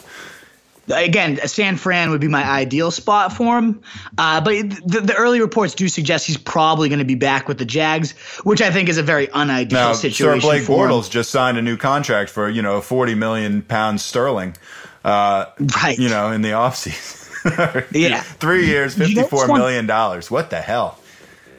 again, 0.88 1.38
San 1.46 1.76
Fran 1.76 2.10
would 2.10 2.20
be 2.20 2.28
my 2.28 2.44
ideal 2.44 2.90
spot 2.90 3.32
for 3.32 3.58
him. 3.58 3.80
Uh, 4.18 4.40
but 4.40 4.52
the, 4.84 5.00
the, 5.00 5.14
early 5.14 5.40
reports 5.40 5.74
do 5.74 5.88
suggest 5.88 6.26
he's 6.26 6.36
probably 6.36 6.88
going 6.88 6.98
to 6.98 7.04
be 7.04 7.14
back 7.14 7.48
with 7.48 7.58
the 7.58 7.64
Jags, 7.64 8.12
which 8.42 8.60
I 8.60 8.70
think 8.70 8.88
is 8.88 8.98
a 8.98 9.02
very 9.02 9.28
unideal 9.34 9.78
now, 9.78 9.92
situation. 9.92 10.40
Sir 10.40 10.46
Blake 10.46 10.62
Bortles 10.62 11.10
just 11.10 11.30
signed 11.30 11.58
a 11.58 11.62
new 11.62 11.76
contract 11.76 12.30
for 12.30 12.48
you 12.48 12.62
know 12.62 12.80
forty 12.80 13.14
million 13.14 13.62
pounds 13.62 14.04
sterling. 14.04 14.56
Uh, 15.04 15.46
right. 15.82 15.98
You 15.98 16.08
know, 16.08 16.30
in 16.30 16.42
the 16.42 16.50
offseason. 16.50 17.86
yeah. 17.92 18.20
Three 18.20 18.66
years, 18.66 18.94
fifty-four 18.94 19.48
million 19.48 19.86
dollars. 19.86 20.30
What 20.30 20.50
the 20.50 20.60
hell? 20.60 20.98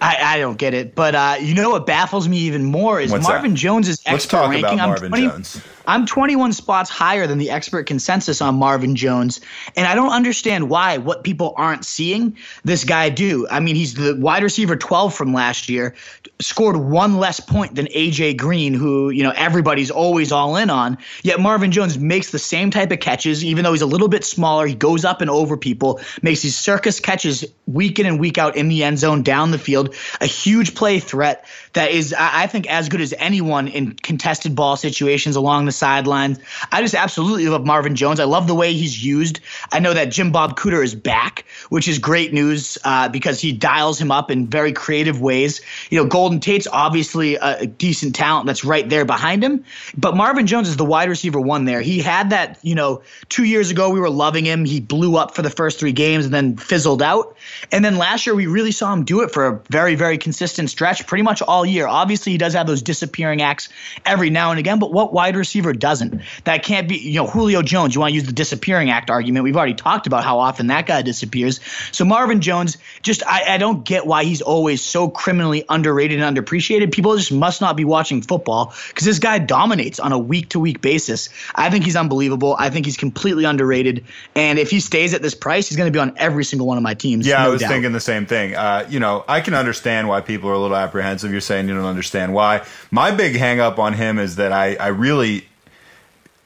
I, 0.02 0.18
I 0.36 0.40
don't 0.40 0.58
get 0.58 0.74
it. 0.74 0.94
But 0.94 1.16
uh, 1.16 1.38
you 1.40 1.54
know 1.54 1.70
what 1.70 1.86
baffles 1.86 2.28
me 2.28 2.38
even 2.40 2.64
more 2.64 3.00
is 3.00 3.12
What's 3.12 3.28
Marvin 3.28 3.52
that? 3.52 3.58
Jones's 3.58 4.00
expert 4.00 4.12
Let's 4.12 4.26
talk 4.26 4.50
ranking. 4.50 4.74
About 4.74 4.88
Marvin 4.88 5.10
20, 5.10 5.28
Jones. 5.28 5.62
I'm 5.88 6.06
21 6.06 6.54
spots 6.54 6.90
higher 6.90 7.28
than 7.28 7.38
the 7.38 7.52
expert 7.52 7.86
consensus 7.86 8.42
on 8.42 8.56
Marvin 8.56 8.96
Jones, 8.96 9.42
and 9.76 9.88
I 9.88 9.96
don't 9.96 10.12
understand 10.12 10.70
why. 10.70 10.98
What 10.98 11.24
people 11.24 11.54
aren't 11.58 11.86
seeing 11.86 12.38
this 12.64 12.84
guy 12.84 13.10
do. 13.10 13.48
I 13.50 13.60
mean, 13.60 13.76
he's 13.76 13.94
the 13.94 14.16
wide 14.16 14.44
receiver 14.44 14.76
12 14.76 15.14
from 15.14 15.34
last 15.34 15.70
year, 15.70 15.96
scored 16.40 16.78
one 16.78 17.18
less 17.18 17.40
point 17.40 17.76
than 17.76 17.88
AJ 17.88 18.38
Green, 18.38 18.74
who 18.74 19.10
you 19.10 19.24
know 19.24 19.34
everybody's 19.36 19.92
always 19.92 20.32
all 20.32 20.56
in 20.56 20.70
on. 20.70 20.98
Yet 21.24 21.40
Marvin 21.40 21.72
Jones 21.72 21.98
makes 21.98 22.32
the 22.32 22.40
same 22.40 22.72
type 22.72 22.92
of 22.92 23.00
catches, 23.00 23.44
even 23.44 23.64
though 23.64 23.72
he's 23.72 23.82
a 23.82 23.88
little 23.88 24.08
bit 24.08 24.24
smaller. 24.24 24.66
He 24.68 24.76
goes 24.76 25.06
up 25.06 25.22
and 25.22 25.30
over 25.30 25.58
people, 25.58 26.00
makes 26.22 26.42
these 26.42 26.58
circus 26.58 27.00
catches 27.00 27.46
week 27.68 28.00
in 28.00 28.06
and 28.06 28.20
week 28.20 28.38
out 28.38 28.56
in 28.56 28.68
the 28.68 28.84
end 28.84 29.00
zone, 29.00 29.24
down 29.24 29.52
the 29.52 29.60
field. 29.60 29.96
A 30.22 30.26
huge 30.26 30.76
play 30.76 31.00
threat 31.00 31.46
that 31.76 31.92
is, 31.92 32.16
I 32.18 32.48
think, 32.48 32.70
as 32.72 32.90
good 32.90 33.02
as 33.02 33.14
anyone 33.18 33.68
in 33.68 33.92
contested 33.94 34.56
ball 34.56 34.78
situations 34.78 35.36
along 35.36 35.66
the 35.66 35.74
sidelines. 35.74 36.40
I 36.72 36.82
just 36.82 36.96
absolutely 36.96 37.48
love 37.48 37.66
Marvin 37.66 37.96
Jones. 37.96 38.22
I 38.22 38.24
love 38.24 38.48
the 38.48 38.56
way 38.56 38.74
he's 38.74 39.04
used. 39.04 39.42
I 39.74 39.80
know 39.80 39.94
that 39.94 40.06
Jim 40.06 40.32
Bob 40.32 40.58
Cooter 40.58 40.82
is 40.82 40.96
back, 40.96 41.46
which 41.70 41.90
is 41.90 42.00
great 42.00 42.32
news 42.34 42.78
uh, 42.86 43.10
because 43.10 43.42
he 43.42 43.52
dials 43.52 44.00
him 44.00 44.10
up 44.10 44.32
in 44.32 44.48
very 44.48 44.72
creative 44.72 45.20
ways. 45.20 45.60
You 45.90 46.02
know, 46.02 46.08
Golden 46.08 46.40
Tate's 46.40 46.68
obviously 46.72 47.36
a, 47.36 47.60
a 47.60 47.68
decent 47.68 48.16
talent 48.16 48.48
that's 48.48 48.64
right 48.64 48.88
there 48.88 49.04
behind 49.04 49.44
him, 49.44 49.66
but 49.98 50.16
Marvin 50.16 50.48
Jones 50.48 50.70
is 50.70 50.78
the 50.78 50.86
wide 50.86 51.10
receiver 51.10 51.42
one 51.42 51.66
there. 51.66 51.82
He 51.82 52.00
had 52.00 52.30
that, 52.30 52.58
you 52.62 52.76
know, 52.76 53.04
two 53.28 53.44
years 53.44 53.70
ago 53.70 53.90
we 53.90 54.00
were 54.00 54.10
loving 54.10 54.46
him. 54.46 54.64
He 54.64 54.80
blew 54.80 55.18
up 55.18 55.36
for 55.36 55.42
the 55.42 55.50
first 55.50 55.80
three 55.80 55.92
games 55.92 56.24
and 56.24 56.34
then 56.34 56.56
fizzled 56.56 57.02
out. 57.02 57.36
And 57.74 57.84
then 57.84 57.98
last 57.98 58.26
year 58.26 58.34
we 58.34 58.48
really 58.48 58.72
saw 58.72 58.94
him 58.94 59.04
do 59.04 59.22
it 59.22 59.32
for 59.32 59.46
a 59.46 59.62
very, 59.70 59.96
very 59.96 60.18
consistent 60.18 60.70
stretch, 60.70 61.06
pretty 61.06 61.24
much 61.24 61.42
all 61.42 61.65
year. 61.70 61.88
Obviously, 61.88 62.32
he 62.32 62.38
does 62.38 62.54
have 62.54 62.68
those 62.68 62.82
disappearing 62.82 63.42
acts 63.42 63.70
every 64.06 64.30
now 64.30 64.52
and 64.52 64.60
again, 64.60 64.80
but 64.80 64.92
what 64.92 65.14
wide 65.14 65.36
receiver 65.36 65.74
doesn't? 65.74 66.22
That 66.44 66.64
can't 66.64 66.88
be, 66.88 66.98
you 66.98 67.16
know, 67.16 67.28
Julio 67.28 67.62
Jones. 67.62 67.96
You 67.96 68.02
want 68.02 68.12
to 68.12 68.16
use 68.16 68.26
the 68.26 68.34
disappearing 68.34 68.90
act 68.90 69.10
argument. 69.10 69.44
We've 69.44 69.58
already 69.58 69.74
talked 69.74 70.08
about 70.08 70.24
how 70.24 70.40
often 70.40 70.68
that 70.68 70.86
guy 70.86 71.02
disappears. 71.02 71.60
So 71.92 72.06
Marvin 72.06 72.42
Jones, 72.42 72.78
just 73.02 73.26
I, 73.26 73.56
I 73.56 73.58
don't 73.58 73.86
get 73.86 74.06
why 74.06 74.24
he's 74.24 74.42
always 74.42 74.82
so 74.82 75.10
criminally 75.10 75.64
underrated 75.70 76.22
and 76.22 76.36
underappreciated. 76.36 76.92
People 76.92 77.16
just 77.18 77.32
must 77.32 77.62
not 77.62 77.78
be 77.78 77.86
watching 77.86 78.22
football 78.22 78.74
because 78.90 79.06
this 79.06 79.20
guy 79.20 79.40
dominates 79.40 80.00
on 80.00 80.12
a 80.12 80.20
week 80.20 80.50
to 80.50 80.60
week 80.60 80.82
basis. 80.82 81.30
I 81.54 81.70
think 81.70 81.86
he's 81.86 81.96
unbelievable. 81.96 82.56
I 82.58 82.70
think 82.70 82.86
he's 82.86 82.98
completely 82.98 83.46
underrated. 83.46 84.06
And 84.36 84.60
if 84.60 84.70
he 84.70 84.80
stays 84.80 85.14
at 85.14 85.22
this 85.22 85.34
price, 85.34 85.68
he's 85.68 85.78
going 85.78 85.88
to 85.88 85.96
be 85.96 86.00
on 86.00 86.14
every 86.18 86.44
single 86.44 86.68
one 86.68 86.78
of 86.78 86.84
my 86.84 86.94
teams. 86.94 87.26
Yeah, 87.26 87.38
no 87.38 87.46
I 87.46 87.48
was 87.50 87.62
doubt. 87.62 87.70
thinking 87.70 87.92
the 87.92 88.00
same 88.00 88.26
thing. 88.26 88.56
Uh, 88.56 88.86
you 88.90 89.00
know, 89.00 89.24
I 89.28 89.42
can 89.42 89.54
understand 89.54 90.08
why 90.08 90.22
people 90.22 90.50
are 90.50 90.54
a 90.54 90.60
little 90.60 90.78
apprehensive. 90.78 91.32
You're 91.32 91.42
saying 91.42 91.55
you 91.62 91.76
don't 91.76 91.86
understand 91.86 92.34
why. 92.34 92.66
My 92.92 93.12
big 93.12 93.36
hang 93.36 93.60
up 93.60 93.80
on 93.80 93.94
him 93.94 94.20
is 94.20 94.36
that 94.38 94.52
I, 94.52 94.76
I 94.76 94.88
really 94.88 95.46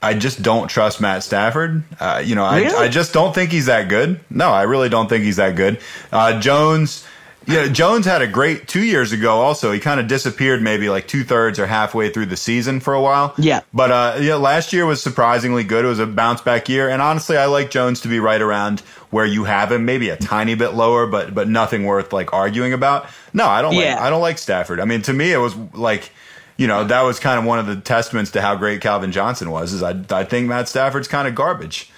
I 0.01 0.13
just 0.13 0.41
don't 0.41 0.69
trust 0.69 1.01
Matt 1.01 1.23
Stafford. 1.23 1.83
Uh, 1.99 2.21
you 2.23 2.35
know, 2.35 2.49
really? 2.49 2.73
I, 2.73 2.83
I 2.83 2.87
just 2.87 3.13
don't 3.13 3.35
think 3.35 3.51
he's 3.51 3.65
that 3.65 3.89
good. 3.89 4.19
No, 4.29 4.49
I 4.49 4.63
really 4.63 4.89
don't 4.89 5.09
think 5.09 5.23
he's 5.23 5.35
that 5.35 5.55
good. 5.55 5.79
Uh, 6.11 6.39
Jones, 6.39 7.05
yeah, 7.45 7.67
Jones 7.67 8.05
had 8.05 8.21
a 8.21 8.27
great 8.27 8.67
two 8.67 8.83
years 8.83 9.11
ago. 9.11 9.41
Also, 9.41 9.73
he 9.73 9.79
kind 9.79 9.99
of 9.99 10.07
disappeared 10.07 10.61
maybe 10.61 10.87
like 10.87 11.07
two 11.07 11.25
thirds 11.25 11.59
or 11.59 11.65
halfway 11.65 12.09
through 12.11 12.27
the 12.27 12.37
season 12.37 12.79
for 12.79 12.93
a 12.93 13.01
while. 13.01 13.33
Yeah, 13.37 13.61
but 13.73 13.91
uh, 13.91 14.17
yeah, 14.21 14.35
last 14.35 14.71
year 14.71 14.85
was 14.85 15.03
surprisingly 15.03 15.65
good. 15.65 15.83
It 15.83 15.89
was 15.89 15.99
a 15.99 16.07
bounce 16.07 16.41
back 16.41 16.69
year, 16.69 16.89
and 16.89 17.01
honestly, 17.01 17.35
I 17.35 17.47
like 17.47 17.69
Jones 17.69 18.01
to 18.01 18.07
be 18.07 18.19
right 18.19 18.41
around 18.41 18.81
where 19.09 19.25
you 19.25 19.43
have 19.45 19.71
him, 19.71 19.85
maybe 19.85 20.09
a 20.09 20.17
tiny 20.17 20.55
bit 20.55 20.73
lower, 20.73 21.07
but 21.07 21.33
but 21.33 21.47
nothing 21.47 21.85
worth 21.85 22.13
like 22.13 22.33
arguing 22.33 22.73
about. 22.73 23.09
No, 23.33 23.45
I 23.45 23.61
don't. 23.61 23.73
Yeah. 23.73 23.95
Like, 23.95 24.03
I 24.03 24.09
don't 24.09 24.21
like 24.21 24.37
Stafford. 24.37 24.79
I 24.79 24.85
mean, 24.85 25.01
to 25.03 25.13
me, 25.13 25.31
it 25.31 25.37
was 25.37 25.55
like 25.73 26.11
you 26.59 26.67
know, 26.67 26.83
that 26.83 27.03
was 27.03 27.19
kind 27.19 27.39
of 27.39 27.45
one 27.45 27.57
of 27.57 27.67
the 27.67 27.77
testaments 27.77 28.31
to 28.31 28.41
how 28.41 28.53
great 28.55 28.81
Calvin 28.81 29.13
Johnson 29.13 29.49
was. 29.49 29.71
Is 29.71 29.81
I, 29.81 29.95
I 30.11 30.25
think 30.25 30.47
Matt 30.49 30.67
Stafford's 30.67 31.07
kind 31.07 31.25
of 31.25 31.33
garbage. 31.33 31.89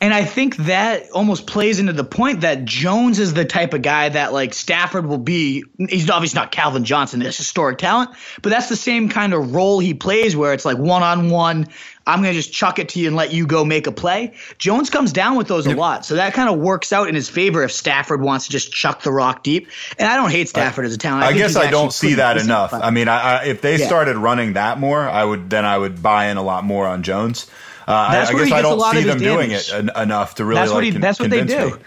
And 0.00 0.14
I 0.14 0.24
think 0.24 0.56
that 0.58 1.10
almost 1.10 1.46
plays 1.46 1.78
into 1.80 1.92
the 1.92 2.04
point 2.04 2.42
that 2.42 2.64
Jones 2.64 3.18
is 3.18 3.34
the 3.34 3.44
type 3.44 3.74
of 3.74 3.82
guy 3.82 4.08
that 4.08 4.32
like 4.32 4.54
Stafford 4.54 5.06
will 5.06 5.18
be. 5.18 5.64
He's 5.88 6.08
obviously 6.10 6.38
not 6.38 6.52
Calvin 6.52 6.84
Johnson, 6.84 7.20
this 7.20 7.36
historic 7.36 7.78
talent, 7.78 8.10
but 8.42 8.50
that's 8.50 8.68
the 8.68 8.76
same 8.76 9.08
kind 9.08 9.34
of 9.34 9.54
role 9.54 9.78
he 9.80 9.94
plays 9.94 10.36
where 10.36 10.52
it's 10.52 10.64
like 10.64 10.78
one 10.78 11.02
on 11.02 11.30
one. 11.30 11.68
I'm 12.08 12.22
going 12.22 12.32
to 12.32 12.38
just 12.38 12.52
chuck 12.52 12.78
it 12.78 12.88
to 12.90 13.00
you 13.00 13.06
and 13.06 13.14
let 13.14 13.32
you 13.32 13.46
go 13.46 13.64
make 13.64 13.86
a 13.86 13.92
play. 13.92 14.32
Jones 14.56 14.88
comes 14.88 15.12
down 15.12 15.36
with 15.36 15.46
those 15.46 15.66
a 15.66 15.74
lot. 15.74 16.06
So 16.06 16.14
that 16.14 16.32
kind 16.32 16.48
of 16.48 16.58
works 16.58 16.90
out 16.90 17.06
in 17.06 17.14
his 17.14 17.28
favor 17.28 17.62
if 17.62 17.70
Stafford 17.70 18.22
wants 18.22 18.46
to 18.46 18.50
just 18.50 18.72
chuck 18.72 19.02
the 19.02 19.12
rock 19.12 19.42
deep. 19.42 19.68
And 19.98 20.08
I 20.08 20.16
don't 20.16 20.30
hate 20.30 20.48
Stafford 20.48 20.86
as 20.86 20.94
a 20.94 20.98
talent. 20.98 21.24
I, 21.24 21.28
I 21.28 21.32
guess 21.34 21.54
I 21.54 21.70
don't 21.70 21.92
see 21.92 22.14
that 22.14 22.38
enough. 22.38 22.72
I 22.72 22.90
mean, 22.90 23.08
I, 23.08 23.20
I, 23.20 23.44
if 23.44 23.60
they 23.60 23.78
yeah. 23.78 23.86
started 23.86 24.16
running 24.16 24.54
that 24.54 24.80
more, 24.80 25.00
I 25.06 25.22
would 25.22 25.50
then 25.50 25.66
I 25.66 25.76
would 25.76 26.02
buy 26.02 26.28
in 26.28 26.38
a 26.38 26.42
lot 26.42 26.64
more 26.64 26.86
on 26.86 27.02
Jones. 27.02 27.46
Uh, 27.86 27.92
I, 27.92 28.22
I, 28.22 28.32
guess 28.32 28.52
I 28.52 28.62
don't 28.62 28.80
see 28.92 29.02
them 29.04 29.18
doing 29.18 29.50
it 29.50 29.72
en- 29.72 29.90
enough 29.96 30.36
to 30.36 30.44
really. 30.44 30.60
That's 30.60 30.70
like, 30.70 30.74
what 30.76 30.84
he, 30.84 30.90
That's 30.90 31.20
what 31.20 31.30
they 31.30 31.44
do. 31.44 31.70
Me. 31.70 31.82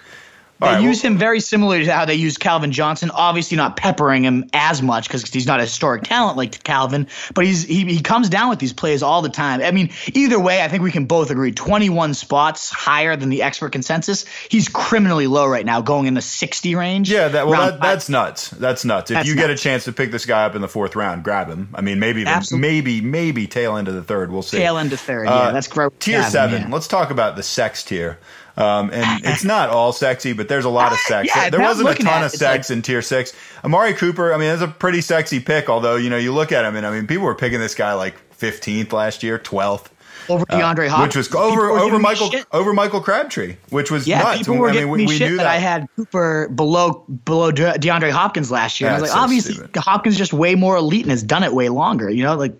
They 0.61 0.67
right, 0.67 0.81
use 0.83 1.01
well, 1.01 1.13
him 1.13 1.17
very 1.17 1.39
similarly 1.39 1.85
to 1.85 1.91
how 1.91 2.05
they 2.05 2.13
use 2.13 2.37
Calvin 2.37 2.71
Johnson. 2.71 3.09
Obviously, 3.09 3.57
not 3.57 3.77
peppering 3.77 4.23
him 4.23 4.47
as 4.53 4.83
much 4.83 5.07
because 5.07 5.27
he's 5.27 5.47
not 5.47 5.59
a 5.59 5.63
historic 5.63 6.03
talent 6.03 6.37
like 6.37 6.63
Calvin, 6.63 7.07
but 7.33 7.45
he's 7.45 7.63
he, 7.63 7.83
he 7.85 7.99
comes 8.01 8.29
down 8.29 8.49
with 8.49 8.59
these 8.59 8.71
plays 8.71 9.01
all 9.01 9.23
the 9.23 9.29
time. 9.29 9.61
I 9.61 9.71
mean, 9.71 9.89
either 10.13 10.39
way, 10.39 10.61
I 10.61 10.67
think 10.67 10.83
we 10.83 10.91
can 10.91 11.05
both 11.05 11.31
agree 11.31 11.51
21 11.51 12.13
spots 12.13 12.69
higher 12.69 13.15
than 13.15 13.29
the 13.29 13.41
expert 13.41 13.71
consensus. 13.71 14.25
He's 14.49 14.69
criminally 14.69 15.25
low 15.25 15.47
right 15.47 15.65
now, 15.65 15.81
going 15.81 16.05
in 16.05 16.13
the 16.13 16.21
60 16.21 16.75
range. 16.75 17.11
Yeah, 17.11 17.29
that, 17.29 17.47
well, 17.47 17.71
that, 17.71 17.81
that's 17.81 18.07
nuts. 18.07 18.51
That's 18.51 18.85
nuts. 18.85 19.09
If 19.09 19.15
that's 19.15 19.27
you 19.27 19.33
nuts. 19.33 19.47
get 19.47 19.49
a 19.49 19.57
chance 19.57 19.85
to 19.85 19.91
pick 19.91 20.11
this 20.11 20.27
guy 20.27 20.45
up 20.45 20.53
in 20.53 20.61
the 20.61 20.67
fourth 20.67 20.95
round, 20.95 21.23
grab 21.23 21.47
him. 21.47 21.69
I 21.73 21.81
mean, 21.81 21.99
maybe 21.99 22.21
even, 22.21 22.43
maybe 22.59 23.01
maybe 23.01 23.47
tail 23.47 23.77
end 23.77 23.87
of 23.87 23.95
the 23.95 24.03
third. 24.03 24.31
We'll 24.31 24.43
see. 24.43 24.57
Tail 24.57 24.77
end 24.77 24.93
of 24.93 24.99
third. 24.99 25.27
Uh, 25.27 25.45
yeah, 25.45 25.51
that's 25.53 25.67
great. 25.67 25.99
Tier 25.99 26.21
seven. 26.21 26.61
Yeah. 26.61 26.69
Let's 26.69 26.87
talk 26.87 27.09
about 27.09 27.35
the 27.35 27.41
sex 27.41 27.83
tier. 27.83 28.19
Um, 28.61 28.91
and 28.93 29.25
it's 29.25 29.43
not 29.43 29.69
all 29.69 29.91
sexy, 29.91 30.33
but 30.33 30.47
there's 30.47 30.65
a 30.65 30.69
lot 30.69 30.91
of 30.91 30.97
sex. 31.07 31.31
Yeah, 31.35 31.49
there 31.49 31.61
wasn't 31.61 31.89
a 31.89 31.95
ton 31.95 32.23
of 32.23 32.31
sex 32.31 32.69
like, 32.69 32.75
in 32.75 32.81
tier 32.81 33.01
six. 33.01 33.33
Amari 33.63 33.93
Cooper, 33.93 34.33
I 34.33 34.37
mean, 34.37 34.49
that's 34.49 34.61
a 34.61 34.67
pretty 34.67 35.01
sexy 35.01 35.39
pick. 35.39 35.69
Although 35.69 35.95
you 35.95 36.09
know, 36.09 36.17
you 36.17 36.33
look 36.33 36.51
at 36.51 36.65
him, 36.65 36.75
and 36.75 36.85
I 36.85 36.91
mean, 36.91 37.07
people 37.07 37.25
were 37.25 37.35
picking 37.35 37.59
this 37.59 37.75
guy 37.75 37.93
like 37.93 38.15
15th 38.37 38.93
last 38.93 39.23
year, 39.23 39.39
12th 39.39 39.87
over 40.29 40.45
uh, 40.49 40.55
DeAndre 40.55 40.87
uh, 40.87 40.89
Hopkins, 40.89 41.15
which 41.15 41.33
was 41.33 41.35
over 41.35 41.71
over 41.71 41.99
Michael 41.99 42.31
over 42.51 42.73
Michael 42.73 43.01
Crabtree, 43.01 43.55
which 43.69 43.91
was 43.91 44.07
yeah. 44.07 44.21
Nuts. 44.21 44.39
People 44.39 44.57
were 44.57 44.69
I 44.69 44.71
mean, 44.71 44.79
giving 44.79 44.91
we, 44.91 44.97
me 44.99 45.05
we 45.07 45.17
shit 45.17 45.31
that. 45.31 45.37
that. 45.37 45.47
I 45.47 45.57
had 45.57 45.87
Cooper 45.95 46.49
below 46.49 47.05
below 47.25 47.51
DeAndre 47.51 48.11
Hopkins 48.11 48.51
last 48.51 48.79
year. 48.79 48.89
I 48.89 48.93
was 48.93 49.03
like, 49.03 49.11
so 49.11 49.19
obviously, 49.19 49.53
stupid. 49.55 49.75
Hopkins 49.77 50.17
just 50.17 50.33
way 50.33 50.55
more 50.55 50.77
elite 50.77 51.03
and 51.03 51.11
has 51.11 51.23
done 51.23 51.43
it 51.43 51.53
way 51.53 51.69
longer. 51.69 52.09
You 52.09 52.23
know, 52.23 52.35
like 52.35 52.53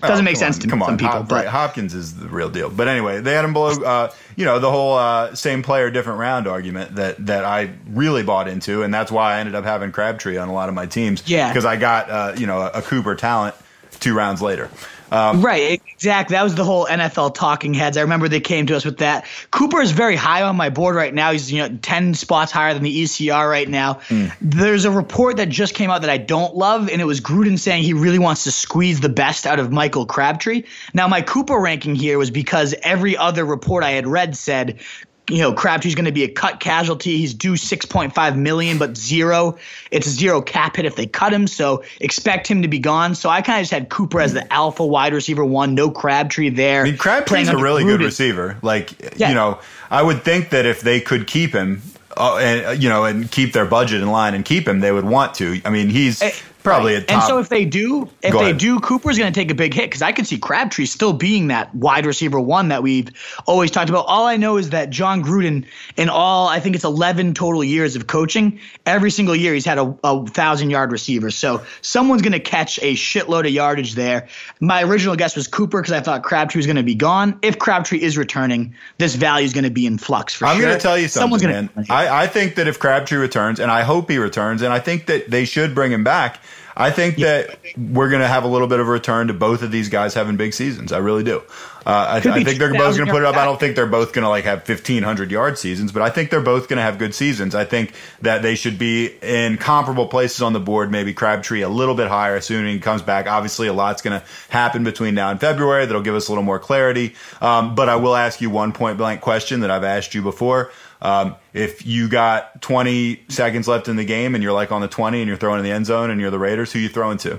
Doesn't 0.00 0.18
oh, 0.18 0.22
make 0.22 0.36
sense 0.36 0.56
on, 0.56 0.62
to 0.62 0.68
come 0.68 0.80
some 0.80 0.90
on, 0.90 0.98
people. 0.98 1.12
Hop, 1.12 1.28
but 1.28 1.34
right. 1.36 1.46
Hopkins 1.46 1.94
is 1.94 2.16
the 2.16 2.28
real 2.28 2.50
deal. 2.50 2.68
But 2.68 2.88
anyway, 2.88 3.20
they 3.20 3.32
had 3.32 3.44
him 3.44 3.52
below. 3.52 3.70
Uh, 3.70 4.12
you 4.36 4.44
know, 4.44 4.58
the 4.58 4.70
whole 4.70 4.94
uh, 4.94 5.34
same 5.34 5.62
player, 5.62 5.90
different 5.90 6.18
round 6.18 6.46
argument 6.46 6.96
that 6.96 7.24
that 7.26 7.44
I 7.44 7.72
really 7.88 8.22
bought 8.22 8.48
into, 8.48 8.82
and 8.82 8.92
that's 8.92 9.10
why 9.10 9.34
I 9.34 9.40
ended 9.40 9.54
up 9.54 9.64
having 9.64 9.92
Crabtree 9.92 10.36
on 10.36 10.48
a 10.48 10.52
lot 10.52 10.68
of 10.68 10.74
my 10.74 10.86
teams. 10.86 11.26
Yeah, 11.26 11.48
because 11.48 11.64
I 11.64 11.76
got 11.76 12.10
uh, 12.10 12.34
you 12.36 12.46
know 12.46 12.66
a 12.66 12.82
Cooper 12.82 13.14
talent 13.14 13.54
two 14.00 14.14
rounds 14.14 14.42
later. 14.42 14.70
Um, 15.12 15.42
right, 15.42 15.80
exactly. 15.92 16.34
That 16.34 16.42
was 16.42 16.54
the 16.54 16.64
whole 16.64 16.86
NFL 16.86 17.34
talking 17.34 17.74
heads. 17.74 17.96
I 17.96 18.02
remember 18.02 18.28
they 18.28 18.40
came 18.40 18.66
to 18.66 18.76
us 18.76 18.84
with 18.84 18.98
that. 18.98 19.26
Cooper 19.50 19.80
is 19.80 19.92
very 19.92 20.16
high 20.16 20.42
on 20.42 20.56
my 20.56 20.70
board 20.70 20.96
right 20.96 21.14
now. 21.14 21.32
He's 21.32 21.50
you 21.50 21.58
know 21.58 21.76
ten 21.82 22.14
spots 22.14 22.50
higher 22.52 22.74
than 22.74 22.82
the 22.82 23.04
ECR 23.04 23.48
right 23.48 23.68
now. 23.68 23.94
Mm. 24.08 24.32
There's 24.40 24.84
a 24.84 24.90
report 24.90 25.36
that 25.36 25.48
just 25.48 25.74
came 25.74 25.90
out 25.90 26.00
that 26.00 26.10
I 26.10 26.18
don't 26.18 26.56
love, 26.56 26.88
and 26.88 27.00
it 27.00 27.04
was 27.04 27.20
Gruden 27.20 27.58
saying 27.58 27.84
he 27.84 27.92
really 27.92 28.18
wants 28.18 28.44
to 28.44 28.50
squeeze 28.50 29.00
the 29.00 29.08
best 29.08 29.46
out 29.46 29.58
of 29.58 29.72
Michael 29.72 30.06
Crabtree. 30.06 30.64
Now 30.94 31.06
my 31.08 31.22
Cooper 31.22 31.58
ranking 31.58 31.94
here 31.94 32.18
was 32.18 32.30
because 32.30 32.74
every 32.82 33.16
other 33.16 33.44
report 33.44 33.84
I 33.84 33.92
had 33.92 34.06
read 34.06 34.36
said 34.36 34.80
you 35.28 35.38
know, 35.38 35.52
Crabtree's 35.52 35.94
going 35.94 36.04
to 36.04 36.12
be 36.12 36.24
a 36.24 36.28
cut 36.28 36.60
casualty. 36.60 37.18
He's 37.18 37.34
due 37.34 37.54
6.5 37.54 38.36
million, 38.36 38.78
but 38.78 38.96
zero. 38.96 39.58
It's 39.90 40.06
a 40.06 40.10
zero 40.10 40.40
cap 40.40 40.76
hit 40.76 40.84
if 40.84 40.94
they 40.94 41.06
cut 41.06 41.32
him. 41.32 41.46
So 41.46 41.82
expect 42.00 42.46
him 42.46 42.62
to 42.62 42.68
be 42.68 42.78
gone. 42.78 43.14
So 43.14 43.28
I 43.28 43.42
kind 43.42 43.58
of 43.58 43.62
just 43.62 43.72
had 43.72 43.88
Cooper 43.88 44.20
as 44.20 44.32
the 44.32 44.50
alpha 44.52 44.86
wide 44.86 45.12
receiver 45.12 45.44
one. 45.44 45.74
No 45.74 45.90
Crabtree 45.90 46.50
there. 46.50 46.82
I 46.82 46.84
mean, 46.84 46.96
Crabtree's 46.96 47.48
a 47.48 47.56
really 47.56 47.84
good 47.84 48.00
receiver. 48.00 48.58
Like, 48.62 49.18
yeah. 49.18 49.28
you 49.28 49.34
know, 49.34 49.58
I 49.90 50.02
would 50.02 50.22
think 50.22 50.50
that 50.50 50.64
if 50.64 50.80
they 50.80 51.00
could 51.00 51.26
keep 51.26 51.52
him, 51.52 51.82
uh, 52.16 52.38
and 52.38 52.82
you 52.82 52.88
know, 52.88 53.04
and 53.04 53.30
keep 53.30 53.52
their 53.52 53.66
budget 53.66 54.00
in 54.00 54.10
line 54.10 54.34
and 54.34 54.44
keep 54.44 54.66
him, 54.66 54.80
they 54.80 54.92
would 54.92 55.04
want 55.04 55.34
to. 55.34 55.60
I 55.64 55.70
mean, 55.70 55.88
he's 55.90 56.22
eh, 56.22 56.32
probably 56.66 56.94
right. 56.94 57.10
And 57.10 57.22
so 57.22 57.38
if 57.38 57.48
they 57.48 57.64
do, 57.64 58.08
if 58.22 58.32
Go 58.32 58.38
they 58.38 58.46
ahead. 58.46 58.58
do, 58.58 58.80
Cooper's 58.80 59.18
going 59.18 59.32
to 59.32 59.38
take 59.38 59.50
a 59.50 59.54
big 59.54 59.72
hit 59.72 59.84
because 59.84 60.02
I 60.02 60.12
could 60.12 60.26
see 60.26 60.38
Crabtree 60.38 60.86
still 60.86 61.12
being 61.12 61.48
that 61.48 61.74
wide 61.74 62.06
receiver 62.06 62.40
one 62.40 62.68
that 62.68 62.82
we've 62.82 63.08
always 63.46 63.70
talked 63.70 63.88
about. 63.88 64.06
All 64.06 64.26
I 64.26 64.36
know 64.36 64.56
is 64.56 64.70
that 64.70 64.90
Jon 64.90 65.22
Gruden, 65.22 65.66
in 65.96 66.08
all, 66.08 66.48
I 66.48 66.60
think 66.60 66.74
it's 66.74 66.84
11 66.84 67.34
total 67.34 67.62
years 67.62 67.96
of 67.96 68.06
coaching, 68.06 68.60
every 68.84 69.10
single 69.10 69.36
year 69.36 69.54
he's 69.54 69.64
had 69.64 69.78
a, 69.78 69.96
a 70.02 70.26
thousand 70.26 70.70
yard 70.70 70.92
receiver. 70.92 71.30
So 71.30 71.64
someone's 71.82 72.22
going 72.22 72.32
to 72.32 72.40
catch 72.40 72.78
a 72.82 72.94
shitload 72.94 73.46
of 73.46 73.52
yardage 73.52 73.94
there. 73.94 74.28
My 74.60 74.82
original 74.82 75.16
guess 75.16 75.36
was 75.36 75.46
Cooper 75.46 75.80
because 75.80 75.92
I 75.92 76.00
thought 76.00 76.22
Crabtree 76.22 76.58
was 76.58 76.66
going 76.66 76.76
to 76.76 76.82
be 76.82 76.94
gone. 76.94 77.38
If 77.42 77.58
Crabtree 77.58 78.00
is 78.00 78.18
returning, 78.18 78.74
this 78.98 79.14
value 79.14 79.44
is 79.44 79.52
going 79.52 79.64
to 79.64 79.70
be 79.70 79.86
in 79.86 79.98
flux 79.98 80.34
for 80.34 80.46
I'm 80.46 80.56
sure. 80.56 80.64
I'm 80.64 80.70
going 80.70 80.78
to 80.78 80.82
tell 80.82 80.98
you 80.98 81.08
something, 81.08 81.38
Someone's 81.38 81.76
man. 81.76 81.86
I, 81.88 82.24
I 82.24 82.26
think 82.26 82.56
that 82.56 82.66
if 82.66 82.78
Crabtree 82.78 83.18
returns, 83.18 83.60
and 83.60 83.70
I 83.70 83.82
hope 83.82 84.10
he 84.10 84.18
returns, 84.18 84.62
and 84.62 84.72
I 84.72 84.80
think 84.80 85.06
that 85.06 85.30
they 85.30 85.44
should 85.44 85.74
bring 85.74 85.92
him 85.92 86.02
back– 86.02 86.40
I 86.76 86.90
think 86.90 87.16
yeah. 87.16 87.42
that 87.42 87.58
we're 87.78 88.10
going 88.10 88.20
to 88.20 88.28
have 88.28 88.44
a 88.44 88.48
little 88.48 88.68
bit 88.68 88.80
of 88.80 88.88
a 88.88 88.90
return 88.90 89.28
to 89.28 89.34
both 89.34 89.62
of 89.62 89.70
these 89.70 89.88
guys 89.88 90.12
having 90.12 90.36
big 90.36 90.52
seasons. 90.52 90.92
I 90.92 90.98
really 90.98 91.24
do. 91.24 91.42
Uh, 91.86 91.90
I, 91.90 92.16
I, 92.16 92.20
think 92.20 92.58
they're 92.58 92.74
both 92.74 92.96
going 92.96 93.06
to 93.06 93.12
put 93.12 93.22
it 93.22 93.26
up. 93.26 93.36
I 93.36 93.44
don't 93.44 93.60
think 93.60 93.76
they're 93.76 93.86
both 93.86 94.12
going 94.12 94.24
to 94.24 94.28
like 94.28 94.44
have 94.44 94.68
1500 94.68 95.30
yard 95.30 95.56
seasons, 95.56 95.92
but 95.92 96.02
I 96.02 96.10
think 96.10 96.30
they're 96.30 96.40
both 96.40 96.68
going 96.68 96.78
to 96.78 96.82
have 96.82 96.98
good 96.98 97.14
seasons. 97.14 97.54
I 97.54 97.64
think 97.64 97.94
that 98.22 98.42
they 98.42 98.56
should 98.56 98.76
be 98.76 99.14
in 99.22 99.56
comparable 99.56 100.08
places 100.08 100.42
on 100.42 100.52
the 100.52 100.58
board. 100.58 100.90
Maybe 100.90 101.14
Crabtree 101.14 101.62
a 101.62 101.68
little 101.68 101.94
bit 101.94 102.08
higher, 102.08 102.34
assuming 102.34 102.74
he 102.74 102.80
comes 102.80 103.02
back. 103.02 103.28
Obviously, 103.28 103.68
a 103.68 103.72
lot's 103.72 104.02
going 104.02 104.20
to 104.20 104.26
happen 104.48 104.82
between 104.82 105.14
now 105.14 105.30
and 105.30 105.40
February 105.40 105.86
that'll 105.86 106.02
give 106.02 106.16
us 106.16 106.26
a 106.26 106.32
little 106.32 106.44
more 106.44 106.58
clarity. 106.58 107.14
Um, 107.40 107.76
but 107.76 107.88
I 107.88 107.96
will 107.96 108.16
ask 108.16 108.40
you 108.40 108.50
one 108.50 108.72
point 108.72 108.98
blank 108.98 109.20
question 109.20 109.60
that 109.60 109.70
I've 109.70 109.84
asked 109.84 110.12
you 110.12 110.22
before. 110.22 110.72
Um, 111.02 111.36
if 111.52 111.86
you 111.86 112.08
got 112.08 112.62
20 112.62 113.24
seconds 113.28 113.68
left 113.68 113.88
in 113.88 113.96
the 113.96 114.04
game 114.04 114.34
and 114.34 114.42
you're 114.42 114.52
like 114.52 114.72
on 114.72 114.80
the 114.80 114.88
20 114.88 115.20
and 115.20 115.28
you're 115.28 115.36
throwing 115.36 115.58
in 115.58 115.64
the 115.64 115.72
end 115.72 115.86
zone 115.86 116.10
and 116.10 116.20
you're 116.20 116.30
the 116.30 116.38
Raiders, 116.38 116.72
who 116.72 116.78
you 116.78 116.88
throwing 116.88 117.18
to? 117.18 117.38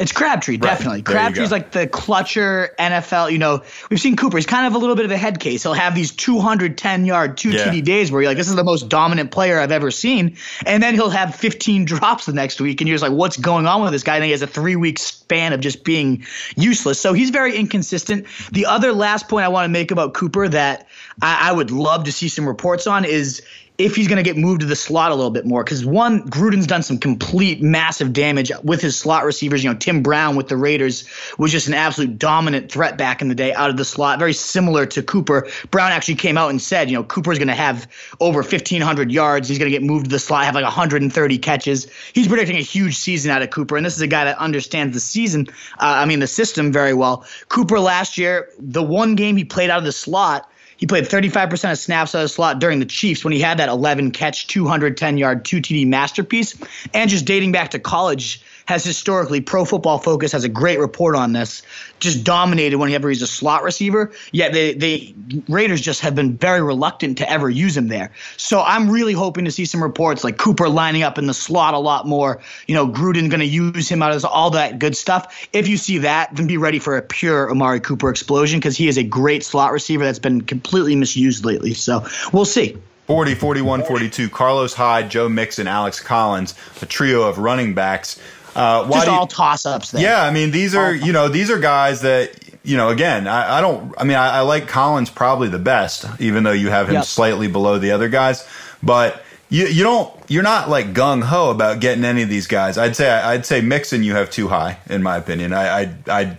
It's 0.00 0.12
Crabtree, 0.12 0.56
definitely. 0.56 1.02
Crabtree's 1.02 1.52
like 1.52 1.72
the 1.72 1.86
clutcher 1.86 2.74
NFL. 2.76 3.30
You 3.32 3.36
know, 3.36 3.62
we've 3.90 4.00
seen 4.00 4.16
Cooper. 4.16 4.38
He's 4.38 4.46
kind 4.46 4.66
of 4.66 4.74
a 4.74 4.78
little 4.78 4.96
bit 4.96 5.04
of 5.04 5.10
a 5.10 5.16
head 5.18 5.40
case. 5.40 5.62
He'll 5.62 5.74
have 5.74 5.94
these 5.94 6.10
210 6.10 7.04
yard, 7.04 7.36
two 7.36 7.50
yeah. 7.50 7.66
TD 7.66 7.84
days 7.84 8.10
where 8.10 8.22
you're 8.22 8.30
like, 8.30 8.38
this 8.38 8.48
is 8.48 8.56
the 8.56 8.64
most 8.64 8.88
dominant 8.88 9.30
player 9.30 9.60
I've 9.60 9.72
ever 9.72 9.90
seen. 9.90 10.38
And 10.64 10.82
then 10.82 10.94
he'll 10.94 11.10
have 11.10 11.34
15 11.34 11.84
drops 11.84 12.24
the 12.24 12.32
next 12.32 12.62
week. 12.62 12.80
And 12.80 12.88
you're 12.88 12.94
just 12.94 13.02
like, 13.02 13.12
what's 13.12 13.36
going 13.36 13.66
on 13.66 13.82
with 13.82 13.92
this 13.92 14.02
guy? 14.02 14.16
And 14.16 14.24
he 14.24 14.30
has 14.30 14.40
a 14.40 14.46
three 14.46 14.74
week 14.74 14.98
span 14.98 15.52
of 15.52 15.60
just 15.60 15.84
being 15.84 16.24
useless. 16.56 16.98
So 16.98 17.12
he's 17.12 17.28
very 17.28 17.54
inconsistent. 17.54 18.26
The 18.52 18.64
other 18.64 18.94
last 18.94 19.28
point 19.28 19.44
I 19.44 19.48
want 19.48 19.66
to 19.66 19.68
make 19.68 19.90
about 19.90 20.14
Cooper 20.14 20.48
that 20.48 20.88
I, 21.22 21.50
I 21.50 21.52
would 21.52 21.70
love 21.70 22.04
to 22.04 22.12
see 22.12 22.28
some 22.28 22.46
reports 22.46 22.86
on 22.86 23.04
is 23.04 23.42
if 23.80 23.96
he's 23.96 24.08
going 24.08 24.18
to 24.18 24.22
get 24.22 24.36
moved 24.36 24.60
to 24.60 24.66
the 24.66 24.76
slot 24.76 25.10
a 25.10 25.14
little 25.14 25.30
bit 25.30 25.46
more. 25.46 25.64
Because 25.64 25.86
one, 25.86 26.28
Gruden's 26.28 26.66
done 26.66 26.82
some 26.82 26.98
complete 26.98 27.62
massive 27.62 28.12
damage 28.12 28.52
with 28.62 28.82
his 28.82 28.98
slot 28.98 29.24
receivers. 29.24 29.64
You 29.64 29.70
know, 29.70 29.76
Tim 29.76 30.02
Brown 30.02 30.36
with 30.36 30.48
the 30.48 30.56
Raiders 30.58 31.08
was 31.38 31.50
just 31.50 31.66
an 31.66 31.72
absolute 31.72 32.18
dominant 32.18 32.70
threat 32.70 32.98
back 32.98 33.22
in 33.22 33.28
the 33.28 33.34
day 33.34 33.54
out 33.54 33.70
of 33.70 33.78
the 33.78 33.86
slot, 33.86 34.18
very 34.18 34.34
similar 34.34 34.84
to 34.84 35.02
Cooper. 35.02 35.48
Brown 35.70 35.92
actually 35.92 36.16
came 36.16 36.36
out 36.36 36.50
and 36.50 36.60
said, 36.60 36.90
you 36.90 36.96
know, 36.96 37.04
Cooper's 37.04 37.38
going 37.38 37.48
to 37.48 37.54
have 37.54 37.90
over 38.20 38.40
1,500 38.40 39.10
yards. 39.10 39.48
He's 39.48 39.58
going 39.58 39.72
to 39.72 39.76
get 39.76 39.82
moved 39.82 40.04
to 40.04 40.10
the 40.10 40.18
slot, 40.18 40.44
have 40.44 40.54
like 40.54 40.64
130 40.64 41.38
catches. 41.38 41.90
He's 42.12 42.28
predicting 42.28 42.56
a 42.56 42.62
huge 42.62 42.96
season 42.96 43.30
out 43.30 43.40
of 43.40 43.48
Cooper. 43.48 43.78
And 43.78 43.86
this 43.86 43.96
is 43.96 44.02
a 44.02 44.06
guy 44.06 44.24
that 44.24 44.36
understands 44.36 44.92
the 44.92 45.00
season, 45.00 45.48
uh, 45.78 45.86
I 46.02 46.04
mean, 46.04 46.20
the 46.20 46.26
system 46.26 46.70
very 46.70 46.92
well. 46.92 47.24
Cooper 47.48 47.80
last 47.80 48.18
year, 48.18 48.50
the 48.58 48.82
one 48.82 49.14
game 49.14 49.38
he 49.38 49.44
played 49.44 49.70
out 49.70 49.78
of 49.78 49.84
the 49.84 49.92
slot, 49.92 50.49
he 50.80 50.86
played 50.86 51.04
35% 51.04 51.70
of 51.70 51.78
snaps 51.78 52.14
out 52.14 52.20
of 52.20 52.24
the 52.24 52.28
slot 52.30 52.58
during 52.58 52.78
the 52.78 52.86
Chiefs 52.86 53.22
when 53.22 53.34
he 53.34 53.38
had 53.38 53.58
that 53.58 53.68
11 53.68 54.12
catch, 54.12 54.46
210 54.46 55.18
yard, 55.18 55.44
2 55.44 55.58
TD 55.58 55.86
masterpiece. 55.86 56.58
And 56.94 57.10
just 57.10 57.26
dating 57.26 57.52
back 57.52 57.72
to 57.72 57.78
college, 57.78 58.42
has 58.70 58.84
historically, 58.84 59.40
Pro 59.40 59.64
Football 59.64 59.98
Focus 59.98 60.30
has 60.32 60.44
a 60.44 60.48
great 60.48 60.78
report 60.78 61.16
on 61.16 61.32
this, 61.32 61.62
just 61.98 62.22
dominated 62.22 62.78
whenever 62.78 63.08
he's 63.08 63.20
a 63.20 63.26
slot 63.26 63.64
receiver. 63.64 64.12
Yet 64.30 64.52
the, 64.52 64.74
the 64.74 65.14
Raiders 65.48 65.80
just 65.80 66.00
have 66.02 66.14
been 66.14 66.36
very 66.36 66.62
reluctant 66.62 67.18
to 67.18 67.28
ever 67.28 67.50
use 67.50 67.76
him 67.76 67.88
there. 67.88 68.12
So 68.36 68.62
I'm 68.62 68.88
really 68.88 69.12
hoping 69.12 69.44
to 69.44 69.50
see 69.50 69.64
some 69.64 69.82
reports 69.82 70.22
like 70.22 70.38
Cooper 70.38 70.68
lining 70.68 71.02
up 71.02 71.18
in 71.18 71.26
the 71.26 71.34
slot 71.34 71.74
a 71.74 71.78
lot 71.78 72.06
more. 72.06 72.40
You 72.68 72.76
know, 72.76 72.86
Gruden 72.86 73.28
going 73.28 73.40
to 73.40 73.44
use 73.44 73.88
him 73.88 74.02
out 74.02 74.12
of 74.12 74.24
all 74.24 74.50
that 74.50 74.78
good 74.78 74.96
stuff. 74.96 75.48
If 75.52 75.66
you 75.66 75.76
see 75.76 75.98
that, 75.98 76.34
then 76.36 76.46
be 76.46 76.56
ready 76.56 76.78
for 76.78 76.96
a 76.96 77.02
pure 77.02 77.50
Amari 77.50 77.80
Cooper 77.80 78.08
explosion 78.08 78.60
because 78.60 78.76
he 78.76 78.86
is 78.86 78.96
a 78.96 79.02
great 79.02 79.42
slot 79.42 79.72
receiver 79.72 80.04
that's 80.04 80.20
been 80.20 80.42
completely 80.42 80.94
misused 80.94 81.44
lately. 81.44 81.74
So 81.74 82.06
we'll 82.32 82.44
see. 82.44 82.76
40, 83.10 83.34
41, 83.34 83.82
42. 83.82 84.28
Carlos 84.28 84.72
Hyde, 84.72 85.10
Joe 85.10 85.28
Mixon, 85.28 85.66
Alex 85.66 85.98
Collins, 85.98 86.54
a 86.80 86.86
trio 86.86 87.28
of 87.28 87.38
running 87.38 87.74
backs. 87.74 88.20
Uh, 88.54 88.90
Just 88.90 89.08
all 89.08 89.26
toss 89.26 89.66
ups. 89.66 89.94
Yeah, 89.94 90.22
I 90.22 90.30
mean 90.30 90.50
these 90.50 90.74
are 90.74 90.94
you 90.94 91.12
know 91.12 91.28
these 91.28 91.50
are 91.50 91.58
guys 91.58 92.00
that 92.02 92.32
you 92.62 92.76
know 92.76 92.88
again 92.88 93.26
I, 93.26 93.58
I 93.58 93.60
don't 93.60 93.94
I 93.96 94.04
mean 94.04 94.16
I, 94.16 94.38
I, 94.38 94.40
like 94.40 94.66
Collins 94.66 95.08
probably 95.08 95.48
the 95.48 95.58
best 95.58 96.04
even 96.20 96.42
though 96.42 96.52
you 96.52 96.68
have 96.68 96.88
him 96.88 96.94
yep. 96.94 97.04
slightly 97.04 97.48
below 97.48 97.78
the 97.78 97.92
other 97.92 98.08
guys, 98.08 98.46
but 98.82 99.22
you 99.50 99.66
you 99.66 99.84
don't 99.84 100.12
you're 100.28 100.42
not 100.42 100.68
like 100.68 100.92
gung 100.92 101.22
ho 101.22 101.50
about 101.50 101.80
getting 101.80 102.04
any 102.04 102.22
of 102.22 102.28
these 102.28 102.46
guys. 102.46 102.76
I'd 102.76 102.96
say 102.96 103.10
I'd 103.10 103.46
say 103.46 103.60
Mixon 103.60 104.02
you 104.02 104.14
have 104.14 104.30
too 104.30 104.48
high 104.48 104.78
in 104.88 105.02
my 105.02 105.16
opinion. 105.16 105.52
I 105.52 105.82
I 105.82 105.94
I, 106.08 106.38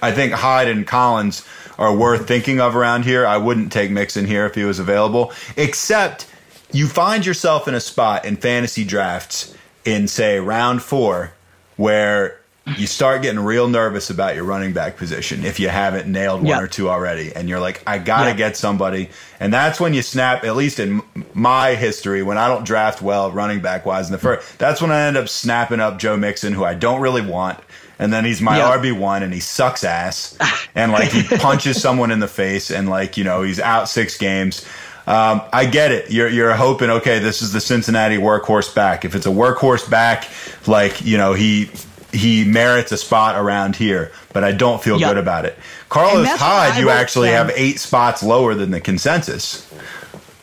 I 0.00 0.12
think 0.12 0.32
Hyde 0.32 0.68
and 0.68 0.86
Collins 0.86 1.44
are 1.78 1.94
worth 1.94 2.26
thinking 2.26 2.60
of 2.60 2.76
around 2.76 3.04
here. 3.04 3.26
I 3.26 3.36
wouldn't 3.36 3.72
take 3.72 3.90
Mixon 3.90 4.26
here 4.26 4.46
if 4.46 4.54
he 4.54 4.64
was 4.64 4.78
available, 4.78 5.32
except 5.56 6.26
you 6.72 6.86
find 6.86 7.24
yourself 7.24 7.68
in 7.68 7.74
a 7.74 7.80
spot 7.80 8.24
in 8.24 8.36
fantasy 8.36 8.84
drafts 8.84 9.54
in 9.84 10.06
say 10.06 10.38
round 10.38 10.82
four 10.82 11.32
where 11.78 12.38
you 12.76 12.86
start 12.86 13.22
getting 13.22 13.40
real 13.40 13.68
nervous 13.68 14.10
about 14.10 14.34
your 14.34 14.44
running 14.44 14.72
back 14.72 14.96
position 14.96 15.44
if 15.44 15.58
you 15.58 15.68
haven't 15.68 16.10
nailed 16.10 16.40
one 16.40 16.48
yep. 16.48 16.62
or 16.62 16.66
two 16.66 16.90
already 16.90 17.34
and 17.34 17.48
you're 17.48 17.60
like 17.60 17.82
i 17.86 17.96
gotta 17.98 18.30
yep. 18.30 18.36
get 18.36 18.56
somebody 18.56 19.08
and 19.40 19.52
that's 19.52 19.80
when 19.80 19.94
you 19.94 20.02
snap 20.02 20.44
at 20.44 20.56
least 20.56 20.78
in 20.78 21.00
my 21.32 21.74
history 21.74 22.22
when 22.22 22.36
i 22.36 22.46
don't 22.46 22.64
draft 22.64 23.00
well 23.00 23.30
running 23.30 23.60
back 23.60 23.86
wise 23.86 24.06
in 24.06 24.12
the 24.12 24.18
first 24.18 24.58
that's 24.58 24.82
when 24.82 24.90
i 24.90 25.06
end 25.06 25.16
up 25.16 25.28
snapping 25.28 25.80
up 25.80 25.98
joe 25.98 26.16
mixon 26.16 26.52
who 26.52 26.64
i 26.64 26.74
don't 26.74 27.00
really 27.00 27.22
want 27.22 27.58
and 27.98 28.12
then 28.12 28.24
he's 28.24 28.40
my 28.40 28.58
yep. 28.58 28.80
rb1 28.80 29.22
and 29.22 29.32
he 29.32 29.40
sucks 29.40 29.84
ass 29.84 30.36
and 30.74 30.92
like 30.92 31.10
he 31.10 31.22
punches 31.38 31.80
someone 31.80 32.10
in 32.10 32.20
the 32.20 32.28
face 32.28 32.70
and 32.70 32.88
like 32.88 33.16
you 33.16 33.24
know 33.24 33.42
he's 33.42 33.60
out 33.60 33.88
six 33.88 34.18
games 34.18 34.66
um, 35.08 35.40
I 35.54 35.64
get 35.64 35.90
it. 35.90 36.10
You're, 36.10 36.28
you're 36.28 36.54
hoping, 36.54 36.90
okay, 36.90 37.18
this 37.18 37.40
is 37.40 37.50
the 37.50 37.62
Cincinnati 37.62 38.18
workhorse 38.18 38.74
back. 38.74 39.06
If 39.06 39.14
it's 39.14 39.24
a 39.24 39.30
workhorse 39.30 39.88
back, 39.88 40.28
like, 40.66 41.02
you 41.02 41.16
know, 41.16 41.32
he, 41.32 41.70
he 42.12 42.44
merits 42.44 42.92
a 42.92 42.98
spot 42.98 43.36
around 43.36 43.74
here, 43.74 44.12
but 44.34 44.44
I 44.44 44.52
don't 44.52 44.82
feel 44.82 45.00
yep. 45.00 45.08
good 45.10 45.16
about 45.16 45.46
it. 45.46 45.58
Carlos 45.88 46.28
Hyde, 46.28 46.78
you 46.78 46.90
actually 46.90 47.30
have 47.30 47.50
eight 47.54 47.80
spots 47.80 48.22
lower 48.22 48.54
than 48.54 48.70
the 48.70 48.82
consensus. 48.82 49.66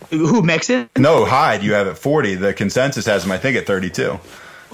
Who 0.10 0.42
makes 0.42 0.72
it? 0.72 0.90
No, 0.98 1.26
Hyde, 1.26 1.62
you 1.62 1.74
have 1.74 1.88
at 1.88 2.00
40. 2.00 2.34
The 2.34 2.54
consensus 2.56 3.06
has 3.06 3.24
him, 3.24 3.32
I 3.32 3.38
think, 3.38 3.58
at 3.58 3.68
32. 3.68 4.20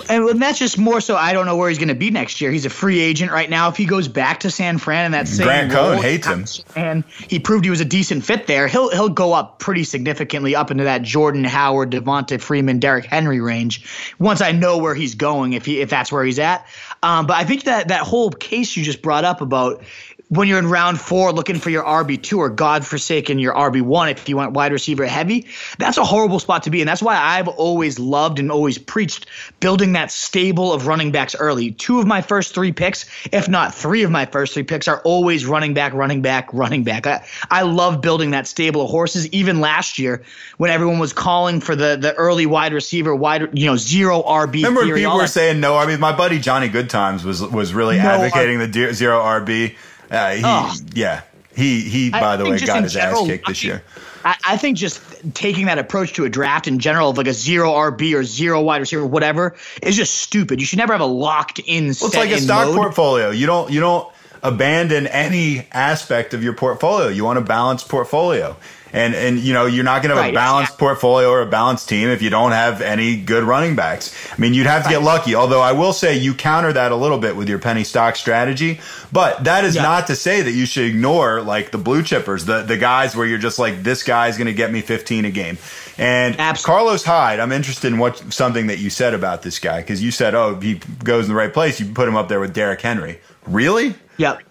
And 0.10 0.41
that's 0.41 0.60
just 0.60 0.78
more 0.78 1.02
so. 1.02 1.16
I 1.16 1.34
don't 1.34 1.45
know 1.45 1.56
where 1.56 1.70
he's 1.70 1.78
going 1.78 1.89
to 1.89 1.95
be 1.95 2.12
next 2.12 2.41
year. 2.41 2.52
He's 2.52 2.66
a 2.66 2.70
free 2.70 2.99
agent 2.99 3.32
right 3.32 3.49
now. 3.49 3.70
If 3.70 3.78
he 3.78 3.86
goes 3.86 4.08
back 4.08 4.41
to 4.41 4.52
San 4.52 4.78
Fran 4.78 5.06
and 5.06 5.14
that 5.14 5.28
same 5.28 5.45
Grant 5.45 5.74
role, 5.74 5.95
Cohn 5.95 6.04
hates 6.04 6.28
him, 6.28 6.45
and 6.76 7.04
he 7.06 7.39
proved 7.39 7.64
he 7.64 7.72
was 7.72 7.82
a 7.82 7.86
decent 7.86 8.24
fit 8.24 8.47
there, 8.47 8.68
he'll 8.68 8.89
he'll 8.89 9.10
go 9.10 9.34
up 9.34 9.60
pretty 9.60 9.84
significantly 9.84 10.56
up 10.56 10.72
into 10.72 10.86
that 10.86 11.02
Jordan 11.02 11.43
Howard, 11.43 11.91
Devonta 11.91 12.39
Freeman, 12.39 12.80
Derrick 12.80 13.06
Henry 13.06 13.41
range. 13.41 14.14
Once 14.20 14.41
I 14.41 14.52
know 14.52 14.78
where 14.78 14.95
he's 14.95 15.16
going, 15.16 15.54
if 15.54 15.66
he 15.66 15.82
if 15.82 15.89
that's 15.89 16.12
where 16.12 16.24
he's 16.24 16.39
at. 16.39 16.66
Um, 17.04 17.26
but 17.26 17.38
I 17.38 17.45
think 17.45 17.64
that 17.64 17.88
that 17.88 18.02
whole 18.02 18.30
case 18.30 18.78
you 18.78 18.84
just 18.84 19.02
brought 19.02 19.26
up 19.26 19.41
about 19.41 19.84
when 20.32 20.47
you're 20.47 20.59
in 20.59 20.67
round 20.67 20.97
four 20.97 21.34
looking 21.34 21.59
for 21.59 21.69
your 21.69 21.84
RB2 21.84 22.38
or 22.38 22.49
God 22.49 22.88
forsaken 22.88 23.38
your 23.38 23.53
RB1 23.53 24.11
if 24.11 24.29
you 24.29 24.38
want 24.38 24.53
wide 24.53 24.71
receiver 24.71 25.05
heavy, 25.05 25.45
that's 25.77 25.97
a 25.97 26.05
horrible 26.05 26.39
spot 26.39 26.63
to 26.63 26.69
be. 26.69 26.79
And 26.79 26.88
that's 26.88 27.03
why 27.03 27.17
I've 27.17 27.49
always 27.49 27.99
loved 27.99 28.39
and 28.39 28.49
always 28.49 28.77
preached 28.77 29.25
building 29.59 29.91
that 29.91 30.09
stable 30.09 30.71
of 30.71 30.88
running 30.88 31.11
backs 31.11 31.36
early. 31.36 31.71
Two 31.71 31.99
of 31.99 32.07
my 32.07 32.21
first 32.21 32.53
three 32.53 32.71
picks, 32.71 33.05
if 33.34 33.49
not 33.49 33.75
three 33.75 34.03
of 34.03 34.11
my 34.11 34.25
first 34.25 34.53
three 34.53 34.63
picks, 34.63 34.88
are 34.88 35.01
always 35.01 35.45
running 35.45 35.73
back, 35.73 35.93
running 35.93 36.21
back, 36.21 36.47
running 36.53 36.86
back. 36.86 37.05
I, 37.05 37.25
I 37.49 37.63
love 37.63 37.99
building 37.99 38.32
that 38.32 38.47
stable 38.47 38.84
of 38.84 38.89
horses. 38.89 39.27
Even 39.34 39.59
last 39.59 39.99
year 39.99 40.23
when 40.55 40.71
everyone 40.71 40.99
was 40.99 41.11
calling 41.11 41.59
for 41.59 41.75
the, 41.75 41.97
the 41.97 42.13
early 42.13 42.45
wide 42.45 42.71
receiver, 42.71 43.13
wide, 43.13 43.49
you 43.51 43.65
know, 43.65 43.75
zero 43.75 44.21
RB. 44.21 44.53
Remember 44.63 44.86
theory, 44.86 45.01
people 45.01 45.17
were 45.17 45.27
saying 45.27 45.59
no 45.59 45.73
RB? 45.73 45.99
My 45.99 46.15
buddy 46.15 46.39
Johnny 46.39 46.69
Goodtimes 46.69 47.25
was 47.25 47.41
was 47.41 47.73
really 47.73 47.97
no 47.97 48.03
advocating 48.03 48.59
the 48.59 48.93
zero 48.93 49.19
RB. 49.19 49.75
Uh, 50.12 50.32
he, 50.32 50.41
oh. 50.45 50.76
Yeah, 50.93 51.22
he 51.55 51.82
he. 51.82 52.09
By 52.12 52.34
I 52.34 52.36
the 52.36 52.45
way, 52.45 52.59
got 52.59 52.84
his 52.84 52.93
general, 52.93 53.22
ass 53.22 53.28
kicked 53.28 53.47
this 53.47 53.64
year. 53.64 53.82
I, 54.24 54.36
I, 54.45 54.57
think 54.57 54.78
just 54.78 55.01
taking 55.34 55.66
that 55.66 55.80
approach 55.80 56.14
to 56.14 56.26
a 56.26 56.30
draft 56.30 56.68
in 56.68 56.78
general 56.78 57.09
of 57.09 57.18
like 57.18 57.28
a 57.28 57.34
zero 57.34 57.72
RB 57.72 58.14
or 58.14 58.24
zero 58.24 58.62
wide 58.62 58.78
receiver, 58.80 59.05
whatever, 59.05 59.55
is 59.82 59.95
just 59.95 60.16
stupid. 60.16 60.59
You 60.59 60.66
should 60.66 60.78
never 60.78 60.93
have 60.93 61.01
a 61.01 61.05
locked 61.05 61.59
in. 61.59 61.86
Well, 61.86 61.91
it's 61.91 62.16
like 62.16 62.30
a 62.30 62.39
stock 62.39 62.68
mode. 62.68 62.76
portfolio. 62.76 63.32
You 63.32 63.47
don't 63.47 63.72
you 63.72 63.80
don't 63.80 64.07
abandon 64.43 65.07
any 65.07 65.68
aspect 65.72 66.34
of 66.34 66.43
your 66.43 66.53
portfolio. 66.53 67.07
You 67.07 67.24
want 67.24 67.39
a 67.39 67.41
balanced 67.41 67.89
portfolio. 67.89 68.55
And 68.93 69.15
and 69.15 69.39
you 69.39 69.53
know 69.53 69.65
you're 69.65 69.83
not 69.83 70.01
going 70.01 70.09
to 70.09 70.15
have 70.15 70.25
right, 70.25 70.33
a 70.33 70.35
balanced 70.35 70.73
yeah. 70.73 70.79
portfolio 70.79 71.29
or 71.29 71.41
a 71.41 71.45
balanced 71.45 71.87
team 71.87 72.09
if 72.09 72.21
you 72.21 72.29
don't 72.29 72.51
have 72.51 72.81
any 72.81 73.15
good 73.15 73.43
running 73.43 73.75
backs. 73.75 74.15
I 74.31 74.39
mean, 74.39 74.53
you'd 74.53 74.67
have 74.67 74.83
to 74.83 74.87
right. 74.87 74.95
get 74.95 75.03
lucky. 75.03 75.35
Although 75.35 75.61
I 75.61 75.71
will 75.71 75.93
say 75.93 76.17
you 76.17 76.33
counter 76.33 76.73
that 76.73 76.91
a 76.91 76.95
little 76.95 77.17
bit 77.17 77.35
with 77.35 77.47
your 77.47 77.59
penny 77.59 77.83
stock 77.83 78.15
strategy. 78.15 78.79
But 79.11 79.43
that 79.43 79.65
is 79.65 79.75
yeah. 79.75 79.83
not 79.83 80.07
to 80.07 80.15
say 80.15 80.41
that 80.41 80.51
you 80.51 80.65
should 80.65 80.85
ignore 80.85 81.41
like 81.41 81.71
the 81.71 81.77
blue 81.77 82.01
chippers, 82.01 82.45
the 82.45 82.61
the 82.63 82.77
guys 82.77 83.15
where 83.15 83.25
you're 83.25 83.37
just 83.37 83.59
like 83.59 83.83
this 83.83 84.03
guy's 84.03 84.37
going 84.37 84.47
to 84.47 84.53
get 84.53 84.71
me 84.71 84.81
15 84.81 85.25
a 85.25 85.31
game. 85.31 85.57
And 85.97 86.39
Absolutely. 86.39 86.65
Carlos 86.65 87.03
Hyde, 87.03 87.39
I'm 87.39 87.51
interested 87.51 87.91
in 87.91 87.99
what 87.99 88.33
something 88.33 88.67
that 88.67 88.79
you 88.79 88.89
said 88.89 89.13
about 89.13 89.41
this 89.41 89.59
guy 89.59 89.81
because 89.81 90.01
you 90.01 90.11
said, 90.11 90.33
oh, 90.33 90.55
if 90.55 90.63
he 90.63 90.75
goes 91.03 91.25
in 91.25 91.29
the 91.29 91.35
right 91.35 91.53
place, 91.53 91.79
you 91.79 91.85
put 91.93 92.07
him 92.07 92.15
up 92.15 92.27
there 92.27 92.39
with 92.39 92.53
Derrick 92.53 92.81
Henry. 92.81 93.19
Really? 93.45 93.95
Yep. 94.17 94.41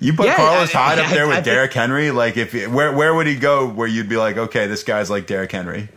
You 0.00 0.12
put 0.12 0.26
yeah, 0.26 0.36
Carlos 0.36 0.74
I, 0.74 0.78
Hyde 0.78 0.98
up 0.98 1.10
there 1.10 1.26
with 1.26 1.38
I, 1.38 1.40
Derrick 1.40 1.72
Henry. 1.72 2.10
Like, 2.10 2.36
if 2.36 2.52
where 2.68 2.92
where 2.92 3.14
would 3.14 3.26
he 3.26 3.36
go 3.36 3.68
where 3.68 3.88
you'd 3.88 4.08
be 4.08 4.16
like, 4.16 4.36
okay, 4.36 4.66
this 4.66 4.82
guy's 4.82 5.10
like 5.10 5.26
Derrick 5.26 5.52
Henry? 5.52 5.88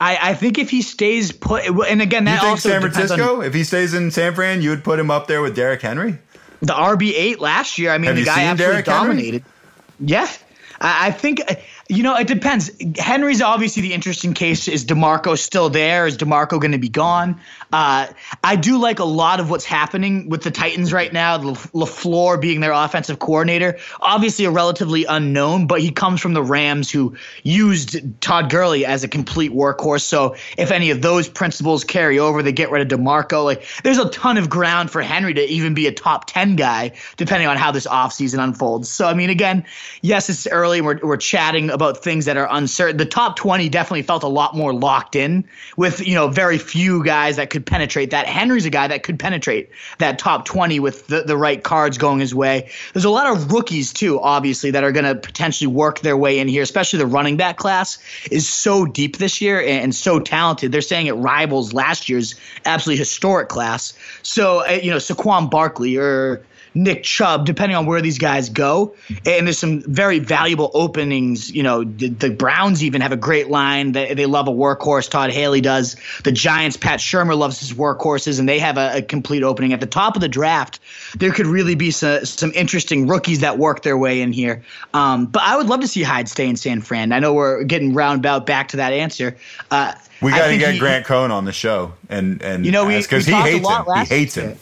I, 0.00 0.30
I 0.30 0.34
think 0.34 0.58
if 0.58 0.70
he 0.70 0.82
stays 0.82 1.32
put, 1.32 1.64
and 1.66 2.00
again, 2.00 2.24
that 2.24 2.34
you 2.34 2.40
think 2.40 2.50
also 2.50 2.68
San 2.68 2.80
Francisco. 2.80 3.38
On, 3.38 3.44
if 3.44 3.52
he 3.52 3.64
stays 3.64 3.94
in 3.94 4.10
San 4.10 4.34
Fran, 4.34 4.62
you 4.62 4.70
would 4.70 4.84
put 4.84 4.98
him 4.98 5.10
up 5.10 5.26
there 5.26 5.42
with 5.42 5.56
Derrick 5.56 5.82
Henry. 5.82 6.18
The 6.60 6.72
RB 6.72 7.12
eight 7.14 7.40
last 7.40 7.78
year. 7.78 7.90
I 7.90 7.98
mean, 7.98 8.06
Have 8.06 8.16
the 8.16 8.24
guy 8.24 8.42
absolutely 8.42 8.72
Derrick 8.72 8.84
dominated. 8.86 9.42
Henry? 9.42 10.12
Yeah, 10.12 10.32
I, 10.80 11.10
think 11.10 11.40
you 11.88 12.02
know, 12.02 12.16
it 12.16 12.26
depends. 12.26 12.70
Henry's 12.98 13.42
obviously 13.42 13.82
the 13.82 13.94
interesting 13.94 14.34
case. 14.34 14.68
Is 14.68 14.84
DeMarco 14.84 15.36
still 15.38 15.70
there? 15.70 16.06
Is 16.06 16.16
DeMarco 16.16 16.60
going 16.60 16.72
to 16.72 16.78
be 16.78 16.88
gone? 16.88 17.40
Uh, 17.72 18.06
I 18.44 18.56
do 18.56 18.78
like 18.78 18.98
a 18.98 19.04
lot 19.04 19.40
of 19.40 19.50
what's 19.50 19.64
happening 19.64 20.28
with 20.28 20.42
the 20.42 20.50
Titans 20.50 20.92
right 20.92 21.12
now. 21.12 21.38
LaFleur 21.38 22.40
being 22.40 22.60
their 22.60 22.72
offensive 22.72 23.18
coordinator, 23.18 23.78
obviously 24.00 24.44
a 24.44 24.50
relatively 24.50 25.04
unknown, 25.04 25.66
but 25.66 25.80
he 25.80 25.90
comes 25.90 26.20
from 26.20 26.34
the 26.34 26.42
Rams 26.42 26.90
who 26.90 27.16
used 27.42 28.20
Todd 28.20 28.50
Gurley 28.50 28.86
as 28.86 29.02
a 29.02 29.08
complete 29.08 29.52
workhorse. 29.52 30.02
So 30.02 30.36
if 30.56 30.70
any 30.70 30.90
of 30.90 31.02
those 31.02 31.28
principles 31.28 31.84
carry 31.84 32.18
over, 32.18 32.42
they 32.42 32.52
get 32.52 32.70
rid 32.70 32.92
of 32.92 32.98
DeMarco. 32.98 33.44
Like, 33.44 33.66
there's 33.82 33.98
a 33.98 34.08
ton 34.10 34.36
of 34.36 34.48
ground 34.48 34.90
for 34.90 35.02
Henry 35.02 35.34
to 35.34 35.44
even 35.44 35.74
be 35.74 35.86
a 35.86 35.92
top 35.92 36.26
10 36.26 36.56
guy, 36.56 36.92
depending 37.16 37.48
on 37.48 37.56
how 37.56 37.72
this 37.72 37.86
offseason 37.86 38.42
unfolds. 38.42 38.88
So, 38.88 39.06
I 39.06 39.14
mean, 39.14 39.30
again, 39.30 39.64
yes, 40.02 40.28
it's 40.28 40.46
early. 40.46 40.67
We're, 40.68 40.98
we're 41.02 41.16
chatting 41.16 41.70
about 41.70 42.02
things 42.02 42.26
that 42.26 42.36
are 42.36 42.46
uncertain. 42.50 42.96
The 42.96 43.06
top 43.06 43.36
20 43.36 43.68
definitely 43.68 44.02
felt 44.02 44.22
a 44.22 44.28
lot 44.28 44.54
more 44.54 44.72
locked 44.72 45.16
in 45.16 45.44
with, 45.76 46.06
you 46.06 46.14
know, 46.14 46.28
very 46.28 46.58
few 46.58 47.04
guys 47.04 47.36
that 47.36 47.50
could 47.50 47.66
penetrate 47.66 48.10
that. 48.10 48.26
Henry's 48.26 48.66
a 48.66 48.70
guy 48.70 48.88
that 48.88 49.02
could 49.02 49.18
penetrate 49.18 49.70
that 49.98 50.18
top 50.18 50.44
20 50.44 50.80
with 50.80 51.06
the, 51.06 51.22
the 51.22 51.36
right 51.36 51.62
cards 51.62 51.98
going 51.98 52.20
his 52.20 52.34
way. 52.34 52.70
There's 52.92 53.04
a 53.04 53.10
lot 53.10 53.26
of 53.26 53.50
rookies, 53.50 53.92
too, 53.92 54.20
obviously, 54.20 54.70
that 54.70 54.84
are 54.84 54.92
going 54.92 55.06
to 55.06 55.14
potentially 55.14 55.68
work 55.68 56.00
their 56.00 56.16
way 56.16 56.38
in 56.38 56.48
here, 56.48 56.62
especially 56.62 56.98
the 56.98 57.06
running 57.06 57.36
back 57.36 57.56
class 57.56 57.98
is 58.30 58.48
so 58.48 58.84
deep 58.84 59.16
this 59.16 59.40
year 59.40 59.60
and, 59.60 59.84
and 59.84 59.94
so 59.94 60.20
talented. 60.20 60.72
They're 60.72 60.80
saying 60.80 61.06
it 61.06 61.12
rivals 61.12 61.72
last 61.72 62.08
year's 62.08 62.34
absolutely 62.64 62.98
historic 62.98 63.48
class. 63.48 63.96
So, 64.22 64.66
uh, 64.66 64.78
you 64.82 64.90
know, 64.90 64.98
Saquon 64.98 65.50
Barkley 65.50 65.96
or 65.96 66.42
Nick 66.74 67.02
Chubb, 67.02 67.46
depending 67.46 67.76
on 67.76 67.86
where 67.86 68.00
these 68.00 68.18
guys 68.18 68.48
go. 68.48 68.94
And 69.26 69.46
there's 69.46 69.58
some 69.58 69.80
very 69.82 70.18
valuable 70.18 70.70
openings. 70.74 71.50
You 71.50 71.62
know, 71.62 71.84
the, 71.84 72.08
the 72.08 72.30
Browns 72.30 72.82
even 72.82 73.00
have 73.00 73.12
a 73.12 73.16
great 73.16 73.48
line. 73.48 73.92
They, 73.92 74.14
they 74.14 74.26
love 74.26 74.48
a 74.48 74.52
workhorse. 74.52 75.10
Todd 75.10 75.30
Haley 75.30 75.60
does. 75.60 75.96
The 76.24 76.32
Giants, 76.32 76.76
Pat 76.76 77.00
Shurmur 77.00 77.36
loves 77.36 77.60
his 77.60 77.72
workhorses, 77.72 78.38
and 78.38 78.48
they 78.48 78.58
have 78.58 78.78
a, 78.78 78.98
a 78.98 79.02
complete 79.02 79.42
opening 79.42 79.72
at 79.72 79.80
the 79.80 79.86
top 79.86 80.14
of 80.14 80.20
the 80.20 80.28
draft. 80.28 80.80
There 81.16 81.32
could 81.32 81.46
really 81.46 81.74
be 81.74 81.90
some, 81.90 82.24
some 82.24 82.52
interesting 82.54 83.06
rookies 83.06 83.40
that 83.40 83.58
work 83.58 83.82
their 83.82 83.98
way 83.98 84.20
in 84.20 84.32
here. 84.32 84.62
Um, 84.94 85.26
but 85.26 85.42
I 85.42 85.56
would 85.56 85.66
love 85.66 85.80
to 85.80 85.88
see 85.88 86.02
Hyde 86.02 86.28
stay 86.28 86.48
in 86.48 86.56
San 86.56 86.80
Fran. 86.80 87.12
I 87.12 87.18
know 87.18 87.34
we're 87.34 87.64
getting 87.64 87.94
roundabout 87.94 88.46
back 88.46 88.68
to 88.68 88.76
that 88.78 88.92
answer. 88.92 89.36
Uh, 89.70 89.94
we 90.20 90.32
got 90.32 90.48
to 90.48 90.58
get 90.58 90.74
he, 90.74 90.80
Grant 90.80 91.06
Cohn 91.06 91.30
on 91.30 91.44
the 91.44 91.52
show, 91.52 91.92
and 92.08 92.42
and 92.42 92.66
you 92.66 92.72
know 92.72 92.88
because 92.88 93.24
he 93.24 93.32
hates 93.32 93.68
him. 93.68 93.84
He 93.94 94.04
hates 94.04 94.34
him 94.34 94.58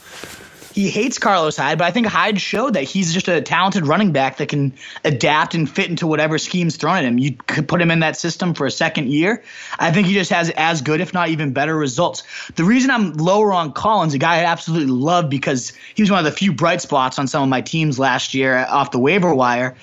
he 0.76 0.90
hates 0.90 1.18
Carlos 1.18 1.56
Hyde, 1.56 1.78
but 1.78 1.86
I 1.86 1.90
think 1.90 2.06
Hyde 2.06 2.38
showed 2.38 2.74
that 2.74 2.82
he's 2.82 3.14
just 3.14 3.28
a 3.28 3.40
talented 3.40 3.86
running 3.86 4.12
back 4.12 4.36
that 4.36 4.50
can 4.50 4.74
adapt 5.04 5.54
and 5.54 5.68
fit 5.68 5.88
into 5.88 6.06
whatever 6.06 6.36
scheme's 6.36 6.76
thrown 6.76 6.96
at 6.96 7.04
him. 7.04 7.18
You 7.18 7.32
could 7.46 7.66
put 7.66 7.80
him 7.80 7.90
in 7.90 8.00
that 8.00 8.18
system 8.18 8.52
for 8.52 8.66
a 8.66 8.70
second 8.70 9.10
year. 9.10 9.42
I 9.78 9.90
think 9.90 10.06
he 10.06 10.12
just 10.12 10.30
has 10.30 10.50
as 10.50 10.82
good, 10.82 11.00
if 11.00 11.14
not 11.14 11.30
even 11.30 11.54
better, 11.54 11.74
results. 11.74 12.24
The 12.56 12.64
reason 12.64 12.90
I'm 12.90 13.14
lower 13.14 13.54
on 13.54 13.72
Collins, 13.72 14.12
a 14.12 14.18
guy 14.18 14.40
I 14.40 14.44
absolutely 14.44 14.92
love 14.92 15.30
because 15.30 15.72
he 15.94 16.02
was 16.02 16.10
one 16.10 16.18
of 16.18 16.26
the 16.26 16.38
few 16.38 16.52
bright 16.52 16.82
spots 16.82 17.18
on 17.18 17.26
some 17.26 17.42
of 17.42 17.48
my 17.48 17.62
teams 17.62 17.98
last 17.98 18.34
year 18.34 18.58
off 18.68 18.90
the 18.90 18.98
waiver 18.98 19.34
wire. 19.34 19.74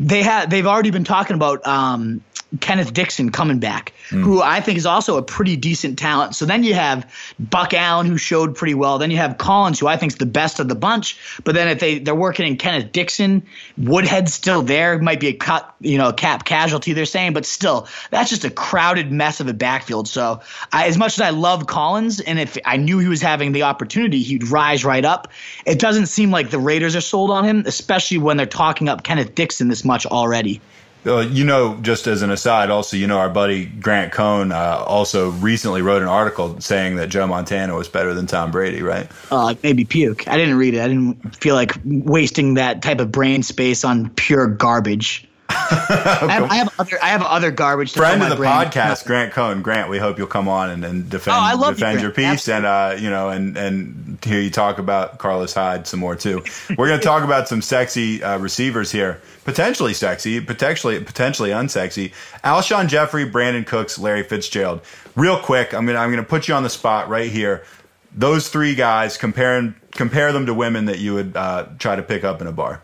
They 0.00 0.22
had 0.22 0.50
they've 0.50 0.66
already 0.66 0.90
been 0.90 1.04
talking 1.04 1.36
about 1.36 1.64
um, 1.66 2.22
Kenneth 2.58 2.92
Dixon 2.92 3.30
coming 3.30 3.60
back, 3.60 3.92
mm. 4.08 4.22
who 4.22 4.42
I 4.42 4.60
think 4.60 4.76
is 4.76 4.86
also 4.86 5.16
a 5.16 5.22
pretty 5.22 5.56
decent 5.56 5.98
talent. 5.98 6.34
So 6.34 6.46
then 6.46 6.64
you 6.64 6.74
have 6.74 7.08
Buck 7.38 7.72
Allen, 7.74 8.06
who 8.06 8.16
showed 8.16 8.56
pretty 8.56 8.74
well. 8.74 8.98
Then 8.98 9.12
you 9.12 9.18
have 9.18 9.38
Collins, 9.38 9.78
who 9.78 9.86
I 9.86 9.96
think 9.96 10.12
is 10.12 10.18
the 10.18 10.26
best 10.26 10.58
of 10.58 10.68
the 10.68 10.74
bunch. 10.74 11.16
But 11.44 11.54
then 11.54 11.68
if 11.68 11.78
they 11.78 12.00
they're 12.00 12.14
working 12.14 12.46
in 12.48 12.56
Kenneth 12.56 12.90
Dixon, 12.90 13.44
Woodhead's 13.78 14.34
still 14.34 14.62
there. 14.62 14.98
Might 14.98 15.20
be 15.20 15.28
a 15.28 15.32
cut, 15.32 15.72
you 15.80 15.96
know, 15.96 16.12
cap 16.12 16.44
casualty. 16.44 16.92
They're 16.92 17.04
saying, 17.04 17.34
but 17.34 17.46
still, 17.46 17.86
that's 18.10 18.30
just 18.30 18.44
a 18.44 18.50
crowded 18.50 19.12
mess 19.12 19.38
of 19.38 19.46
a 19.46 19.54
backfield. 19.54 20.08
So 20.08 20.40
I, 20.72 20.88
as 20.88 20.98
much 20.98 21.14
as 21.14 21.20
I 21.20 21.30
love 21.30 21.68
Collins, 21.68 22.18
and 22.18 22.40
if 22.40 22.58
I 22.64 22.78
knew 22.78 22.98
he 22.98 23.08
was 23.08 23.22
having 23.22 23.52
the 23.52 23.62
opportunity, 23.62 24.22
he'd 24.22 24.48
rise 24.48 24.84
right 24.84 25.04
up. 25.04 25.28
It 25.66 25.78
doesn't 25.78 26.06
seem 26.06 26.32
like 26.32 26.50
the 26.50 26.58
Raiders 26.58 26.96
are 26.96 27.00
sold 27.00 27.30
on 27.30 27.44
him, 27.44 27.62
especially 27.66 28.18
when 28.18 28.36
they're 28.36 28.46
talking 28.46 28.88
up 28.88 29.04
Kenneth 29.04 29.36
Dixon 29.36 29.68
this 29.68 29.84
much 29.90 30.06
already. 30.06 30.60
Uh, 31.06 31.20
you 31.20 31.44
know, 31.44 31.78
just 31.80 32.06
as 32.06 32.20
an 32.20 32.30
aside, 32.30 32.68
also, 32.68 32.94
you 32.94 33.06
know, 33.06 33.18
our 33.18 33.30
buddy 33.30 33.64
Grant 33.64 34.12
Cohn 34.12 34.52
uh, 34.52 34.84
also 34.86 35.30
recently 35.30 35.80
wrote 35.80 36.02
an 36.02 36.08
article 36.08 36.60
saying 36.60 36.96
that 36.96 37.08
Joe 37.08 37.26
Montana 37.26 37.74
was 37.74 37.88
better 37.88 38.12
than 38.12 38.26
Tom 38.26 38.50
Brady, 38.50 38.82
right? 38.82 39.10
Uh, 39.30 39.54
maybe 39.62 39.86
puke. 39.86 40.28
I 40.28 40.36
didn't 40.36 40.56
read 40.56 40.74
it. 40.74 40.80
I 40.80 40.88
didn't 40.88 41.36
feel 41.36 41.54
like 41.54 41.72
wasting 41.84 42.54
that 42.54 42.82
type 42.82 43.00
of 43.00 43.10
brain 43.10 43.42
space 43.42 43.82
on 43.82 44.10
pure 44.10 44.46
garbage. 44.46 45.26
I, 45.90 46.28
have, 46.30 46.50
I, 46.50 46.54
have, 46.56 46.74
other 46.78 46.98
I 47.02 47.08
have 47.08 47.22
other 47.22 47.50
garbage. 47.50 47.92
Friend 47.92 48.22
of 48.22 48.28
the 48.30 48.44
podcast, 48.44 49.04
Grant 49.04 49.32
Cohn. 49.32 49.62
Grant, 49.62 49.90
we 49.90 49.98
hope 49.98 50.18
you'll 50.18 50.26
come 50.26 50.48
on 50.48 50.70
and, 50.70 50.84
and 50.84 51.10
defend 51.10 51.36
oh, 51.38 51.70
defend 51.70 51.98
you, 51.98 52.06
your 52.06 52.10
piece 52.12 52.48
Absolutely. 52.48 52.56
and 52.56 52.66
uh, 52.66 52.96
you 53.00 53.10
know 53.10 53.30
and 53.30 53.56
and 53.56 54.18
hear 54.24 54.40
you 54.40 54.50
talk 54.50 54.78
about 54.78 55.18
Carlos 55.18 55.52
Hyde 55.52 55.86
some 55.86 56.00
more 56.00 56.14
too. 56.14 56.44
We're 56.76 56.86
going 56.86 57.00
to 57.00 57.04
talk 57.04 57.24
about 57.24 57.48
some 57.48 57.62
sexy 57.62 58.22
uh, 58.22 58.38
receivers 58.38 58.92
here, 58.92 59.20
potentially 59.44 59.94
sexy, 59.94 60.40
potentially 60.40 61.02
potentially 61.02 61.50
unsexy. 61.50 62.12
Alshon 62.44 62.88
Jeffery, 62.88 63.28
Brandin 63.28 63.66
Cooks, 63.66 63.98
Larry 63.98 64.22
Fitzgerald. 64.22 64.82
Real 65.16 65.38
quick, 65.38 65.74
I'm 65.74 65.86
gonna 65.86 65.98
I'm 65.98 66.10
gonna 66.10 66.22
put 66.22 66.46
you 66.46 66.54
on 66.54 66.62
the 66.62 66.70
spot 66.70 67.08
right 67.08 67.30
here. 67.30 67.64
Those 68.14 68.48
three 68.48 68.74
guys, 68.74 69.16
compare 69.16 69.74
compare 69.92 70.32
them 70.32 70.46
to 70.46 70.54
women 70.54 70.84
that 70.86 70.98
you 70.98 71.14
would 71.14 71.36
uh, 71.36 71.66
try 71.78 71.96
to 71.96 72.02
pick 72.02 72.24
up 72.24 72.40
in 72.40 72.46
a 72.46 72.52
bar. 72.52 72.82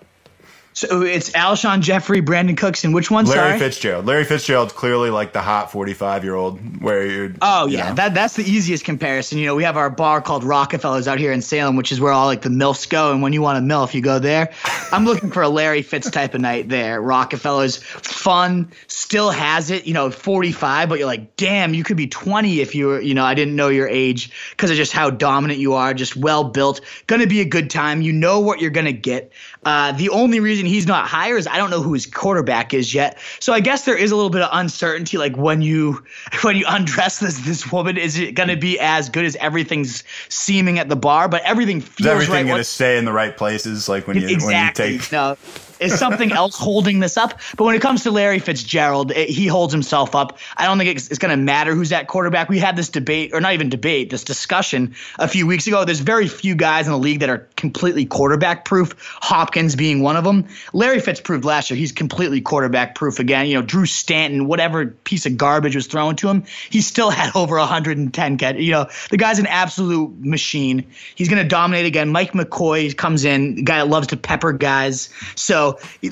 So 0.76 1.00
it's 1.00 1.30
Alshon 1.30 1.80
Jeffery, 1.80 2.20
Brandin 2.20 2.54
Cooks, 2.54 2.84
and 2.84 2.92
which 2.92 3.10
one? 3.10 3.24
Larry 3.24 3.48
Sorry? 3.48 3.58
Fitzgerald. 3.58 4.04
Larry 4.04 4.24
Fitzgerald's 4.24 4.74
clearly 4.74 5.08
like 5.08 5.32
the 5.32 5.40
hot 5.40 5.72
45 5.72 6.22
year 6.22 6.34
old 6.34 6.82
where 6.82 7.06
you're. 7.06 7.32
Oh 7.40 7.66
yeah, 7.66 7.84
you 7.84 7.88
know. 7.88 7.94
that 7.94 8.12
that's 8.12 8.36
the 8.36 8.42
easiest 8.42 8.84
comparison. 8.84 9.38
You 9.38 9.46
know, 9.46 9.54
we 9.54 9.64
have 9.64 9.78
our 9.78 9.88
bar 9.88 10.20
called 10.20 10.44
Rockefellers 10.44 11.08
out 11.08 11.18
here 11.18 11.32
in 11.32 11.40
Salem, 11.40 11.76
which 11.76 11.92
is 11.92 11.98
where 11.98 12.12
all 12.12 12.26
like 12.26 12.42
the 12.42 12.50
milfs 12.50 12.86
go. 12.86 13.10
And 13.10 13.22
when 13.22 13.32
you 13.32 13.40
want 13.40 13.56
a 13.56 13.62
milf, 13.62 13.94
you 13.94 14.02
go 14.02 14.18
there. 14.18 14.52
I'm 14.92 15.06
looking 15.06 15.30
for 15.30 15.42
a 15.42 15.48
Larry 15.48 15.80
Fitz 15.80 16.10
type 16.10 16.34
of 16.34 16.42
night 16.42 16.68
there. 16.68 17.00
Rockefellers, 17.00 17.78
fun, 17.78 18.70
still 18.86 19.30
has 19.30 19.70
it. 19.70 19.86
You 19.86 19.94
know, 19.94 20.10
45, 20.10 20.90
but 20.90 20.98
you're 20.98 21.06
like, 21.06 21.36
damn, 21.36 21.72
you 21.72 21.84
could 21.84 21.96
be 21.96 22.06
20 22.06 22.60
if 22.60 22.74
you 22.74 22.88
were. 22.88 23.00
You 23.00 23.14
know, 23.14 23.24
I 23.24 23.32
didn't 23.32 23.56
know 23.56 23.70
your 23.70 23.88
age 23.88 24.30
because 24.50 24.70
of 24.70 24.76
just 24.76 24.92
how 24.92 25.08
dominant 25.08 25.58
you 25.58 25.72
are. 25.72 25.94
Just 25.94 26.16
well 26.16 26.44
built. 26.44 26.82
Gonna 27.06 27.26
be 27.26 27.40
a 27.40 27.46
good 27.46 27.70
time. 27.70 28.02
You 28.02 28.12
know 28.12 28.40
what 28.40 28.60
you're 28.60 28.70
gonna 28.70 28.92
get. 28.92 29.32
Uh, 29.66 29.90
the 29.90 30.08
only 30.10 30.38
reason 30.38 30.64
he's 30.64 30.86
not 30.86 31.08
higher 31.08 31.36
is 31.36 31.48
I 31.48 31.56
don't 31.56 31.70
know 31.70 31.82
who 31.82 31.92
his 31.92 32.06
quarterback 32.06 32.72
is 32.72 32.94
yet. 32.94 33.18
So 33.40 33.52
I 33.52 33.58
guess 33.58 33.84
there 33.84 33.98
is 33.98 34.12
a 34.12 34.14
little 34.14 34.30
bit 34.30 34.42
of 34.42 34.48
uncertainty. 34.52 35.18
Like 35.18 35.36
when 35.36 35.60
you 35.60 36.04
when 36.42 36.54
you 36.54 36.64
undress 36.68 37.18
this 37.18 37.40
this 37.40 37.72
woman, 37.72 37.96
is 37.98 38.16
it 38.16 38.36
going 38.36 38.48
to 38.48 38.56
be 38.56 38.78
as 38.78 39.08
good 39.08 39.24
as 39.24 39.34
everything's 39.36 40.04
seeming 40.28 40.78
at 40.78 40.88
the 40.88 40.94
bar? 40.94 41.28
But 41.28 41.42
everything 41.42 41.80
feels 41.80 42.06
Is 42.06 42.06
everything 42.06 42.34
right. 42.34 42.46
going 42.46 42.58
to 42.58 42.64
stay 42.64 42.96
in 42.96 43.04
the 43.04 43.12
right 43.12 43.36
places? 43.36 43.88
Like 43.88 44.06
when 44.06 44.16
you 44.16 44.28
exactly. 44.28 44.84
when 44.84 44.92
you 44.92 44.98
take. 45.00 45.12
no, 45.12 45.36
is 45.80 45.98
something 45.98 46.32
else 46.32 46.56
holding 46.56 47.00
this 47.00 47.16
up? 47.16 47.40
But 47.56 47.64
when 47.64 47.74
it 47.74 47.82
comes 47.82 48.02
to 48.04 48.10
Larry 48.10 48.38
Fitzgerald, 48.38 49.10
it, 49.10 49.28
he 49.28 49.46
holds 49.46 49.72
himself 49.72 50.14
up. 50.14 50.38
I 50.56 50.66
don't 50.66 50.78
think 50.78 50.96
it's, 50.96 51.08
it's 51.08 51.18
going 51.18 51.30
to 51.30 51.42
matter 51.42 51.74
who's 51.74 51.90
that 51.90 52.08
quarterback. 52.08 52.48
We 52.48 52.58
had 52.58 52.76
this 52.76 52.88
debate, 52.88 53.32
or 53.32 53.40
not 53.40 53.52
even 53.52 53.68
debate, 53.68 54.10
this 54.10 54.24
discussion 54.24 54.94
a 55.18 55.28
few 55.28 55.46
weeks 55.46 55.66
ago. 55.66 55.84
There's 55.84 56.00
very 56.00 56.28
few 56.28 56.54
guys 56.54 56.86
in 56.86 56.92
the 56.92 56.98
league 56.98 57.20
that 57.20 57.28
are 57.28 57.48
completely 57.56 58.06
quarterback 58.06 58.64
proof. 58.64 58.94
Hopkins 59.20 59.76
being 59.76 60.02
one 60.02 60.16
of 60.16 60.24
them. 60.24 60.46
Larry 60.72 61.00
Fitz 61.00 61.20
proved 61.20 61.44
last 61.44 61.70
year 61.70 61.76
he's 61.76 61.92
completely 61.92 62.40
quarterback 62.40 62.94
proof 62.94 63.18
again. 63.18 63.46
You 63.46 63.54
know, 63.54 63.62
Drew 63.62 63.86
Stanton, 63.86 64.46
whatever 64.46 64.86
piece 64.86 65.26
of 65.26 65.36
garbage 65.36 65.74
was 65.74 65.86
thrown 65.86 66.16
to 66.16 66.28
him, 66.28 66.44
he 66.70 66.80
still 66.80 67.10
had 67.10 67.30
over 67.34 67.56
110 67.56 68.38
catch. 68.38 68.56
You 68.56 68.72
know, 68.72 68.86
the 69.10 69.16
guy's 69.16 69.38
an 69.38 69.46
absolute 69.46 70.18
machine. 70.18 70.86
He's 71.14 71.28
going 71.28 71.42
to 71.42 71.48
dominate 71.48 71.86
again. 71.86 72.08
Mike 72.08 72.32
McCoy 72.32 72.96
comes 72.96 73.24
in, 73.24 73.64
guy 73.64 73.78
that 73.78 73.88
loves 73.88 74.08
to 74.08 74.16
pepper 74.16 74.52
guys. 74.52 75.08
So 75.34 75.65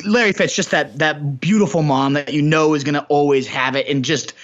Larry 0.05 0.33
Fitz, 0.33 0.55
just 0.55 0.71
that 0.71 0.99
that 0.99 1.41
beautiful 1.41 1.83
mom 1.83 2.15
that 2.15 2.33
you 2.33 2.43
know 2.43 2.75
is 2.75 2.85
going 2.85 2.95
to 2.95 3.05
always 3.07 3.47
have 3.47 3.77
it, 3.77 3.87
and 3.89 4.05
just 4.05 4.35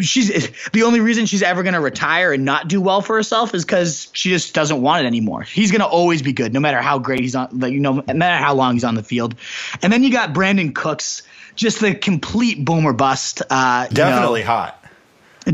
she's 0.00 0.50
the 0.72 0.82
only 0.82 1.00
reason 1.00 1.26
she's 1.26 1.42
ever 1.42 1.62
going 1.62 1.74
to 1.74 1.80
retire 1.80 2.32
and 2.32 2.44
not 2.44 2.68
do 2.68 2.80
well 2.80 3.00
for 3.00 3.16
herself 3.16 3.54
is 3.54 3.64
because 3.64 4.08
she 4.12 4.30
just 4.30 4.54
doesn't 4.54 4.82
want 4.82 5.04
it 5.04 5.06
anymore. 5.06 5.42
He's 5.42 5.70
going 5.70 5.80
to 5.80 5.86
always 5.86 6.22
be 6.22 6.32
good, 6.32 6.52
no 6.52 6.60
matter 6.60 6.80
how 6.80 6.98
great 6.98 7.20
he's 7.20 7.34
on, 7.34 7.48
like, 7.58 7.72
you 7.72 7.80
know, 7.80 8.02
no 8.06 8.14
matter 8.14 8.42
how 8.42 8.54
long 8.54 8.74
he's 8.74 8.84
on 8.84 8.94
the 8.94 9.02
field. 9.02 9.34
And 9.82 9.92
then 9.92 10.02
you 10.02 10.10
got 10.10 10.32
Brandin 10.32 10.74
Cooks, 10.74 11.22
just 11.54 11.80
the 11.80 11.94
complete 11.94 12.64
boomer 12.64 12.92
bust. 12.92 13.42
Uh, 13.50 13.86
you 13.90 13.96
know, 13.96 14.10
Definitely 14.10 14.42
hot. 14.42 14.77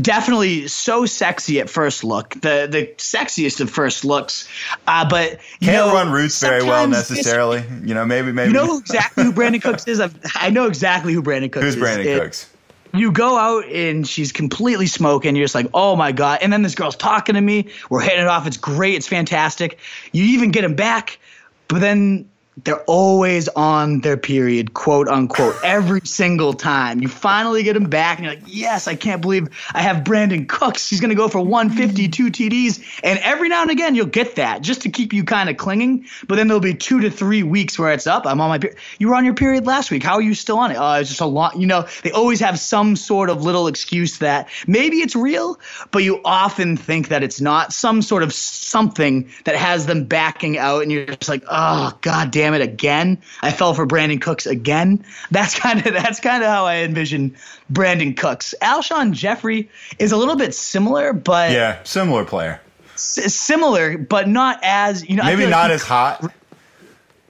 Definitely 0.01 0.67
so 0.67 1.05
sexy 1.05 1.61
at 1.61 1.69
first 1.69 2.03
look, 2.03 2.31
the 2.31 2.67
the 2.69 2.93
sexiest 2.97 3.61
of 3.61 3.69
first 3.69 4.03
looks. 4.03 4.45
Uh, 4.85 5.07
but 5.07 5.39
you 5.61 5.67
Can't 5.67 5.87
know, 5.87 5.93
run 5.93 6.11
routes 6.11 6.41
very 6.41 6.63
well 6.63 6.85
necessarily. 6.87 7.63
You 7.83 7.93
know, 7.93 8.05
maybe 8.05 8.33
maybe. 8.33 8.49
you 8.49 8.53
know 8.53 8.65
who 8.65 8.79
exactly 8.79 9.23
who 9.23 9.31
Brandin 9.31 9.61
Cooks 9.61 9.87
is? 9.87 10.01
I've, 10.01 10.13
I 10.35 10.49
know 10.49 10.65
exactly 10.67 11.13
who 11.13 11.23
Brandin 11.23 11.51
Cooks 11.51 11.63
who's 11.63 11.75
is. 11.75 11.79
Brandon 11.81 12.07
It- 12.07 12.19
Cooks? 12.19 12.49
You 12.93 13.11
go 13.11 13.37
out 13.37 13.65
and 13.65 14.07
she's 14.07 14.31
completely 14.31 14.87
smoking. 14.87 15.35
You're 15.35 15.43
just 15.43 15.55
like, 15.55 15.67
oh 15.73 15.95
my 15.97 16.13
god! 16.13 16.39
And 16.41 16.51
then 16.51 16.61
this 16.61 16.75
girl's 16.75 16.95
talking 16.95 17.35
to 17.35 17.41
me. 17.41 17.69
We're 17.89 18.01
hitting 18.01 18.21
it 18.21 18.27
off. 18.27 18.47
It's 18.47 18.55
great. 18.57 18.95
It's 18.95 19.07
fantastic. 19.07 19.79
You 20.13 20.23
even 20.25 20.51
get 20.51 20.63
him 20.63 20.75
back, 20.75 21.19
but 21.67 21.81
then 21.81 22.29
they're 22.63 22.81
always 22.83 23.49
on 23.49 23.99
their 23.99 24.15
period, 24.15 24.73
quote 24.73 25.07
unquote, 25.07 25.55
every 25.63 26.01
single 26.05 26.53
time. 26.53 27.01
You 27.01 27.09
finally 27.09 27.63
get 27.63 27.75
him 27.75 27.89
back, 27.89 28.17
and 28.17 28.25
you're 28.25 28.35
like, 28.35 28.43
yes, 28.47 28.87
I 28.87 28.95
can't 28.95 29.21
believe 29.21 29.49
I 29.73 29.81
have 29.81 30.03
Brandin 30.03 30.47
Cooks. 30.47 30.89
He's 30.89 31.01
going 31.01 31.09
to 31.09 31.15
go 31.15 31.27
for 31.27 31.41
152 31.41 32.27
TDs. 32.27 33.01
And 33.03 33.19
every 33.19 33.49
now 33.49 33.61
and 33.61 33.71
again, 33.71 33.93
you'll 33.95 34.05
get 34.05 34.35
that 34.37 34.61
just 34.61 34.81
to 34.83 34.89
keep 34.89 35.11
you 35.11 35.25
kind 35.25 35.49
of 35.49 35.57
clinging. 35.57 36.05
But 36.27 36.35
then 36.35 36.47
there'll 36.47 36.61
be 36.61 36.73
two 36.73 37.01
to 37.01 37.11
three 37.11 37.43
weeks 37.43 37.77
where 37.77 37.91
it's 37.91 38.07
up. 38.07 38.25
I'm 38.25 38.39
on 38.39 38.49
my 38.49 38.57
period. 38.57 38.79
You 38.99 39.09
were 39.09 39.15
on 39.15 39.25
your 39.25 39.33
period 39.33 39.65
last 39.65 39.91
week. 39.91 40.03
How 40.03 40.13
are 40.13 40.21
you 40.21 40.33
still 40.33 40.57
on 40.57 40.71
it? 40.71 40.77
Oh, 40.79 40.93
it's 40.93 41.09
just 41.09 41.21
a 41.21 41.25
lot. 41.25 41.57
You 41.57 41.67
know, 41.67 41.87
they 42.03 42.11
always 42.11 42.39
have 42.39 42.57
some 42.57 42.95
sort 42.95 43.29
of 43.29 43.43
little 43.43 43.67
excuse 43.67 44.19
that 44.19 44.47
maybe 44.65 44.97
it's 44.97 45.15
real, 45.15 45.59
but 45.91 46.03
you 46.03 46.21
often 46.23 46.77
think 46.77 47.09
that 47.09 47.21
it's 47.21 47.41
not. 47.41 47.73
Some 47.73 48.01
sort 48.01 48.23
of 48.23 48.33
something 48.33 49.29
that 49.43 49.55
has 49.55 49.85
them 49.87 50.05
backing 50.05 50.57
out, 50.57 50.83
and 50.83 50.91
you're 50.91 51.05
just 51.05 51.27
like, 51.27 51.43
oh, 51.49 51.97
god 52.01 52.31
damn 52.31 52.44
it, 52.53 52.61
again. 52.61 53.17
I 53.41 53.51
fell 53.51 53.73
for 53.73 53.85
Brandin 53.87 54.21
Cooks 54.21 54.45
again. 54.45 55.03
That's 55.31 55.57
kind 55.57 55.79
of 55.85 55.93
that's 55.93 56.19
kind 56.19 56.43
of 56.43 56.49
how 56.49 56.65
I 56.65 56.77
envision 56.77 57.35
Brandin 57.71 58.15
Cooks. 58.15 58.53
Alshon 58.61 59.11
Jeffery 59.13 59.69
is 59.99 60.11
a 60.11 60.17
little 60.17 60.35
bit 60.35 60.53
similar, 60.53 61.13
but 61.13 61.51
Yeah, 61.51 61.81
similar 61.83 62.25
player. 62.25 62.61
s- 62.93 63.33
similar, 63.33 63.97
but 63.97 64.27
not 64.27 64.59
as 64.63 65.07
you 65.09 65.15
know. 65.15 65.23
Maybe 65.23 65.43
like 65.43 65.51
not 65.51 65.71
as 65.71 65.83
hot. 65.83 66.31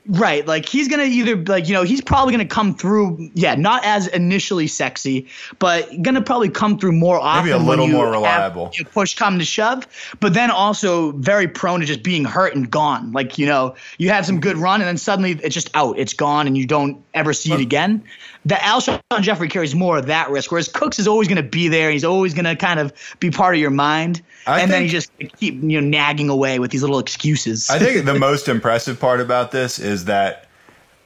Right, 0.07 0.45
like 0.45 0.67
he's 0.67 0.87
gonna 0.87 1.03
either 1.03 1.35
like 1.35 1.67
you 1.67 1.73
know 1.73 1.81
he's 1.81 2.01
probably 2.01 2.31
gonna 2.31 2.45
come 2.45 2.75
through, 2.75 3.31
yeah, 3.33 3.55
not 3.55 3.83
as 3.83 4.05
initially 4.07 4.67
sexy, 4.67 5.27
but 5.57 5.89
gonna 6.03 6.21
probably 6.21 6.49
come 6.49 6.77
through 6.77 6.91
more 6.91 7.19
often. 7.19 7.49
Maybe 7.49 7.51
a 7.51 7.57
little 7.57 7.87
more 7.87 8.11
reliable. 8.11 8.71
push 8.91 9.15
come 9.15 9.39
to 9.39 9.45
shove, 9.45 9.87
but 10.19 10.35
then 10.35 10.51
also 10.51 11.11
very 11.13 11.47
prone 11.47 11.79
to 11.79 11.87
just 11.87 12.03
being 12.03 12.23
hurt 12.23 12.53
and 12.53 12.69
gone. 12.69 13.13
Like 13.13 13.39
you 13.39 13.47
know 13.47 13.75
you 13.97 14.09
have 14.09 14.27
some 14.27 14.39
good 14.39 14.57
run 14.57 14.79
and 14.79 14.87
then 14.87 14.97
suddenly 14.97 15.39
it's 15.41 15.55
just 15.55 15.71
out, 15.73 15.97
it's 15.97 16.13
gone, 16.13 16.45
and 16.45 16.55
you 16.55 16.67
don't 16.67 17.03
ever 17.15 17.33
see 17.33 17.53
it 17.53 17.59
again. 17.59 18.03
The 18.45 18.55
Alshon 18.55 19.01
Jeffery 19.21 19.49
carries 19.49 19.73
more 19.73 19.97
of 19.97 20.05
that 20.05 20.29
risk, 20.29 20.51
whereas 20.51 20.67
Cooks 20.67 20.99
is 20.99 21.07
always 21.07 21.27
gonna 21.27 21.41
be 21.41 21.67
there. 21.67 21.89
He's 21.89 22.03
always 22.03 22.33
gonna 22.35 22.55
kind 22.55 22.79
of 22.79 22.93
be 23.19 23.31
part 23.31 23.55
of 23.55 23.61
your 23.61 23.71
mind, 23.71 24.21
I 24.45 24.61
and 24.61 24.71
then 24.71 24.81
think- 24.81 24.91
you 24.93 24.99
just 24.99 25.11
keep 25.39 25.55
you 25.63 25.81
know 25.81 25.87
nagging 25.87 26.29
away 26.29 26.59
with 26.59 26.69
these 26.71 26.81
little 26.81 26.99
excuses. 26.99 27.69
I 27.69 27.79
think 27.79 28.05
the 28.05 28.19
most 28.19 28.47
impressive 28.47 28.99
part 28.99 29.19
about 29.19 29.51
this 29.51 29.79
is 29.79 30.05
that 30.05 30.47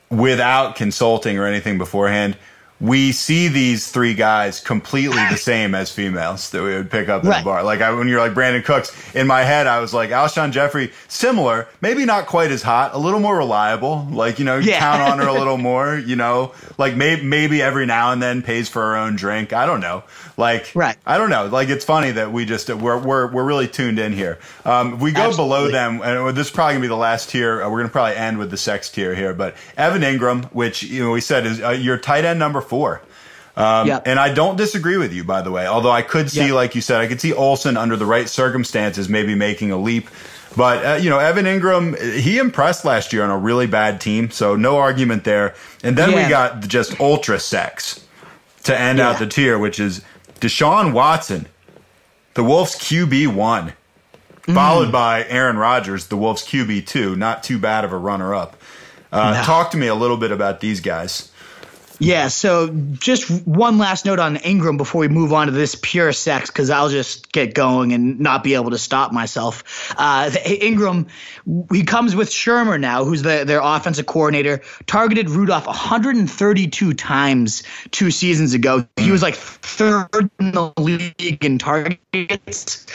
without 0.09 0.75
consulting 0.75 1.37
or 1.37 1.45
anything 1.45 1.77
beforehand, 1.77 2.35
we 2.81 3.11
see 3.11 3.49
these 3.49 3.91
three 3.91 4.13
guys 4.13 4.61
completely 4.61 5.17
the 5.29 5.35
same 5.51 5.75
as 5.75 5.91
females 5.91 6.49
that 6.51 6.63
we 6.63 6.69
would 6.73 6.89
pick 6.89 7.09
up 7.09 7.23
at 7.25 7.29
Right. 7.29 7.39
the 7.39 7.43
bar. 7.45 7.63
Like 7.63 7.81
I, 7.81 7.91
when 7.91 8.07
you're 8.07 8.19
like 8.21 8.33
Brandin 8.33 8.63
Cooks, 8.63 8.91
in 9.13 9.27
my 9.27 9.41
head 9.43 9.67
I 9.67 9.79
was 9.81 9.93
like 9.93 10.11
Alshon 10.11 10.51
Jeffery, 10.51 10.91
similar, 11.09 11.67
maybe 11.81 12.05
not 12.05 12.25
quite 12.27 12.51
as 12.51 12.61
hot, 12.61 12.93
a 12.93 12.97
little 12.97 13.19
more 13.19 13.37
reliable. 13.37 14.07
Like 14.11 14.39
you 14.39 14.45
know, 14.45 14.57
you 14.57 14.69
Yeah. 14.71 14.79
count 14.79 15.01
on 15.01 15.19
her 15.19 15.27
a 15.27 15.33
little 15.33 15.57
more. 15.69 15.97
You 15.97 16.15
know, 16.15 16.53
like 16.77 16.95
maybe 16.95 17.23
maybe 17.23 17.61
every 17.61 17.85
now 17.85 18.11
and 18.13 18.21
then 18.21 18.41
pays 18.41 18.69
for 18.69 18.81
her 18.81 18.95
own 18.95 19.15
drink. 19.17 19.51
I 19.51 19.65
don't 19.65 19.81
know. 19.81 20.03
Like 20.37 20.71
Right. 20.73 20.95
I 21.05 21.17
don't 21.17 21.29
know. 21.29 21.47
Like 21.47 21.67
it's 21.67 21.83
funny 21.83 22.11
that 22.11 22.31
we 22.31 22.45
just 22.45 22.69
we're 22.69 22.97
we're 22.97 23.27
we're 23.31 23.43
really 23.43 23.67
tuned 23.67 23.99
in 23.99 24.13
here. 24.13 24.39
Um, 24.63 24.93
if 24.93 24.99
we 25.01 25.11
go 25.11 25.35
below 25.35 25.69
them, 25.69 26.01
and 26.01 26.35
this 26.37 26.47
is 26.47 26.53
probably 26.53 26.75
gonna 26.75 26.81
be 26.83 26.87
the 26.87 26.95
last 26.95 27.29
tier. 27.29 27.61
Uh, 27.61 27.69
we're 27.69 27.79
gonna 27.79 27.89
probably 27.89 28.15
end 28.15 28.37
with 28.37 28.51
the 28.51 28.57
sex 28.57 28.89
tier 28.89 29.13
here, 29.13 29.33
but 29.33 29.55
Evan 29.75 30.01
Engram, 30.01 30.45
which 30.53 30.83
you 30.83 31.03
know 31.03 31.11
we 31.11 31.19
said 31.21 31.45
is 31.45 31.61
uh, 31.61 31.71
your 31.71 31.97
tight 31.97 32.23
end 32.23 32.39
number 32.39 32.61
four. 32.69 33.01
Um, 33.57 33.87
Yep. 33.87 34.03
And 34.05 34.19
I 34.19 34.33
don't 34.33 34.55
disagree 34.55 34.95
with 34.97 35.11
you, 35.11 35.23
by 35.25 35.41
the 35.41 35.51
way. 35.51 35.67
Although 35.67 35.91
I 35.91 36.01
could 36.01 36.31
see, 36.31 36.45
Yep. 36.45 36.51
like 36.53 36.75
you 36.75 36.81
said, 36.81 37.01
I 37.01 37.07
could 37.07 37.19
see 37.19 37.33
Olsen 37.33 37.75
under 37.75 37.97
the 37.97 38.05
right 38.05 38.29
circumstances 38.29 39.09
maybe 39.09 39.35
making 39.35 39.71
a 39.71 39.77
leap. 39.77 40.07
But 40.55 40.85
uh, 40.85 40.93
you 40.95 41.09
know, 41.09 41.19
Evan 41.19 41.45
Engram, 41.45 41.95
he 42.19 42.37
impressed 42.37 42.85
last 42.85 43.11
year 43.13 43.23
on 43.23 43.29
a 43.29 43.37
really 43.37 43.67
bad 43.67 43.99
team, 44.01 44.31
so 44.31 44.55
no 44.55 44.77
argument 44.77 45.23
there. 45.23 45.55
And 45.83 45.97
then 45.97 46.09
we 46.15 46.27
got 46.29 46.61
just 46.67 46.99
ultra 46.99 47.39
sex 47.39 47.99
to 48.63 48.77
end 48.79 48.99
out 48.99 49.19
the 49.19 49.27
tier, 49.27 49.59
which 49.59 49.79
is 49.79 50.01
Deshaun 50.39 50.93
Watson, 50.93 51.45
the 52.35 52.43
Wolves 52.43 52.75
QB 52.75 53.27
one, 53.27 53.73
Mm. 54.47 54.55
followed 54.55 54.91
by 54.91 55.25
Aaron 55.29 55.57
Rodgers, 55.57 56.07
the 56.07 56.17
Wolves 56.17 56.43
QB 56.43 56.81
two. 56.87 57.15
Not 57.15 57.43
too 57.43 57.59
bad 57.59 57.83
of 57.85 57.91
a 57.93 57.97
runner 57.97 58.33
up. 58.33 58.55
Uh, 59.11 59.33
No. 59.33 59.43
Talk 59.43 59.69
to 59.71 59.77
me 59.77 59.85
a 59.87 59.95
little 59.95 60.17
bit 60.17 60.31
about 60.31 60.59
these 60.61 60.79
guys. 60.81 61.28
Yeah, 61.99 62.29
so 62.29 62.69
just 62.93 63.29
one 63.45 63.77
last 63.77 64.05
note 64.05 64.19
on 64.19 64.37
Engram 64.37 64.77
before 64.77 65.01
we 65.01 65.09
move 65.09 65.33
on 65.33 65.47
to 65.47 65.51
this 65.51 65.75
pure 65.75 66.13
sex, 66.13 66.49
because 66.49 66.69
I'll 66.69 66.87
just 66.87 67.31
get 67.33 67.53
going 67.53 67.91
and 67.91 68.21
not 68.21 68.41
be 68.41 68.55
able 68.55 68.71
to 68.71 68.77
stop 68.77 69.11
myself. 69.11 69.93
Uh, 69.97 70.29
Engram, 70.29 71.07
he 71.71 71.83
comes 71.83 72.15
with 72.15 72.29
Shurmur 72.29 72.79
now, 72.79 73.03
who's 73.03 73.21
the, 73.21 73.43
their 73.45 73.59
offensive 73.61 74.05
coordinator, 74.05 74.61
targeted 74.87 75.29
Rudolph 75.29 75.67
132 75.67 76.93
times 76.93 77.63
two 77.91 78.11
seasons 78.11 78.53
ago. 78.53 78.87
He 78.95 79.11
was 79.11 79.21
like 79.21 79.35
third 79.35 80.29
in 80.39 80.51
the 80.53 80.71
league 80.77 81.43
in 81.43 81.57
targets. 81.57 82.85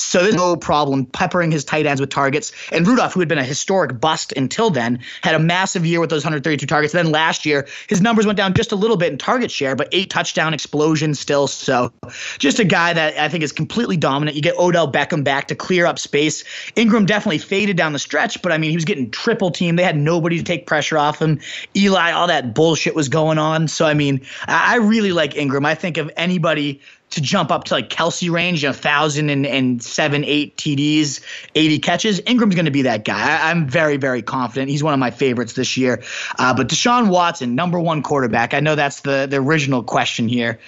So 0.00 0.22
there's 0.22 0.34
no 0.34 0.56
problem 0.56 1.06
peppering 1.06 1.50
his 1.50 1.64
tight 1.64 1.86
ends 1.86 2.00
with 2.00 2.10
targets. 2.10 2.52
And 2.72 2.86
Rudolph, 2.86 3.12
who 3.12 3.20
had 3.20 3.28
been 3.28 3.38
a 3.38 3.44
historic 3.44 4.00
bust 4.00 4.32
until 4.36 4.70
then, 4.70 5.00
had 5.22 5.34
a 5.34 5.38
massive 5.38 5.84
year 5.84 6.00
with 6.00 6.10
those 6.10 6.24
132 6.24 6.66
targets. 6.66 6.92
Then 6.92 7.10
last 7.10 7.46
year, 7.46 7.66
his 7.88 8.00
numbers 8.00 8.26
went 8.26 8.36
down 8.36 8.54
just 8.54 8.72
a 8.72 8.76
little 8.76 8.96
bit 8.96 9.12
in 9.12 9.18
target 9.18 9.50
share, 9.50 9.76
but 9.76 9.88
eight 9.92 10.10
touchdown 10.10 10.54
explosion 10.54 11.14
still. 11.14 11.46
So 11.46 11.92
just 12.38 12.58
a 12.58 12.64
guy 12.64 12.92
that 12.92 13.18
I 13.18 13.28
think 13.28 13.44
is 13.44 13.52
completely 13.52 13.96
dominant. 13.96 14.36
You 14.36 14.42
get 14.42 14.58
Odell 14.58 14.90
Beckham 14.90 15.24
back 15.24 15.48
to 15.48 15.54
clear 15.54 15.86
up 15.86 15.98
space. 15.98 16.44
Engram 16.76 17.06
definitely 17.06 17.38
faded 17.38 17.76
down 17.76 17.92
the 17.92 17.98
stretch, 17.98 18.40
but 18.42 18.52
I 18.52 18.58
mean, 18.58 18.70
he 18.70 18.76
was 18.76 18.84
getting 18.84 19.10
triple 19.10 19.50
team. 19.50 19.76
They 19.76 19.84
had 19.84 19.96
nobody 19.96 20.38
to 20.38 20.44
take 20.44 20.66
pressure 20.66 20.98
off 20.98 21.20
him. 21.20 21.40
Eli, 21.76 22.12
all 22.12 22.26
that 22.28 22.54
bullshit 22.54 22.94
was 22.94 23.08
going 23.08 23.38
on. 23.38 23.68
So 23.68 23.86
I 23.86 23.94
mean, 23.94 24.22
I 24.46 24.76
really 24.76 25.12
like 25.12 25.34
Engram. 25.34 25.66
I 25.66 25.74
think 25.74 25.96
of 25.96 26.10
anybody 26.16 26.80
to 27.10 27.20
jump 27.20 27.50
up 27.50 27.64
to 27.64 27.74
like 27.74 27.88
Kelce 27.88 28.30
range, 28.30 28.64
a 28.64 28.72
thousand 28.72 29.30
and, 29.30 29.46
and 29.46 29.82
seven, 29.82 30.24
eight 30.24 30.56
TDs, 30.56 31.20
80 31.54 31.78
catches. 31.78 32.20
Engram's 32.20 32.54
going 32.54 32.66
to 32.66 32.70
be 32.70 32.82
that 32.82 33.04
guy. 33.04 33.38
I, 33.38 33.50
am 33.50 33.66
very, 33.66 33.96
very 33.96 34.22
confident. 34.22 34.70
He's 34.70 34.82
one 34.82 34.94
of 34.94 35.00
my 35.00 35.10
favorites 35.10 35.54
this 35.54 35.76
year. 35.76 36.02
Uh, 36.38 36.54
but 36.54 36.68
Deshaun 36.68 37.08
Watson, 37.08 37.54
number 37.54 37.80
one 37.80 38.02
quarterback. 38.02 38.54
I 38.54 38.60
know 38.60 38.74
that's 38.74 39.00
the, 39.00 39.26
the 39.28 39.36
original 39.36 39.82
question 39.82 40.28
here. 40.28 40.58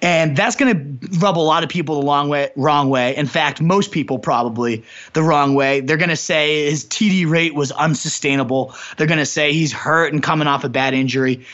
And 0.00 0.36
that's 0.36 0.54
going 0.54 1.00
to 1.00 1.18
rub 1.18 1.36
a 1.36 1.40
lot 1.40 1.64
of 1.64 1.68
people 1.68 2.00
the 2.00 2.06
long 2.06 2.28
way, 2.28 2.50
wrong 2.54 2.88
way. 2.88 3.16
In 3.16 3.26
fact, 3.26 3.60
most 3.60 3.90
people 3.90 4.20
probably 4.20 4.84
the 5.12 5.24
wrong 5.24 5.54
way. 5.54 5.80
They're 5.80 5.96
going 5.96 6.10
to 6.10 6.16
say 6.16 6.70
his 6.70 6.84
TD 6.84 7.28
rate 7.28 7.52
was 7.52 7.72
unsustainable. 7.72 8.74
They're 8.96 9.08
going 9.08 9.18
to 9.18 9.26
say 9.26 9.52
he's 9.52 9.72
hurt 9.72 10.12
and 10.12 10.22
coming 10.22 10.46
off 10.46 10.62
a 10.62 10.68
bad 10.68 10.94
injury. 10.94 11.44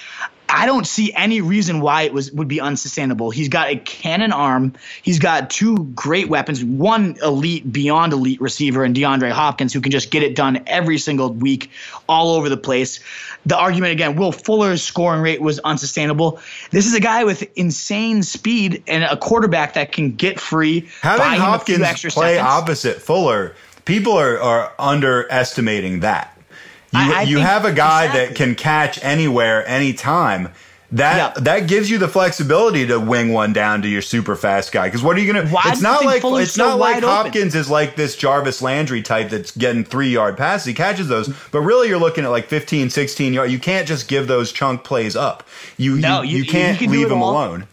I 0.49 0.67
don't 0.67 0.87
see 0.87 1.13
any 1.15 1.41
reason 1.41 1.81
why 1.81 2.03
it 2.03 2.13
was 2.13 2.31
would 2.33 2.49
be 2.49 2.61
unsustainable. 2.61 3.31
He's 3.31 3.49
got 3.49 3.71
a 3.71 3.77
cannon 3.77 4.33
arm. 4.33 4.75
He's 5.03 5.19
got 5.19 5.51
two 5.51 5.85
great 5.95 6.29
weapons, 6.29 6.65
one 6.65 7.17
elite 7.23 7.73
beyond 7.73 8.13
elite 8.13 8.41
receiver 8.41 8.85
and 8.85 8.95
DeAndre 8.95 9.31
Hopkins 9.31 9.73
who 9.73 9.81
can 9.81 9.91
just 9.91 10.11
get 10.11 10.23
it 10.23 10.37
done 10.37 10.63
every 10.67 10.99
single 10.99 11.33
week 11.33 11.71
all 12.09 12.35
over 12.35 12.49
the 12.49 12.57
place. 12.57 13.01
The 13.47 13.57
argument 13.57 13.93
again, 13.93 14.17
Will 14.17 14.33
Fuller's 14.33 14.83
scoring 14.83 15.23
rate 15.23 15.41
was 15.41 15.59
unsustainable. 15.61 16.41
This 16.71 16.87
is 16.87 16.95
a 16.95 17.01
guy 17.01 17.25
with 17.25 17.45
insane 17.57 18.23
speed 18.23 18.83
and 18.87 19.05
a 19.05 19.17
quarterback 19.17 19.75
that 19.75 19.93
can 19.93 20.13
get 20.13 20.39
free. 20.41 20.89
Having 21.01 21.41
Hopkins 21.41 21.79
play 22.13 22.37
seconds. 22.37 22.39
opposite 22.39 23.03
Fuller, 23.03 23.55
people 23.85 24.13
are, 24.13 24.39
are 24.39 24.73
underestimating 24.79 26.01
that. 26.01 26.34
You, 26.95 27.01
I, 27.01 27.13
I 27.13 27.23
you 27.23 27.39
have 27.39 27.65
a 27.65 27.73
guy 27.73 28.05
exactly. 28.05 28.27
that 28.27 28.37
can 28.37 28.55
catch 28.55 29.03
anywhere, 29.03 29.67
anytime. 29.67 30.51
That 30.93 31.35
yep. 31.35 31.45
that 31.45 31.67
gives 31.67 31.91
you 31.91 31.99
the 31.99 32.07
flexibility 32.07 32.87
to 32.87 33.01
wing 33.01 33.33
one 33.33 33.53
down 33.53 33.83
to 33.83 33.89
your 33.89 34.01
super 34.01 34.37
fast 34.37 34.71
guy. 34.71 34.87
Because 34.87 35.03
what 35.03 35.17
are 35.17 35.21
you 35.21 35.33
gonna? 35.33 35.49
Why 35.49 35.63
it's 35.67 35.83
not 35.83 36.05
like 36.05 36.21
Fuller's 36.21 36.49
it's 36.49 36.55
so 36.55 36.69
not 36.69 36.79
like 36.79 37.03
Hopkins 37.03 37.55
open? 37.55 37.61
is 37.61 37.69
like 37.69 37.97
this 37.97 38.15
Jarvis 38.15 38.63
Landry 38.63 39.03
type 39.03 39.31
that's 39.31 39.51
getting 39.57 39.83
three 39.83 40.11
yard 40.11 40.37
passes. 40.37 40.67
He 40.67 40.75
catches 40.75 41.09
those, 41.09 41.35
but 41.51 41.63
really 41.63 41.89
you're 41.89 41.99
looking 41.99 42.23
at 42.23 42.31
like 42.31 42.47
15, 42.47 42.91
16 42.91 43.33
yards. 43.33 43.53
You 43.53 43.59
can't 43.59 43.89
just 43.89 44.07
give 44.07 44.29
those 44.29 44.53
chunk 44.53 44.85
plays 44.85 45.17
up. 45.17 45.43
You 45.79 45.97
no, 45.97 46.23
you, 46.23 46.31
you, 46.31 46.45
you 46.45 46.51
can't 46.51 46.81
you 46.81 46.87
can 46.87 46.97
leave 46.97 47.09
them 47.09 47.23
alone. 47.23 47.67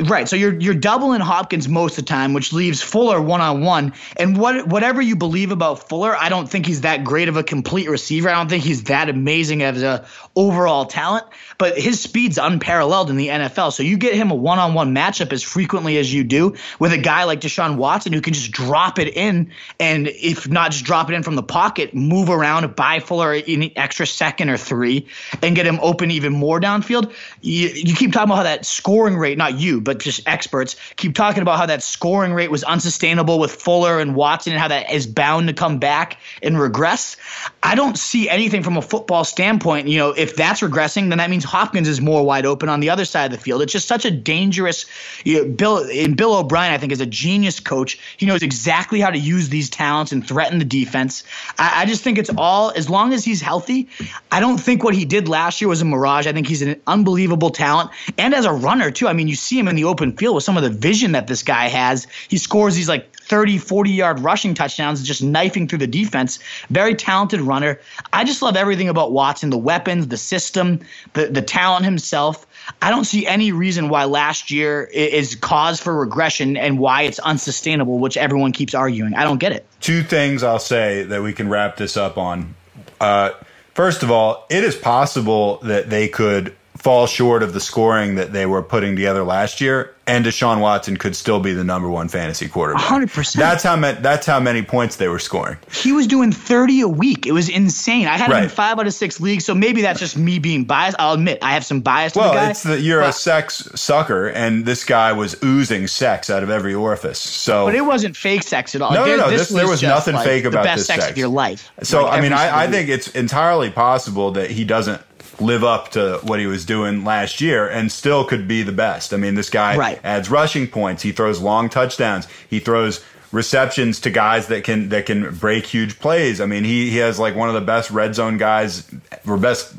Right. 0.00 0.28
So 0.28 0.36
you're 0.36 0.54
you're 0.60 0.74
doubling 0.74 1.20
Hopkins 1.20 1.68
most 1.68 1.98
of 1.98 2.04
the 2.04 2.08
time, 2.08 2.32
which 2.32 2.52
leaves 2.52 2.80
Fuller 2.80 3.20
one 3.20 3.40
on 3.40 3.62
one. 3.62 3.94
And 4.16 4.36
what 4.36 4.68
whatever 4.68 5.02
you 5.02 5.16
believe 5.16 5.50
about 5.50 5.88
Fuller, 5.88 6.16
I 6.16 6.28
don't 6.28 6.48
think 6.48 6.66
he's 6.66 6.82
that 6.82 7.02
great 7.02 7.28
of 7.28 7.36
a 7.36 7.42
complete 7.42 7.90
receiver. 7.90 8.28
I 8.28 8.34
don't 8.34 8.48
think 8.48 8.62
he's 8.62 8.84
that 8.84 9.08
amazing 9.08 9.64
as 9.64 9.82
a 9.82 10.06
overall 10.36 10.84
talent, 10.84 11.26
but 11.58 11.76
his 11.76 12.00
speed's 12.00 12.38
unparalleled 12.38 13.10
in 13.10 13.16
the 13.16 13.26
NFL. 13.26 13.72
So 13.72 13.82
you 13.82 13.96
get 13.96 14.14
him 14.14 14.30
a 14.30 14.36
one 14.36 14.60
on 14.60 14.72
one 14.72 14.94
matchup 14.94 15.32
as 15.32 15.42
frequently 15.42 15.98
as 15.98 16.14
you 16.14 16.22
do 16.22 16.54
with 16.78 16.92
a 16.92 16.98
guy 16.98 17.24
like 17.24 17.40
Deshaun 17.40 17.76
Watson 17.76 18.12
who 18.12 18.20
can 18.20 18.34
just 18.34 18.52
drop 18.52 19.00
it 19.00 19.16
in 19.16 19.50
and 19.80 20.06
if 20.06 20.48
not 20.48 20.70
just 20.70 20.84
drop 20.84 21.10
it 21.10 21.14
in 21.14 21.24
from 21.24 21.34
the 21.34 21.42
pocket, 21.42 21.92
move 21.92 22.30
around, 22.30 22.76
buy 22.76 23.00
Fuller 23.00 23.32
an 23.32 23.72
extra 23.74 24.06
second 24.06 24.48
or 24.48 24.56
three 24.56 25.08
and 25.42 25.56
get 25.56 25.66
him 25.66 25.80
open 25.82 26.12
even 26.12 26.32
more 26.32 26.60
downfield. 26.60 27.12
You, 27.40 27.66
you 27.68 27.96
keep 27.96 28.12
talking 28.12 28.28
about 28.28 28.36
how 28.36 28.42
that 28.44 28.64
scoring 28.64 29.16
rate, 29.16 29.36
not 29.36 29.58
you, 29.58 29.80
but 29.88 29.98
just 29.98 30.28
experts 30.28 30.76
keep 30.96 31.14
talking 31.14 31.40
about 31.40 31.58
how 31.58 31.64
that 31.64 31.82
scoring 31.82 32.34
rate 32.34 32.50
was 32.50 32.62
unsustainable 32.62 33.38
with 33.38 33.50
Fuller 33.50 34.00
and 34.00 34.14
Watson 34.14 34.52
and 34.52 34.60
how 34.60 34.68
that 34.68 34.90
is 34.92 35.06
bound 35.06 35.48
to 35.48 35.54
come 35.54 35.78
back 35.78 36.18
and 36.42 36.60
regress. 36.60 37.16
I 37.62 37.74
don't 37.74 37.96
see 37.96 38.28
anything 38.28 38.62
from 38.62 38.76
a 38.76 38.82
football 38.82 39.24
standpoint. 39.24 39.88
You 39.88 39.98
know, 39.98 40.10
if 40.10 40.36
that's 40.36 40.60
regressing, 40.60 41.08
then 41.08 41.18
that 41.18 41.30
means 41.30 41.44
Hopkins 41.44 41.88
is 41.88 42.02
more 42.02 42.22
wide 42.22 42.44
open 42.44 42.68
on 42.68 42.80
the 42.80 42.90
other 42.90 43.06
side 43.06 43.32
of 43.32 43.38
the 43.38 43.42
field. 43.42 43.62
It's 43.62 43.72
just 43.72 43.88
such 43.88 44.04
a 44.04 44.10
dangerous. 44.10 44.84
You 45.24 45.38
know, 45.44 45.54
Bill 45.54 45.78
and 45.78 46.16
Bill 46.16 46.34
O'Brien, 46.36 46.72
I 46.72 46.76
think, 46.76 46.92
is 46.92 47.00
a 47.00 47.06
genius 47.06 47.60
coach. 47.60 47.98
He 48.18 48.26
knows 48.26 48.42
exactly 48.42 49.00
how 49.00 49.10
to 49.10 49.18
use 49.18 49.48
these 49.48 49.70
talents 49.70 50.12
and 50.12 50.26
threaten 50.26 50.58
the 50.58 50.66
defense. 50.66 51.24
I, 51.58 51.82
I 51.82 51.86
just 51.86 52.04
think 52.04 52.18
it's 52.18 52.30
all 52.36 52.72
as 52.76 52.90
long 52.90 53.14
as 53.14 53.24
he's 53.24 53.40
healthy. 53.40 53.88
I 54.30 54.40
don't 54.40 54.58
think 54.58 54.84
what 54.84 54.94
he 54.94 55.06
did 55.06 55.28
last 55.28 55.62
year 55.62 55.68
was 55.68 55.80
a 55.80 55.86
mirage. 55.86 56.26
I 56.26 56.32
think 56.34 56.46
he's 56.46 56.60
an 56.60 56.78
unbelievable 56.86 57.50
talent 57.50 57.90
and 58.18 58.34
as 58.34 58.44
a 58.44 58.52
runner 58.52 58.90
too. 58.90 59.08
I 59.08 59.14
mean, 59.14 59.28
you 59.28 59.34
see 59.34 59.58
him 59.58 59.68
in 59.68 59.77
the 59.78 59.84
open 59.84 60.16
field 60.16 60.34
with 60.34 60.44
some 60.44 60.56
of 60.56 60.64
the 60.64 60.70
vision 60.70 61.12
that 61.12 61.28
this 61.28 61.44
guy 61.44 61.68
has. 61.68 62.08
He 62.28 62.36
scores 62.36 62.74
these 62.74 62.88
like 62.88 63.14
30, 63.14 63.58
40 63.58 63.90
yard 63.90 64.20
rushing 64.20 64.54
touchdowns, 64.54 65.02
just 65.02 65.22
knifing 65.22 65.68
through 65.68 65.78
the 65.78 65.86
defense. 65.86 66.40
Very 66.68 66.94
talented 66.94 67.40
runner. 67.40 67.80
I 68.12 68.24
just 68.24 68.42
love 68.42 68.56
everything 68.56 68.88
about 68.88 69.12
Watson 69.12 69.50
the 69.50 69.58
weapons, 69.58 70.08
the 70.08 70.16
system, 70.16 70.80
the, 71.12 71.26
the 71.26 71.42
talent 71.42 71.84
himself. 71.84 72.46
I 72.82 72.90
don't 72.90 73.04
see 73.04 73.26
any 73.26 73.52
reason 73.52 73.88
why 73.88 74.04
last 74.04 74.50
year 74.50 74.82
is 74.82 75.36
cause 75.36 75.80
for 75.80 75.96
regression 75.96 76.56
and 76.56 76.78
why 76.78 77.02
it's 77.02 77.18
unsustainable, 77.18 77.98
which 77.98 78.16
everyone 78.16 78.52
keeps 78.52 78.74
arguing. 78.74 79.14
I 79.14 79.24
don't 79.24 79.38
get 79.38 79.52
it. 79.52 79.66
Two 79.80 80.02
things 80.02 80.42
I'll 80.42 80.58
say 80.58 81.04
that 81.04 81.22
we 81.22 81.32
can 81.32 81.48
wrap 81.48 81.76
this 81.76 81.96
up 81.96 82.18
on. 82.18 82.54
Uh, 83.00 83.30
first 83.74 84.02
of 84.02 84.10
all, 84.10 84.46
it 84.50 84.64
is 84.64 84.74
possible 84.74 85.58
that 85.58 85.88
they 85.88 86.08
could 86.08 86.54
fall 86.78 87.06
short 87.06 87.42
of 87.42 87.52
the 87.52 87.60
scoring 87.60 88.14
that 88.14 88.32
they 88.32 88.46
were 88.46 88.62
putting 88.62 88.94
together 88.94 89.24
last 89.24 89.60
year, 89.60 89.94
and 90.06 90.24
Deshaun 90.24 90.60
Watson 90.60 90.96
could 90.96 91.14
still 91.16 91.40
be 91.40 91.52
the 91.52 91.64
number 91.64 91.90
one 91.90 92.08
fantasy 92.08 92.48
quarterback. 92.48 92.82
Hundred 92.82 93.10
percent. 93.10 93.40
That's 93.40 93.62
how 93.62 93.76
many, 93.76 94.00
that's 94.00 94.26
how 94.26 94.40
many 94.40 94.62
points 94.62 94.96
they 94.96 95.08
were 95.08 95.18
scoring. 95.18 95.58
He 95.70 95.92
was 95.92 96.06
doing 96.06 96.32
thirty 96.32 96.80
a 96.80 96.88
week. 96.88 97.26
It 97.26 97.32
was 97.32 97.48
insane. 97.48 98.06
I 98.06 98.16
had 98.16 98.30
right. 98.30 98.38
him 98.38 98.44
in 98.44 98.48
five 98.48 98.78
out 98.78 98.86
of 98.86 98.94
six 98.94 99.20
leagues, 99.20 99.44
so 99.44 99.54
maybe 99.54 99.82
that's 99.82 100.00
just 100.00 100.16
me 100.16 100.38
being 100.38 100.64
biased. 100.64 100.96
I'll 100.98 101.14
admit 101.14 101.40
I 101.42 101.52
have 101.52 101.64
some 101.64 101.80
bias. 101.80 102.14
Well, 102.14 102.32
the 102.32 102.50
it's 102.50 102.62
that 102.62 102.80
you're 102.80 103.00
but, 103.00 103.10
a 103.10 103.12
sex 103.12 103.68
sucker, 103.74 104.28
and 104.28 104.64
this 104.64 104.84
guy 104.84 105.12
was 105.12 105.36
oozing 105.42 105.88
sex 105.88 106.30
out 106.30 106.42
of 106.42 106.50
every 106.50 106.74
orifice. 106.74 107.18
So, 107.18 107.66
but 107.66 107.74
it 107.74 107.84
wasn't 107.84 108.16
fake 108.16 108.44
sex 108.44 108.74
at 108.74 108.82
all. 108.82 108.92
No, 108.92 109.04
there, 109.04 109.16
no, 109.16 109.24
no. 109.24 109.30
This, 109.30 109.48
this 109.48 109.56
there 109.56 109.68
was 109.68 109.82
nothing 109.82 110.14
like 110.14 110.24
fake 110.24 110.44
about 110.44 110.62
the 110.62 110.68
best 110.68 110.78
this 110.78 110.86
sex, 110.86 111.02
sex 111.02 111.12
of 111.12 111.18
your 111.18 111.28
life. 111.28 111.70
So, 111.82 112.04
like 112.04 112.18
I 112.18 112.20
mean, 112.20 112.32
I, 112.32 112.64
I 112.64 112.66
think 112.68 112.88
it's 112.88 113.08
entirely 113.08 113.70
possible 113.70 114.30
that 114.32 114.50
he 114.50 114.64
doesn't 114.64 115.02
live 115.40 115.64
up 115.64 115.90
to 115.92 116.20
what 116.22 116.40
he 116.40 116.46
was 116.46 116.64
doing 116.64 117.04
last 117.04 117.40
year 117.40 117.68
and 117.68 117.90
still 117.90 118.24
could 118.24 118.48
be 118.48 118.62
the 118.62 118.72
best. 118.72 119.14
I 119.14 119.16
mean, 119.16 119.34
this 119.34 119.50
guy 119.50 119.76
right. 119.76 120.00
adds 120.04 120.30
rushing 120.30 120.66
points. 120.66 121.02
He 121.02 121.12
throws 121.12 121.40
long 121.40 121.68
touchdowns. 121.68 122.26
He 122.48 122.60
throws 122.60 123.04
receptions 123.30 124.00
to 124.00 124.10
guys 124.10 124.46
that 124.48 124.64
can 124.64 124.88
that 124.88 125.06
can 125.06 125.34
break 125.34 125.66
huge 125.66 125.98
plays. 125.98 126.40
I 126.40 126.46
mean, 126.46 126.64
he 126.64 126.90
he 126.90 126.96
has 126.98 127.18
like 127.18 127.36
one 127.36 127.48
of 127.48 127.54
the 127.54 127.60
best 127.60 127.90
red 127.90 128.14
zone 128.14 128.38
guys 128.38 128.88
or 129.26 129.36
best 129.36 129.74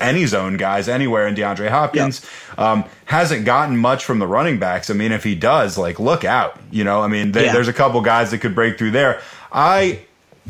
any 0.00 0.26
zone 0.26 0.56
guys 0.56 0.88
anywhere 0.88 1.26
in 1.26 1.34
DeAndre 1.34 1.68
Hopkins. 1.68 2.24
Yep. 2.50 2.58
Um, 2.58 2.84
hasn't 3.06 3.44
gotten 3.44 3.76
much 3.76 4.04
from 4.04 4.18
the 4.18 4.26
running 4.26 4.58
backs. 4.58 4.90
I 4.90 4.94
mean, 4.94 5.12
if 5.12 5.24
he 5.24 5.34
does, 5.34 5.78
like 5.78 5.98
look 5.98 6.24
out. 6.24 6.58
You 6.70 6.84
know, 6.84 7.00
I 7.00 7.08
mean, 7.08 7.28
yeah. 7.28 7.52
there's 7.52 7.68
a 7.68 7.72
couple 7.72 8.00
guys 8.00 8.30
that 8.32 8.38
could 8.38 8.54
break 8.54 8.78
through 8.78 8.92
there. 8.92 9.20
I 9.52 10.00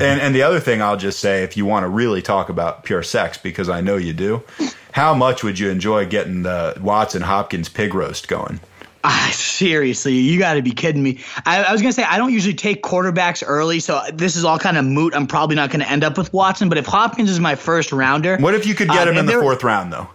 and 0.01 0.21
and 0.21 0.35
the 0.35 0.43
other 0.43 0.59
thing 0.59 0.81
I'll 0.81 0.97
just 0.97 1.19
say, 1.19 1.43
if 1.43 1.55
you 1.55 1.65
want 1.65 1.83
to 1.83 1.89
really 1.89 2.21
talk 2.21 2.49
about 2.49 2.83
pure 2.83 3.03
sex, 3.03 3.37
because 3.37 3.69
I 3.69 3.81
know 3.81 3.97
you 3.97 4.13
do, 4.13 4.43
how 4.91 5.13
much 5.13 5.43
would 5.43 5.59
you 5.59 5.69
enjoy 5.69 6.05
getting 6.05 6.43
the 6.43 6.77
Watson 6.81 7.21
Hopkins 7.21 7.69
pig 7.69 7.93
roast 7.93 8.27
going? 8.27 8.59
Ah, 9.03 9.31
seriously, 9.33 10.13
you 10.13 10.37
got 10.37 10.53
to 10.53 10.61
be 10.61 10.71
kidding 10.71 11.01
me. 11.01 11.19
I, 11.45 11.63
I, 11.63 11.71
was 11.71 11.81
going 11.81 11.91
to 11.91 11.95
say, 11.95 12.03
I 12.03 12.19
don't 12.19 12.31
usually 12.31 12.53
take 12.53 12.83
quarterbacks 12.83 13.43
early, 13.45 13.79
so 13.79 13.99
this 14.13 14.35
is 14.35 14.45
all 14.45 14.59
kind 14.59 14.77
of 14.77 14.85
moot. 14.85 15.15
I'm 15.15 15.25
probably 15.25 15.55
not 15.55 15.71
going 15.71 15.79
to 15.79 15.89
end 15.89 16.03
up 16.03 16.19
with 16.19 16.31
Watson, 16.33 16.69
but 16.69 16.77
if 16.77 16.85
Hopkins 16.85 17.31
is 17.31 17.39
my 17.39 17.55
first 17.55 17.91
rounder. 17.91 18.37
What 18.37 18.53
if 18.53 18.67
you 18.67 18.75
could 18.75 18.89
get 18.89 19.07
uh, 19.07 19.11
him 19.11 19.17
in 19.17 19.25
the 19.25 19.39
fourth 19.39 19.63
round, 19.63 19.91
though? 19.91 20.07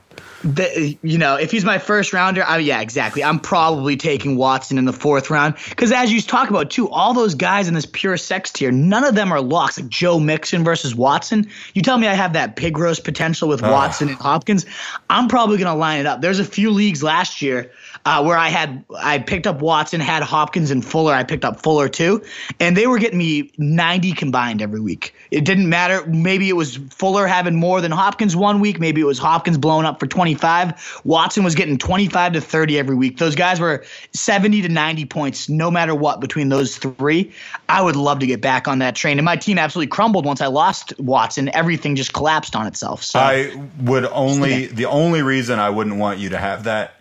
The, 0.54 0.96
you 1.02 1.18
know, 1.18 1.36
if 1.36 1.50
he's 1.50 1.64
my 1.64 1.78
first 1.78 2.12
rounder, 2.12 2.44
I, 2.44 2.58
yeah, 2.58 2.80
exactly. 2.80 3.24
I'm 3.24 3.40
probably 3.40 3.96
taking 3.96 4.36
Watson 4.36 4.78
in 4.78 4.84
the 4.84 4.92
fourth 4.92 5.30
round 5.30 5.56
because, 5.68 5.90
as 5.90 6.12
you 6.12 6.20
talk 6.20 6.50
about 6.50 6.70
too, 6.70 6.88
all 6.88 7.12
those 7.12 7.34
guys 7.34 7.66
in 7.68 7.74
this 7.74 7.86
pure 7.86 8.16
sex 8.16 8.52
tier, 8.52 8.70
none 8.70 9.04
of 9.04 9.14
them 9.14 9.32
are 9.32 9.40
locks. 9.40 9.78
Like 9.78 9.88
Joe 9.88 10.20
Mixon 10.20 10.64
versus 10.64 10.94
Watson. 10.94 11.48
You 11.74 11.82
tell 11.82 11.98
me 11.98 12.06
I 12.06 12.14
have 12.14 12.32
that 12.34 12.56
pig 12.56 12.78
roast 12.78 13.04
potential 13.04 13.48
with 13.48 13.62
ah. 13.62 13.70
Watson 13.70 14.08
and 14.08 14.16
Hopkins. 14.16 14.66
I'm 15.10 15.28
probably 15.28 15.58
going 15.58 15.72
to 15.72 15.74
line 15.74 16.00
it 16.00 16.06
up. 16.06 16.20
There's 16.20 16.38
a 16.38 16.44
few 16.44 16.70
leagues 16.70 17.02
last 17.02 17.42
year 17.42 17.70
uh, 18.06 18.22
where 18.22 18.38
I 18.38 18.48
had 18.48 18.84
I 18.96 19.18
picked 19.18 19.48
up 19.48 19.60
Watson, 19.60 20.00
had 20.00 20.22
Hopkins 20.22 20.70
and 20.70 20.84
Fuller. 20.84 21.12
I 21.12 21.24
picked 21.24 21.44
up 21.44 21.60
Fuller 21.60 21.88
too, 21.88 22.22
and 22.60 22.76
they 22.76 22.86
were 22.86 23.00
getting 23.00 23.18
me 23.18 23.50
90 23.58 24.12
combined 24.12 24.62
every 24.62 24.78
week. 24.78 25.12
It 25.32 25.44
didn't 25.44 25.68
matter. 25.68 26.06
Maybe 26.06 26.48
it 26.48 26.52
was 26.52 26.76
Fuller 26.76 27.26
having 27.26 27.56
more 27.56 27.80
than 27.80 27.90
Hopkins 27.90 28.36
one 28.36 28.60
week. 28.60 28.78
Maybe 28.78 29.00
it 29.00 29.04
was 29.04 29.18
Hopkins 29.18 29.58
blowing 29.58 29.86
up 29.86 29.98
for 29.98 30.06
25. 30.06 31.00
Watson 31.02 31.42
was 31.42 31.56
getting 31.56 31.78
25 31.78 32.34
to 32.34 32.40
30 32.40 32.78
every 32.78 32.94
week. 32.94 33.18
Those 33.18 33.34
guys 33.34 33.58
were 33.58 33.84
70 34.14 34.62
to 34.62 34.68
90 34.68 35.04
points 35.06 35.48
no 35.48 35.68
matter 35.68 35.94
what 35.94 36.20
between 36.20 36.48
those 36.48 36.78
three. 36.78 37.32
I 37.68 37.82
would 37.82 37.96
love 37.96 38.20
to 38.20 38.26
get 38.26 38.40
back 38.40 38.68
on 38.68 38.78
that 38.78 38.94
train. 38.94 39.18
And 39.18 39.24
my 39.24 39.34
team 39.34 39.58
absolutely 39.58 39.88
crumbled 39.88 40.24
once 40.24 40.40
I 40.40 40.46
lost 40.46 40.96
Watson. 41.00 41.48
Everything 41.52 41.96
just 41.96 42.12
collapsed 42.12 42.54
on 42.54 42.68
itself. 42.68 43.02
So 43.02 43.18
I 43.18 43.68
would 43.80 44.04
only 44.04 44.66
the 44.66 44.86
only 44.86 45.22
reason 45.22 45.58
I 45.58 45.70
wouldn't 45.70 45.96
want 45.96 46.20
you 46.20 46.28
to 46.28 46.38
have 46.38 46.64
that 46.64 46.92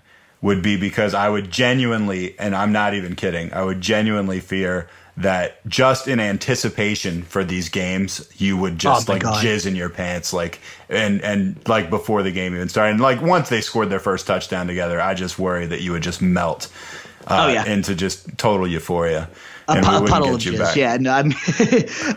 would 0.45 0.61
be 0.61 0.77
because 0.77 1.13
I 1.15 1.27
would 1.27 1.49
genuinely 1.49 2.37
and 2.37 2.55
I'm 2.55 2.71
not 2.71 2.93
even 2.93 3.15
kidding. 3.15 3.51
I 3.51 3.63
would 3.63 3.81
genuinely 3.81 4.39
fear 4.39 4.87
that 5.17 5.65
just 5.67 6.07
in 6.07 6.19
anticipation 6.19 7.23
for 7.23 7.43
these 7.43 7.67
games, 7.69 8.29
you 8.37 8.55
would 8.57 8.77
just 8.77 9.09
Oh, 9.09 9.13
like 9.13 9.23
God. 9.23 9.43
jizz 9.43 9.65
in 9.65 9.75
your 9.75 9.89
pants, 9.89 10.33
like 10.33 10.59
and 10.87 11.21
and 11.23 11.57
like 11.67 11.89
before 11.89 12.21
the 12.21 12.31
game 12.31 12.53
even 12.53 12.69
started. 12.69 12.91
And 12.91 13.01
like 13.01 13.21
once 13.21 13.49
they 13.49 13.61
scored 13.61 13.89
their 13.89 13.99
first 13.99 14.27
touchdown 14.27 14.67
together, 14.67 15.01
I 15.01 15.13
just 15.15 15.39
worry 15.39 15.65
that 15.65 15.81
you 15.81 15.91
would 15.93 16.03
just 16.03 16.21
melt 16.21 16.67
uh, 17.27 17.45
Oh, 17.47 17.51
yeah. 17.51 17.65
into 17.65 17.95
just 17.95 18.37
total 18.37 18.67
euphoria. 18.67 19.29
A, 19.67 19.75
pu- 19.75 20.05
puddle 20.07 20.35
of 20.35 20.41
jizz. 20.41 20.75
Yeah, 20.75 20.97
no, 20.97 21.11
I'm, 21.11 21.31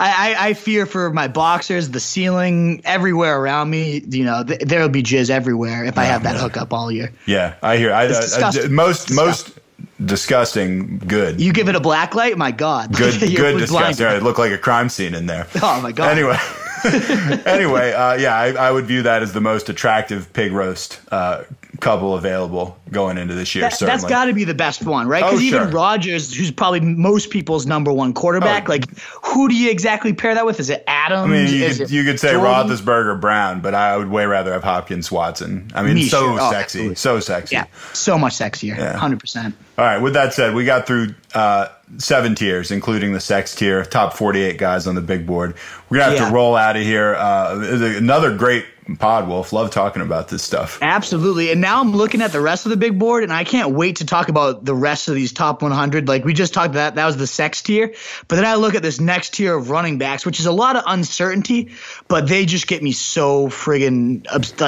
I, 0.00 0.36
I 0.38 0.48
I 0.48 0.54
fear 0.54 0.86
for 0.86 1.10
my 1.12 1.28
boxers, 1.28 1.90
the 1.90 2.00
ceiling, 2.00 2.80
everywhere 2.84 3.40
around 3.40 3.70
me. 3.70 4.02
You 4.08 4.24
know, 4.24 4.44
th- 4.44 4.60
there 4.60 4.80
will 4.80 4.88
be 4.88 5.02
jizz 5.02 5.30
everywhere 5.30 5.84
if 5.84 5.96
I 5.98 6.04
have 6.04 6.22
that 6.24 6.36
hookup 6.36 6.72
all 6.72 6.92
year. 6.92 7.12
Yeah, 7.26 7.54
I 7.62 7.76
hear. 7.76 7.92
I, 7.92 8.04
I- 8.06 8.50
I- 8.64 8.68
most 8.68 9.10
most 9.12 9.58
disgusting. 10.04 10.98
Good. 10.98 11.40
You 11.40 11.52
give 11.52 11.68
it 11.68 11.74
a 11.76 11.80
black 11.80 12.14
light, 12.14 12.36
my 12.36 12.50
God. 12.50 12.92
good, 12.96 13.18
good 13.20 13.58
disgusting. 13.58 14.06
It 14.06 14.22
looked 14.22 14.38
like 14.38 14.52
a 14.52 14.58
crime 14.58 14.88
scene 14.88 15.14
in 15.14 15.26
there. 15.26 15.46
Oh 15.62 15.80
my 15.80 15.92
God. 15.92 16.10
Anyway, 16.10 16.36
anyway, 17.46 17.92
uh, 17.92 18.14
yeah, 18.14 18.36
I, 18.36 18.52
I 18.52 18.70
would 18.70 18.86
view 18.86 19.02
that 19.02 19.22
as 19.22 19.32
the 19.32 19.40
most 19.40 19.68
attractive 19.68 20.32
pig 20.32 20.52
roast 20.52 21.00
uh, 21.10 21.44
couple 21.80 22.14
available 22.14 22.76
going 22.90 23.18
into 23.18 23.34
this 23.34 23.54
year. 23.54 23.62
That, 23.62 23.74
certainly, 23.74 24.00
that's 24.00 24.04
got 24.10 24.24
to 24.26 24.32
be 24.32 24.44
the 24.44 24.54
best 24.54 24.84
one, 24.84 25.06
right? 25.06 25.22
Oh, 25.22 25.28
Because 25.28 25.42
even 25.42 25.62
sure. 25.64 25.68
Rodgers, 25.70 26.34
who's 26.34 26.50
probably 26.50 26.80
most 26.80 27.30
people's 27.30 27.66
number 27.66 27.92
one 27.92 28.12
quarterback, 28.12 28.68
Oh. 28.68 28.72
like 28.72 28.84
who 29.22 29.48
do 29.48 29.54
you 29.54 29.70
exactly 29.70 30.12
pair 30.12 30.34
that 30.34 30.44
with? 30.46 30.58
Is 30.60 30.70
it 30.70 30.82
Adams? 30.86 31.22
I 31.22 31.26
mean, 31.26 31.46
you 31.54 31.74
could, 31.74 31.90
you 31.90 32.04
could 32.04 32.18
say 32.18 32.32
Jordan? 32.32 32.68
Roethlisberger, 32.68 33.20
Brown, 33.20 33.60
but 33.60 33.74
I 33.74 33.96
would 33.96 34.10
way 34.10 34.26
rather 34.26 34.52
have 34.52 34.64
Hopkins, 34.64 35.12
Watson. 35.12 35.70
I 35.74 35.82
mean, 35.82 35.94
Me, 35.94 36.08
so 36.08 36.20
sure. 36.20 36.40
Oh, 36.40 36.50
sexy, 36.50 36.60
absolutely. 36.78 36.94
so 36.96 37.20
sexy. 37.20 37.56
Yeah, 37.56 37.66
so 37.92 38.18
much 38.18 38.34
sexier, 38.34 38.76
Yeah. 38.76 38.96
hundred 38.96 39.20
percent. 39.20 39.54
All 39.76 39.84
right. 39.84 39.98
With 39.98 40.14
that 40.14 40.34
said, 40.34 40.54
we 40.54 40.64
got 40.64 40.86
through 40.86 41.14
uh, 41.34 41.68
seven 41.96 42.34
tiers, 42.34 42.70
including 42.70 43.12
the 43.12 43.20
sex 43.20 43.54
tier, 43.54 43.84
top 43.84 44.12
48 44.12 44.58
guys 44.58 44.86
on 44.86 44.94
the 44.94 45.00
big 45.00 45.26
board. 45.26 45.54
We're 45.88 45.98
going 45.98 46.10
to 46.12 46.16
have 46.18 46.26
Yeah. 46.26 46.28
to 46.30 46.34
roll 46.34 46.54
out 46.54 46.76
of 46.76 46.82
here. 46.82 47.14
Uh, 47.14 47.58
another 47.96 48.36
great 48.36 48.66
pod, 48.98 49.28
Wolf. 49.28 49.52
Love 49.52 49.70
talking 49.70 50.00
about 50.00 50.28
this 50.28 50.42
stuff. 50.42 50.78
Absolutely. 50.80 51.50
And 51.50 51.60
now 51.60 51.80
I'm 51.80 51.92
looking 51.92 52.22
at 52.22 52.32
the 52.32 52.40
rest 52.40 52.64
of 52.64 52.70
the 52.70 52.76
big 52.78 52.98
board, 52.98 53.22
and 53.22 53.30
I 53.32 53.44
can't 53.44 53.70
wait 53.70 53.96
to 53.96 54.06
talk 54.06 54.28
about 54.30 54.64
the 54.64 54.74
rest 54.74 55.08
of 55.08 55.14
these 55.14 55.30
top 55.32 55.60
100. 55.62 56.08
Like 56.08 56.24
we 56.24 56.32
just 56.32 56.54
talked 56.54 56.72
that 56.74 56.94
that 56.94 57.04
was 57.06 57.16
the 57.18 57.26
sex 57.26 57.60
tier, 57.60 57.92
but 58.28 58.36
then 58.36 58.46
I 58.46 58.54
look 58.54 58.74
at 58.74 58.82
this 58.82 58.98
next 58.98 59.34
tier 59.34 59.54
of 59.56 59.68
running 59.68 59.98
backs, 59.98 60.24
which 60.24 60.40
is 60.40 60.46
a 60.46 60.52
lot 60.52 60.76
of 60.76 60.84
uncertainty, 60.86 61.70
but 62.08 62.28
they 62.28 62.46
just 62.46 62.66
get 62.66 62.82
me 62.82 62.92
so 62.92 63.48
friggin' 63.48 64.24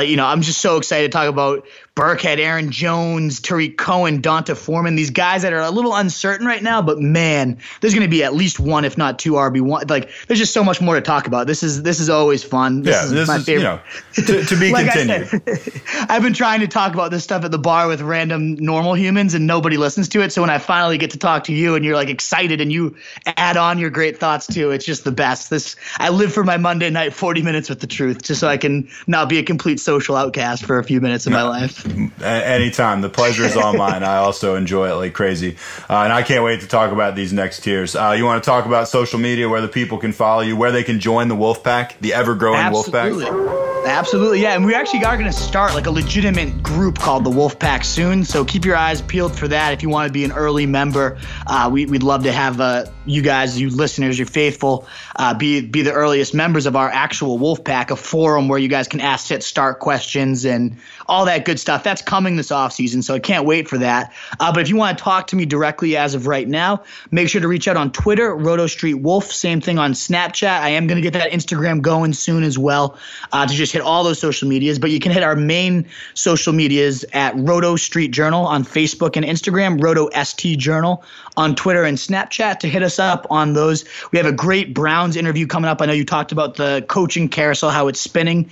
you 0.06 0.16
know 0.16 0.26
I'm 0.26 0.42
just 0.42 0.60
so 0.60 0.76
excited 0.76 1.10
to 1.12 1.16
talk 1.16 1.28
about 1.28 1.66
Burkhead, 2.00 2.38
Aaron 2.38 2.70
Jones, 2.70 3.40
Tarik 3.40 3.76
Cohen, 3.76 4.22
D'Onta 4.22 4.56
Foreman, 4.56 4.96
these 4.96 5.10
guys 5.10 5.42
that 5.42 5.52
are 5.52 5.60
a 5.60 5.70
little 5.70 5.94
uncertain 5.94 6.46
right 6.46 6.62
now, 6.62 6.80
but 6.80 6.98
man, 6.98 7.58
there's 7.82 7.92
going 7.92 8.06
to 8.06 8.08
be 8.08 8.24
at 8.24 8.32
least 8.32 8.58
one, 8.58 8.86
if 8.86 8.96
not 8.96 9.18
two 9.18 9.32
RB 9.32 9.60
one. 9.60 9.86
Like 9.86 10.10
there's 10.26 10.38
just 10.38 10.54
so 10.54 10.64
much 10.64 10.80
more 10.80 10.94
to 10.94 11.02
talk 11.02 11.26
about. 11.26 11.46
This 11.46 11.62
is 11.62 11.82
this 11.82 12.00
is 12.00 12.08
always 12.08 12.42
fun. 12.42 12.84
This 12.84 12.94
yeah, 12.96 13.04
is 13.04 13.10
this 13.10 13.28
my 13.28 13.36
is, 13.36 13.44
favorite. 13.44 13.60
you 13.60 13.68
know, 13.68 13.80
to, 14.14 14.44
to 14.46 14.58
be 14.58 14.72
Like 14.72 14.88
I 14.88 14.92
continued. 14.92 15.28
said, 15.28 15.82
I've 16.08 16.22
been 16.22 16.32
trying 16.32 16.60
to 16.60 16.68
talk 16.68 16.94
about 16.94 17.10
this 17.10 17.22
stuff 17.22 17.44
at 17.44 17.50
the 17.50 17.58
bar 17.58 17.86
with 17.86 18.00
random 18.00 18.54
normal 18.54 18.94
humans 18.94 19.34
and 19.34 19.46
nobody 19.46 19.76
listens 19.76 20.08
to 20.10 20.22
it. 20.22 20.32
So 20.32 20.40
when 20.40 20.48
I 20.48 20.56
finally 20.56 20.96
get 20.96 21.10
to 21.10 21.18
talk 21.18 21.44
to 21.44 21.52
you 21.52 21.74
and 21.74 21.84
you're 21.84 21.96
like 21.96 22.08
excited 22.08 22.62
and 22.62 22.72
you 22.72 22.96
add 23.26 23.58
on 23.58 23.78
your 23.78 23.90
great 23.90 24.16
thoughts 24.16 24.46
too, 24.46 24.70
it's 24.70 24.86
just 24.86 25.04
the 25.04 25.12
best. 25.12 25.50
This 25.50 25.76
I 25.98 26.08
live 26.08 26.32
for 26.32 26.44
my 26.44 26.56
Monday 26.56 26.88
night 26.88 27.12
40 27.12 27.42
minutes 27.42 27.68
with 27.68 27.80
the 27.80 27.86
truth 27.86 28.22
just 28.22 28.40
so 28.40 28.48
I 28.48 28.56
can 28.56 28.88
not 29.06 29.28
be 29.28 29.36
a 29.38 29.42
complete 29.42 29.80
social 29.80 30.16
outcast 30.16 30.64
for 30.64 30.78
a 30.78 30.84
few 30.84 31.02
minutes 31.02 31.26
of 31.26 31.34
my 31.34 31.42
life. 31.42 31.89
Anytime. 32.22 33.00
The 33.00 33.08
pleasure 33.08 33.44
is 33.44 33.56
all 33.56 33.74
mine. 33.74 34.02
I 34.02 34.16
also 34.16 34.56
enjoy 34.56 34.90
it 34.90 34.94
like 34.94 35.12
crazy. 35.12 35.56
Uh, 35.88 36.02
and 36.02 36.12
I 36.12 36.22
can't 36.22 36.44
wait 36.44 36.60
to 36.60 36.66
talk 36.66 36.92
about 36.92 37.16
these 37.16 37.32
next 37.32 37.60
tiers. 37.60 37.96
Uh, 37.96 38.14
you 38.16 38.24
want 38.24 38.42
to 38.42 38.48
talk 38.48 38.66
about 38.66 38.88
social 38.88 39.18
media, 39.18 39.48
where 39.48 39.60
the 39.60 39.68
people 39.68 39.98
can 39.98 40.12
follow 40.12 40.42
you, 40.42 40.56
where 40.56 40.72
they 40.72 40.82
can 40.82 41.00
join 41.00 41.28
the 41.28 41.36
wolf 41.36 41.62
pack, 41.64 41.98
the 42.00 42.14
ever 42.14 42.34
growing 42.34 42.70
wolf 42.72 42.90
pack? 42.90 43.06
Absolutely. 43.12 43.70
Absolutely, 43.86 44.42
yeah. 44.42 44.54
And 44.54 44.66
we 44.66 44.74
actually 44.74 45.02
are 45.04 45.16
going 45.16 45.30
to 45.30 45.36
start 45.36 45.72
like 45.72 45.86
a 45.86 45.90
legitimate 45.90 46.62
group 46.62 46.98
called 46.98 47.24
the 47.24 47.30
Wolf 47.30 47.58
Pack 47.58 47.82
soon. 47.82 48.26
So 48.26 48.44
keep 48.44 48.66
your 48.66 48.76
eyes 48.76 49.00
peeled 49.00 49.34
for 49.34 49.48
that. 49.48 49.72
If 49.72 49.82
you 49.82 49.88
want 49.88 50.06
to 50.06 50.12
be 50.12 50.22
an 50.22 50.32
early 50.32 50.66
member, 50.66 51.18
uh, 51.46 51.70
we, 51.72 51.86
we'd 51.86 52.02
love 52.02 52.22
to 52.24 52.32
have 52.32 52.60
uh, 52.60 52.84
you 53.06 53.22
guys, 53.22 53.58
you 53.58 53.70
listeners, 53.70 54.18
you 54.18 54.26
faithful, 54.26 54.86
uh, 55.16 55.32
be 55.32 55.62
be 55.62 55.80
the 55.80 55.92
earliest 55.92 56.34
members 56.34 56.66
of 56.66 56.76
our 56.76 56.90
actual 56.90 57.38
Wolf 57.38 57.64
Pack, 57.64 57.90
a 57.90 57.96
forum 57.96 58.48
where 58.48 58.58
you 58.58 58.68
guys 58.68 58.86
can 58.86 59.00
ask, 59.00 59.26
sit, 59.26 59.42
start 59.42 59.78
questions, 59.78 60.44
and 60.44 60.76
all 61.06 61.24
that 61.24 61.46
good 61.46 61.58
stuff. 61.58 61.69
That's 61.78 62.02
coming 62.02 62.36
this 62.36 62.50
off 62.50 62.72
season, 62.72 63.02
so 63.02 63.14
I 63.14 63.18
can't 63.18 63.44
wait 63.44 63.68
for 63.68 63.78
that. 63.78 64.12
Uh, 64.38 64.52
but 64.52 64.60
if 64.60 64.68
you 64.68 64.76
want 64.76 64.98
to 64.98 65.04
talk 65.04 65.28
to 65.28 65.36
me 65.36 65.46
directly 65.46 65.96
as 65.96 66.14
of 66.14 66.26
right 66.26 66.48
now, 66.48 66.82
make 67.10 67.28
sure 67.28 67.40
to 67.40 67.48
reach 67.48 67.68
out 67.68 67.76
on 67.76 67.92
Twitter, 67.92 68.34
Roto 68.34 68.66
Street 68.66 68.94
Wolf. 68.94 69.30
Same 69.32 69.60
thing 69.60 69.78
on 69.78 69.92
Snapchat. 69.92 70.60
I 70.60 70.70
am 70.70 70.86
going 70.86 70.96
to 70.96 71.02
get 71.02 71.12
that 71.14 71.32
Instagram 71.32 71.80
going 71.80 72.12
soon 72.12 72.42
as 72.42 72.58
well 72.58 72.98
uh, 73.32 73.46
to 73.46 73.54
just 73.54 73.72
hit 73.72 73.82
all 73.82 74.04
those 74.04 74.18
social 74.18 74.48
medias. 74.48 74.78
But 74.78 74.90
you 74.90 75.00
can 75.00 75.12
hit 75.12 75.22
our 75.22 75.36
main 75.36 75.86
social 76.14 76.52
medias 76.52 77.04
at 77.12 77.34
Roto 77.36 77.76
Street 77.76 78.08
Journal 78.08 78.46
on 78.46 78.64
Facebook 78.64 79.16
and 79.16 79.24
Instagram, 79.24 79.82
Roto 79.82 80.08
ST 80.22 80.58
Journal 80.58 81.04
on 81.36 81.54
Twitter 81.54 81.84
and 81.84 81.96
Snapchat 81.96 82.58
to 82.60 82.68
hit 82.68 82.82
us 82.82 82.98
up 82.98 83.26
on 83.30 83.52
those. 83.52 83.84
We 84.12 84.18
have 84.18 84.26
a 84.26 84.32
great 84.32 84.74
Browns 84.74 85.16
interview 85.16 85.46
coming 85.46 85.70
up. 85.70 85.80
I 85.80 85.86
know 85.86 85.92
you 85.92 86.04
talked 86.04 86.32
about 86.32 86.56
the 86.56 86.84
coaching 86.88 87.28
carousel, 87.28 87.70
how 87.70 87.88
it's 87.88 88.00
spinning. 88.00 88.50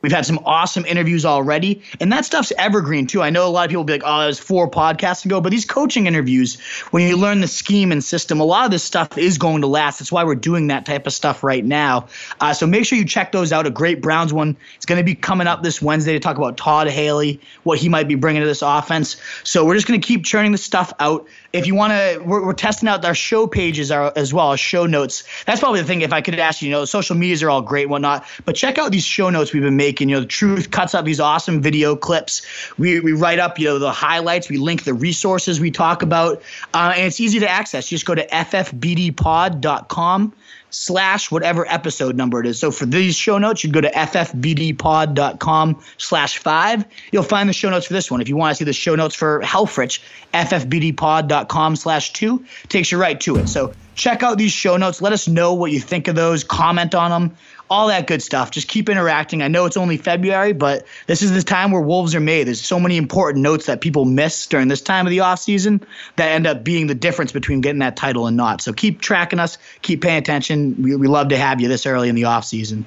We've 0.00 0.12
had 0.12 0.24
some 0.24 0.38
awesome 0.44 0.84
interviews 0.86 1.24
already, 1.24 1.82
and 2.00 2.12
that 2.12 2.24
stuff's 2.24 2.52
evergreen 2.60 3.06
too. 3.06 3.22
I 3.22 3.30
know 3.30 3.46
a 3.46 3.50
lot 3.50 3.64
of 3.64 3.70
people 3.70 3.84
be 3.84 3.94
like, 3.94 4.02
"Oh, 4.04 4.20
that 4.20 4.26
was 4.26 4.38
four 4.38 4.70
podcasts 4.70 5.24
ago," 5.24 5.40
but 5.40 5.50
these 5.50 5.64
coaching 5.64 6.06
interviews, 6.06 6.60
when 6.90 7.06
you 7.06 7.16
learn 7.16 7.40
the 7.40 7.48
scheme 7.48 7.92
and 7.92 8.02
system, 8.04 8.40
a 8.40 8.44
lot 8.44 8.64
of 8.64 8.70
this 8.70 8.84
stuff 8.84 9.16
is 9.18 9.38
going 9.38 9.62
to 9.62 9.66
last. 9.66 9.98
That's 9.98 10.12
why 10.12 10.24
we're 10.24 10.34
doing 10.34 10.68
that 10.68 10.86
type 10.86 11.06
of 11.06 11.12
stuff 11.12 11.42
right 11.42 11.64
now. 11.64 12.06
Uh, 12.40 12.52
so 12.52 12.66
make 12.66 12.84
sure 12.84 12.98
you 12.98 13.04
check 13.04 13.32
those 13.32 13.52
out. 13.52 13.66
A 13.66 13.70
great 13.70 14.02
Browns 14.02 14.32
one 14.32 14.56
is 14.78 14.86
going 14.86 14.98
to 14.98 15.04
be 15.04 15.14
coming 15.14 15.46
up 15.46 15.62
this 15.62 15.80
Wednesday 15.80 16.12
to 16.12 16.20
talk 16.20 16.36
about 16.36 16.56
Todd 16.56 16.88
Haley, 16.88 17.40
what 17.62 17.78
he 17.78 17.88
might 17.88 18.08
be 18.08 18.14
bringing 18.14 18.42
to 18.42 18.46
this 18.46 18.62
offense. 18.62 19.16
So 19.44 19.64
we're 19.64 19.74
just 19.74 19.86
going 19.86 20.00
to 20.00 20.06
keep 20.06 20.24
churning 20.24 20.52
this 20.52 20.64
stuff 20.64 20.92
out. 21.00 21.26
If 21.52 21.66
you 21.66 21.74
want 21.74 21.92
to, 21.92 22.22
we're, 22.24 22.44
we're 22.44 22.52
testing 22.52 22.88
out 22.88 23.04
our 23.04 23.14
show 23.14 23.46
pages 23.46 23.90
are, 23.90 24.12
as 24.14 24.32
well 24.32 24.52
as 24.52 24.60
show 24.60 24.86
notes. 24.86 25.24
That's 25.46 25.60
probably 25.60 25.80
the 25.80 25.86
thing. 25.86 26.02
If 26.02 26.12
I 26.12 26.20
could 26.20 26.38
ask 26.38 26.62
you, 26.62 26.68
you 26.68 26.74
know, 26.74 26.84
social 26.84 27.16
medias 27.16 27.42
are 27.42 27.50
all 27.50 27.62
great 27.62 27.88
whatnot, 27.88 28.24
but 28.44 28.54
check 28.54 28.78
out 28.78 28.92
these 28.92 29.04
show 29.04 29.30
notes 29.30 29.52
we've 29.52 29.62
been 29.62 29.76
making. 29.76 30.08
You 30.08 30.16
know, 30.16 30.20
the 30.20 30.26
truth 30.26 30.70
cuts 30.70 30.94
up 30.94 31.04
these 31.04 31.20
awesome 31.20 31.60
video 31.60 31.96
clips. 31.96 32.42
We, 32.78 33.00
we 33.00 33.12
write 33.12 33.38
up, 33.38 33.58
you 33.58 33.66
know, 33.66 33.78
the 33.78 33.92
highlights. 33.92 34.48
We 34.48 34.58
link 34.58 34.84
the 34.84 34.94
resources 34.94 35.60
we 35.60 35.70
talk 35.70 36.02
about, 36.02 36.42
uh, 36.74 36.94
and 36.96 37.06
it's 37.06 37.20
easy 37.20 37.40
to 37.40 37.48
access. 37.48 37.88
Just 37.88 38.06
go 38.06 38.14
to 38.14 38.26
ffbdpod.com 38.26 39.14
slash 40.70 41.30
whatever 41.30 41.66
episode 41.68 42.16
number 42.16 42.40
it 42.40 42.46
is. 42.46 42.58
So 42.58 42.70
for 42.70 42.86
these 42.86 43.16
show 43.16 43.38
notes, 43.38 43.62
you'd 43.64 43.72
go 43.72 43.80
to 43.80 43.90
ffbdpod.com 43.90 45.82
slash 45.98 46.38
five. 46.38 46.84
You'll 47.12 47.22
find 47.22 47.48
the 47.48 47.52
show 47.52 47.70
notes 47.70 47.86
for 47.86 47.92
this 47.92 48.10
one. 48.10 48.20
If 48.20 48.28
you 48.28 48.36
want 48.36 48.52
to 48.52 48.56
see 48.56 48.64
the 48.64 48.72
show 48.72 48.94
notes 48.94 49.14
for 49.14 49.40
Helfrich, 49.40 50.00
ffbdpod.com 50.32 51.76
slash 51.76 52.12
two 52.12 52.44
takes 52.68 52.92
you 52.92 52.98
right 52.98 53.20
to 53.20 53.36
it. 53.36 53.48
So 53.48 53.72
check 53.94 54.22
out 54.22 54.38
these 54.38 54.52
show 54.52 54.76
notes. 54.76 55.02
Let 55.02 55.12
us 55.12 55.28
know 55.28 55.54
what 55.54 55.72
you 55.72 55.80
think 55.80 56.08
of 56.08 56.14
those. 56.14 56.44
Comment 56.44 56.94
on 56.94 57.10
them. 57.10 57.36
All 57.70 57.86
that 57.86 58.08
good 58.08 58.20
stuff. 58.20 58.50
Just 58.50 58.66
keep 58.66 58.88
interacting. 58.88 59.42
I 59.42 59.48
know 59.48 59.64
it's 59.64 59.76
only 59.76 59.96
February, 59.96 60.52
but 60.52 60.84
this 61.06 61.22
is 61.22 61.32
the 61.32 61.42
time 61.42 61.70
where 61.70 61.80
wolves 61.80 62.16
are 62.16 62.20
made. 62.20 62.48
There's 62.48 62.60
so 62.60 62.80
many 62.80 62.96
important 62.96 63.44
notes 63.44 63.66
that 63.66 63.80
people 63.80 64.04
miss 64.04 64.48
during 64.48 64.66
this 64.66 64.82
time 64.82 65.06
of 65.06 65.10
the 65.10 65.18
offseason 65.18 65.82
that 66.16 66.32
end 66.32 66.48
up 66.48 66.64
being 66.64 66.88
the 66.88 66.96
difference 66.96 67.30
between 67.30 67.60
getting 67.60 67.78
that 67.78 67.96
title 67.96 68.26
and 68.26 68.36
not. 68.36 68.60
So 68.60 68.72
keep 68.72 69.00
tracking 69.00 69.38
us. 69.38 69.56
Keep 69.82 70.02
paying 70.02 70.18
attention. 70.18 70.82
We, 70.82 70.96
we 70.96 71.06
love 71.06 71.28
to 71.28 71.36
have 71.36 71.60
you 71.60 71.68
this 71.68 71.86
early 71.86 72.08
in 72.08 72.16
the 72.16 72.22
offseason. 72.22 72.84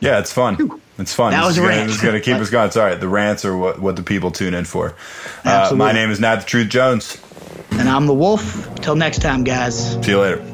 Yeah, 0.00 0.18
it's 0.18 0.32
fun. 0.32 0.80
It's 0.98 1.14
fun. 1.14 1.30
That 1.30 1.44
was 1.44 1.52
is 1.52 1.58
a 1.58 1.60
gonna- 1.60 1.76
rant. 1.76 1.86
This 1.86 1.96
is 1.96 2.02
going 2.02 2.14
to 2.14 2.20
keep 2.20 2.34
us 2.34 2.50
going. 2.50 2.66
It's 2.66 2.76
all 2.76 2.84
right. 2.84 3.00
The 3.00 3.08
rants 3.08 3.44
are 3.44 3.56
what, 3.56 3.80
what 3.80 3.94
the 3.94 4.02
people 4.02 4.32
tune 4.32 4.52
in 4.52 4.64
for. 4.64 4.96
Uh, 5.44 5.72
my 5.76 5.92
name 5.92 6.10
is 6.10 6.18
Nat 6.18 6.36
the 6.36 6.44
Truth 6.44 6.70
Jones. 6.70 7.22
And 7.70 7.88
I'm 7.88 8.06
the 8.06 8.14
wolf. 8.14 8.74
Till 8.80 8.96
next 8.96 9.22
time, 9.22 9.44
guys. 9.44 9.92
See 10.04 10.10
you 10.10 10.20
later. 10.20 10.53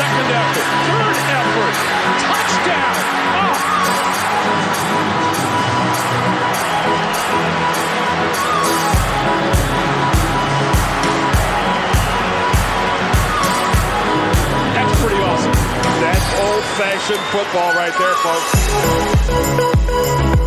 second 0.00 0.32
effort, 0.32 0.64
third 0.88 1.16
effort, 1.28 1.76
touchdown. 2.24 2.96
Oh. 3.36 3.52
That's 14.72 14.96
pretty 15.02 15.20
awesome. 15.20 15.52
That's 16.00 16.24
old-fashioned 16.40 17.20
football 17.28 17.74
right 17.74 17.92
there, 17.98 18.14
folks. 18.24 20.39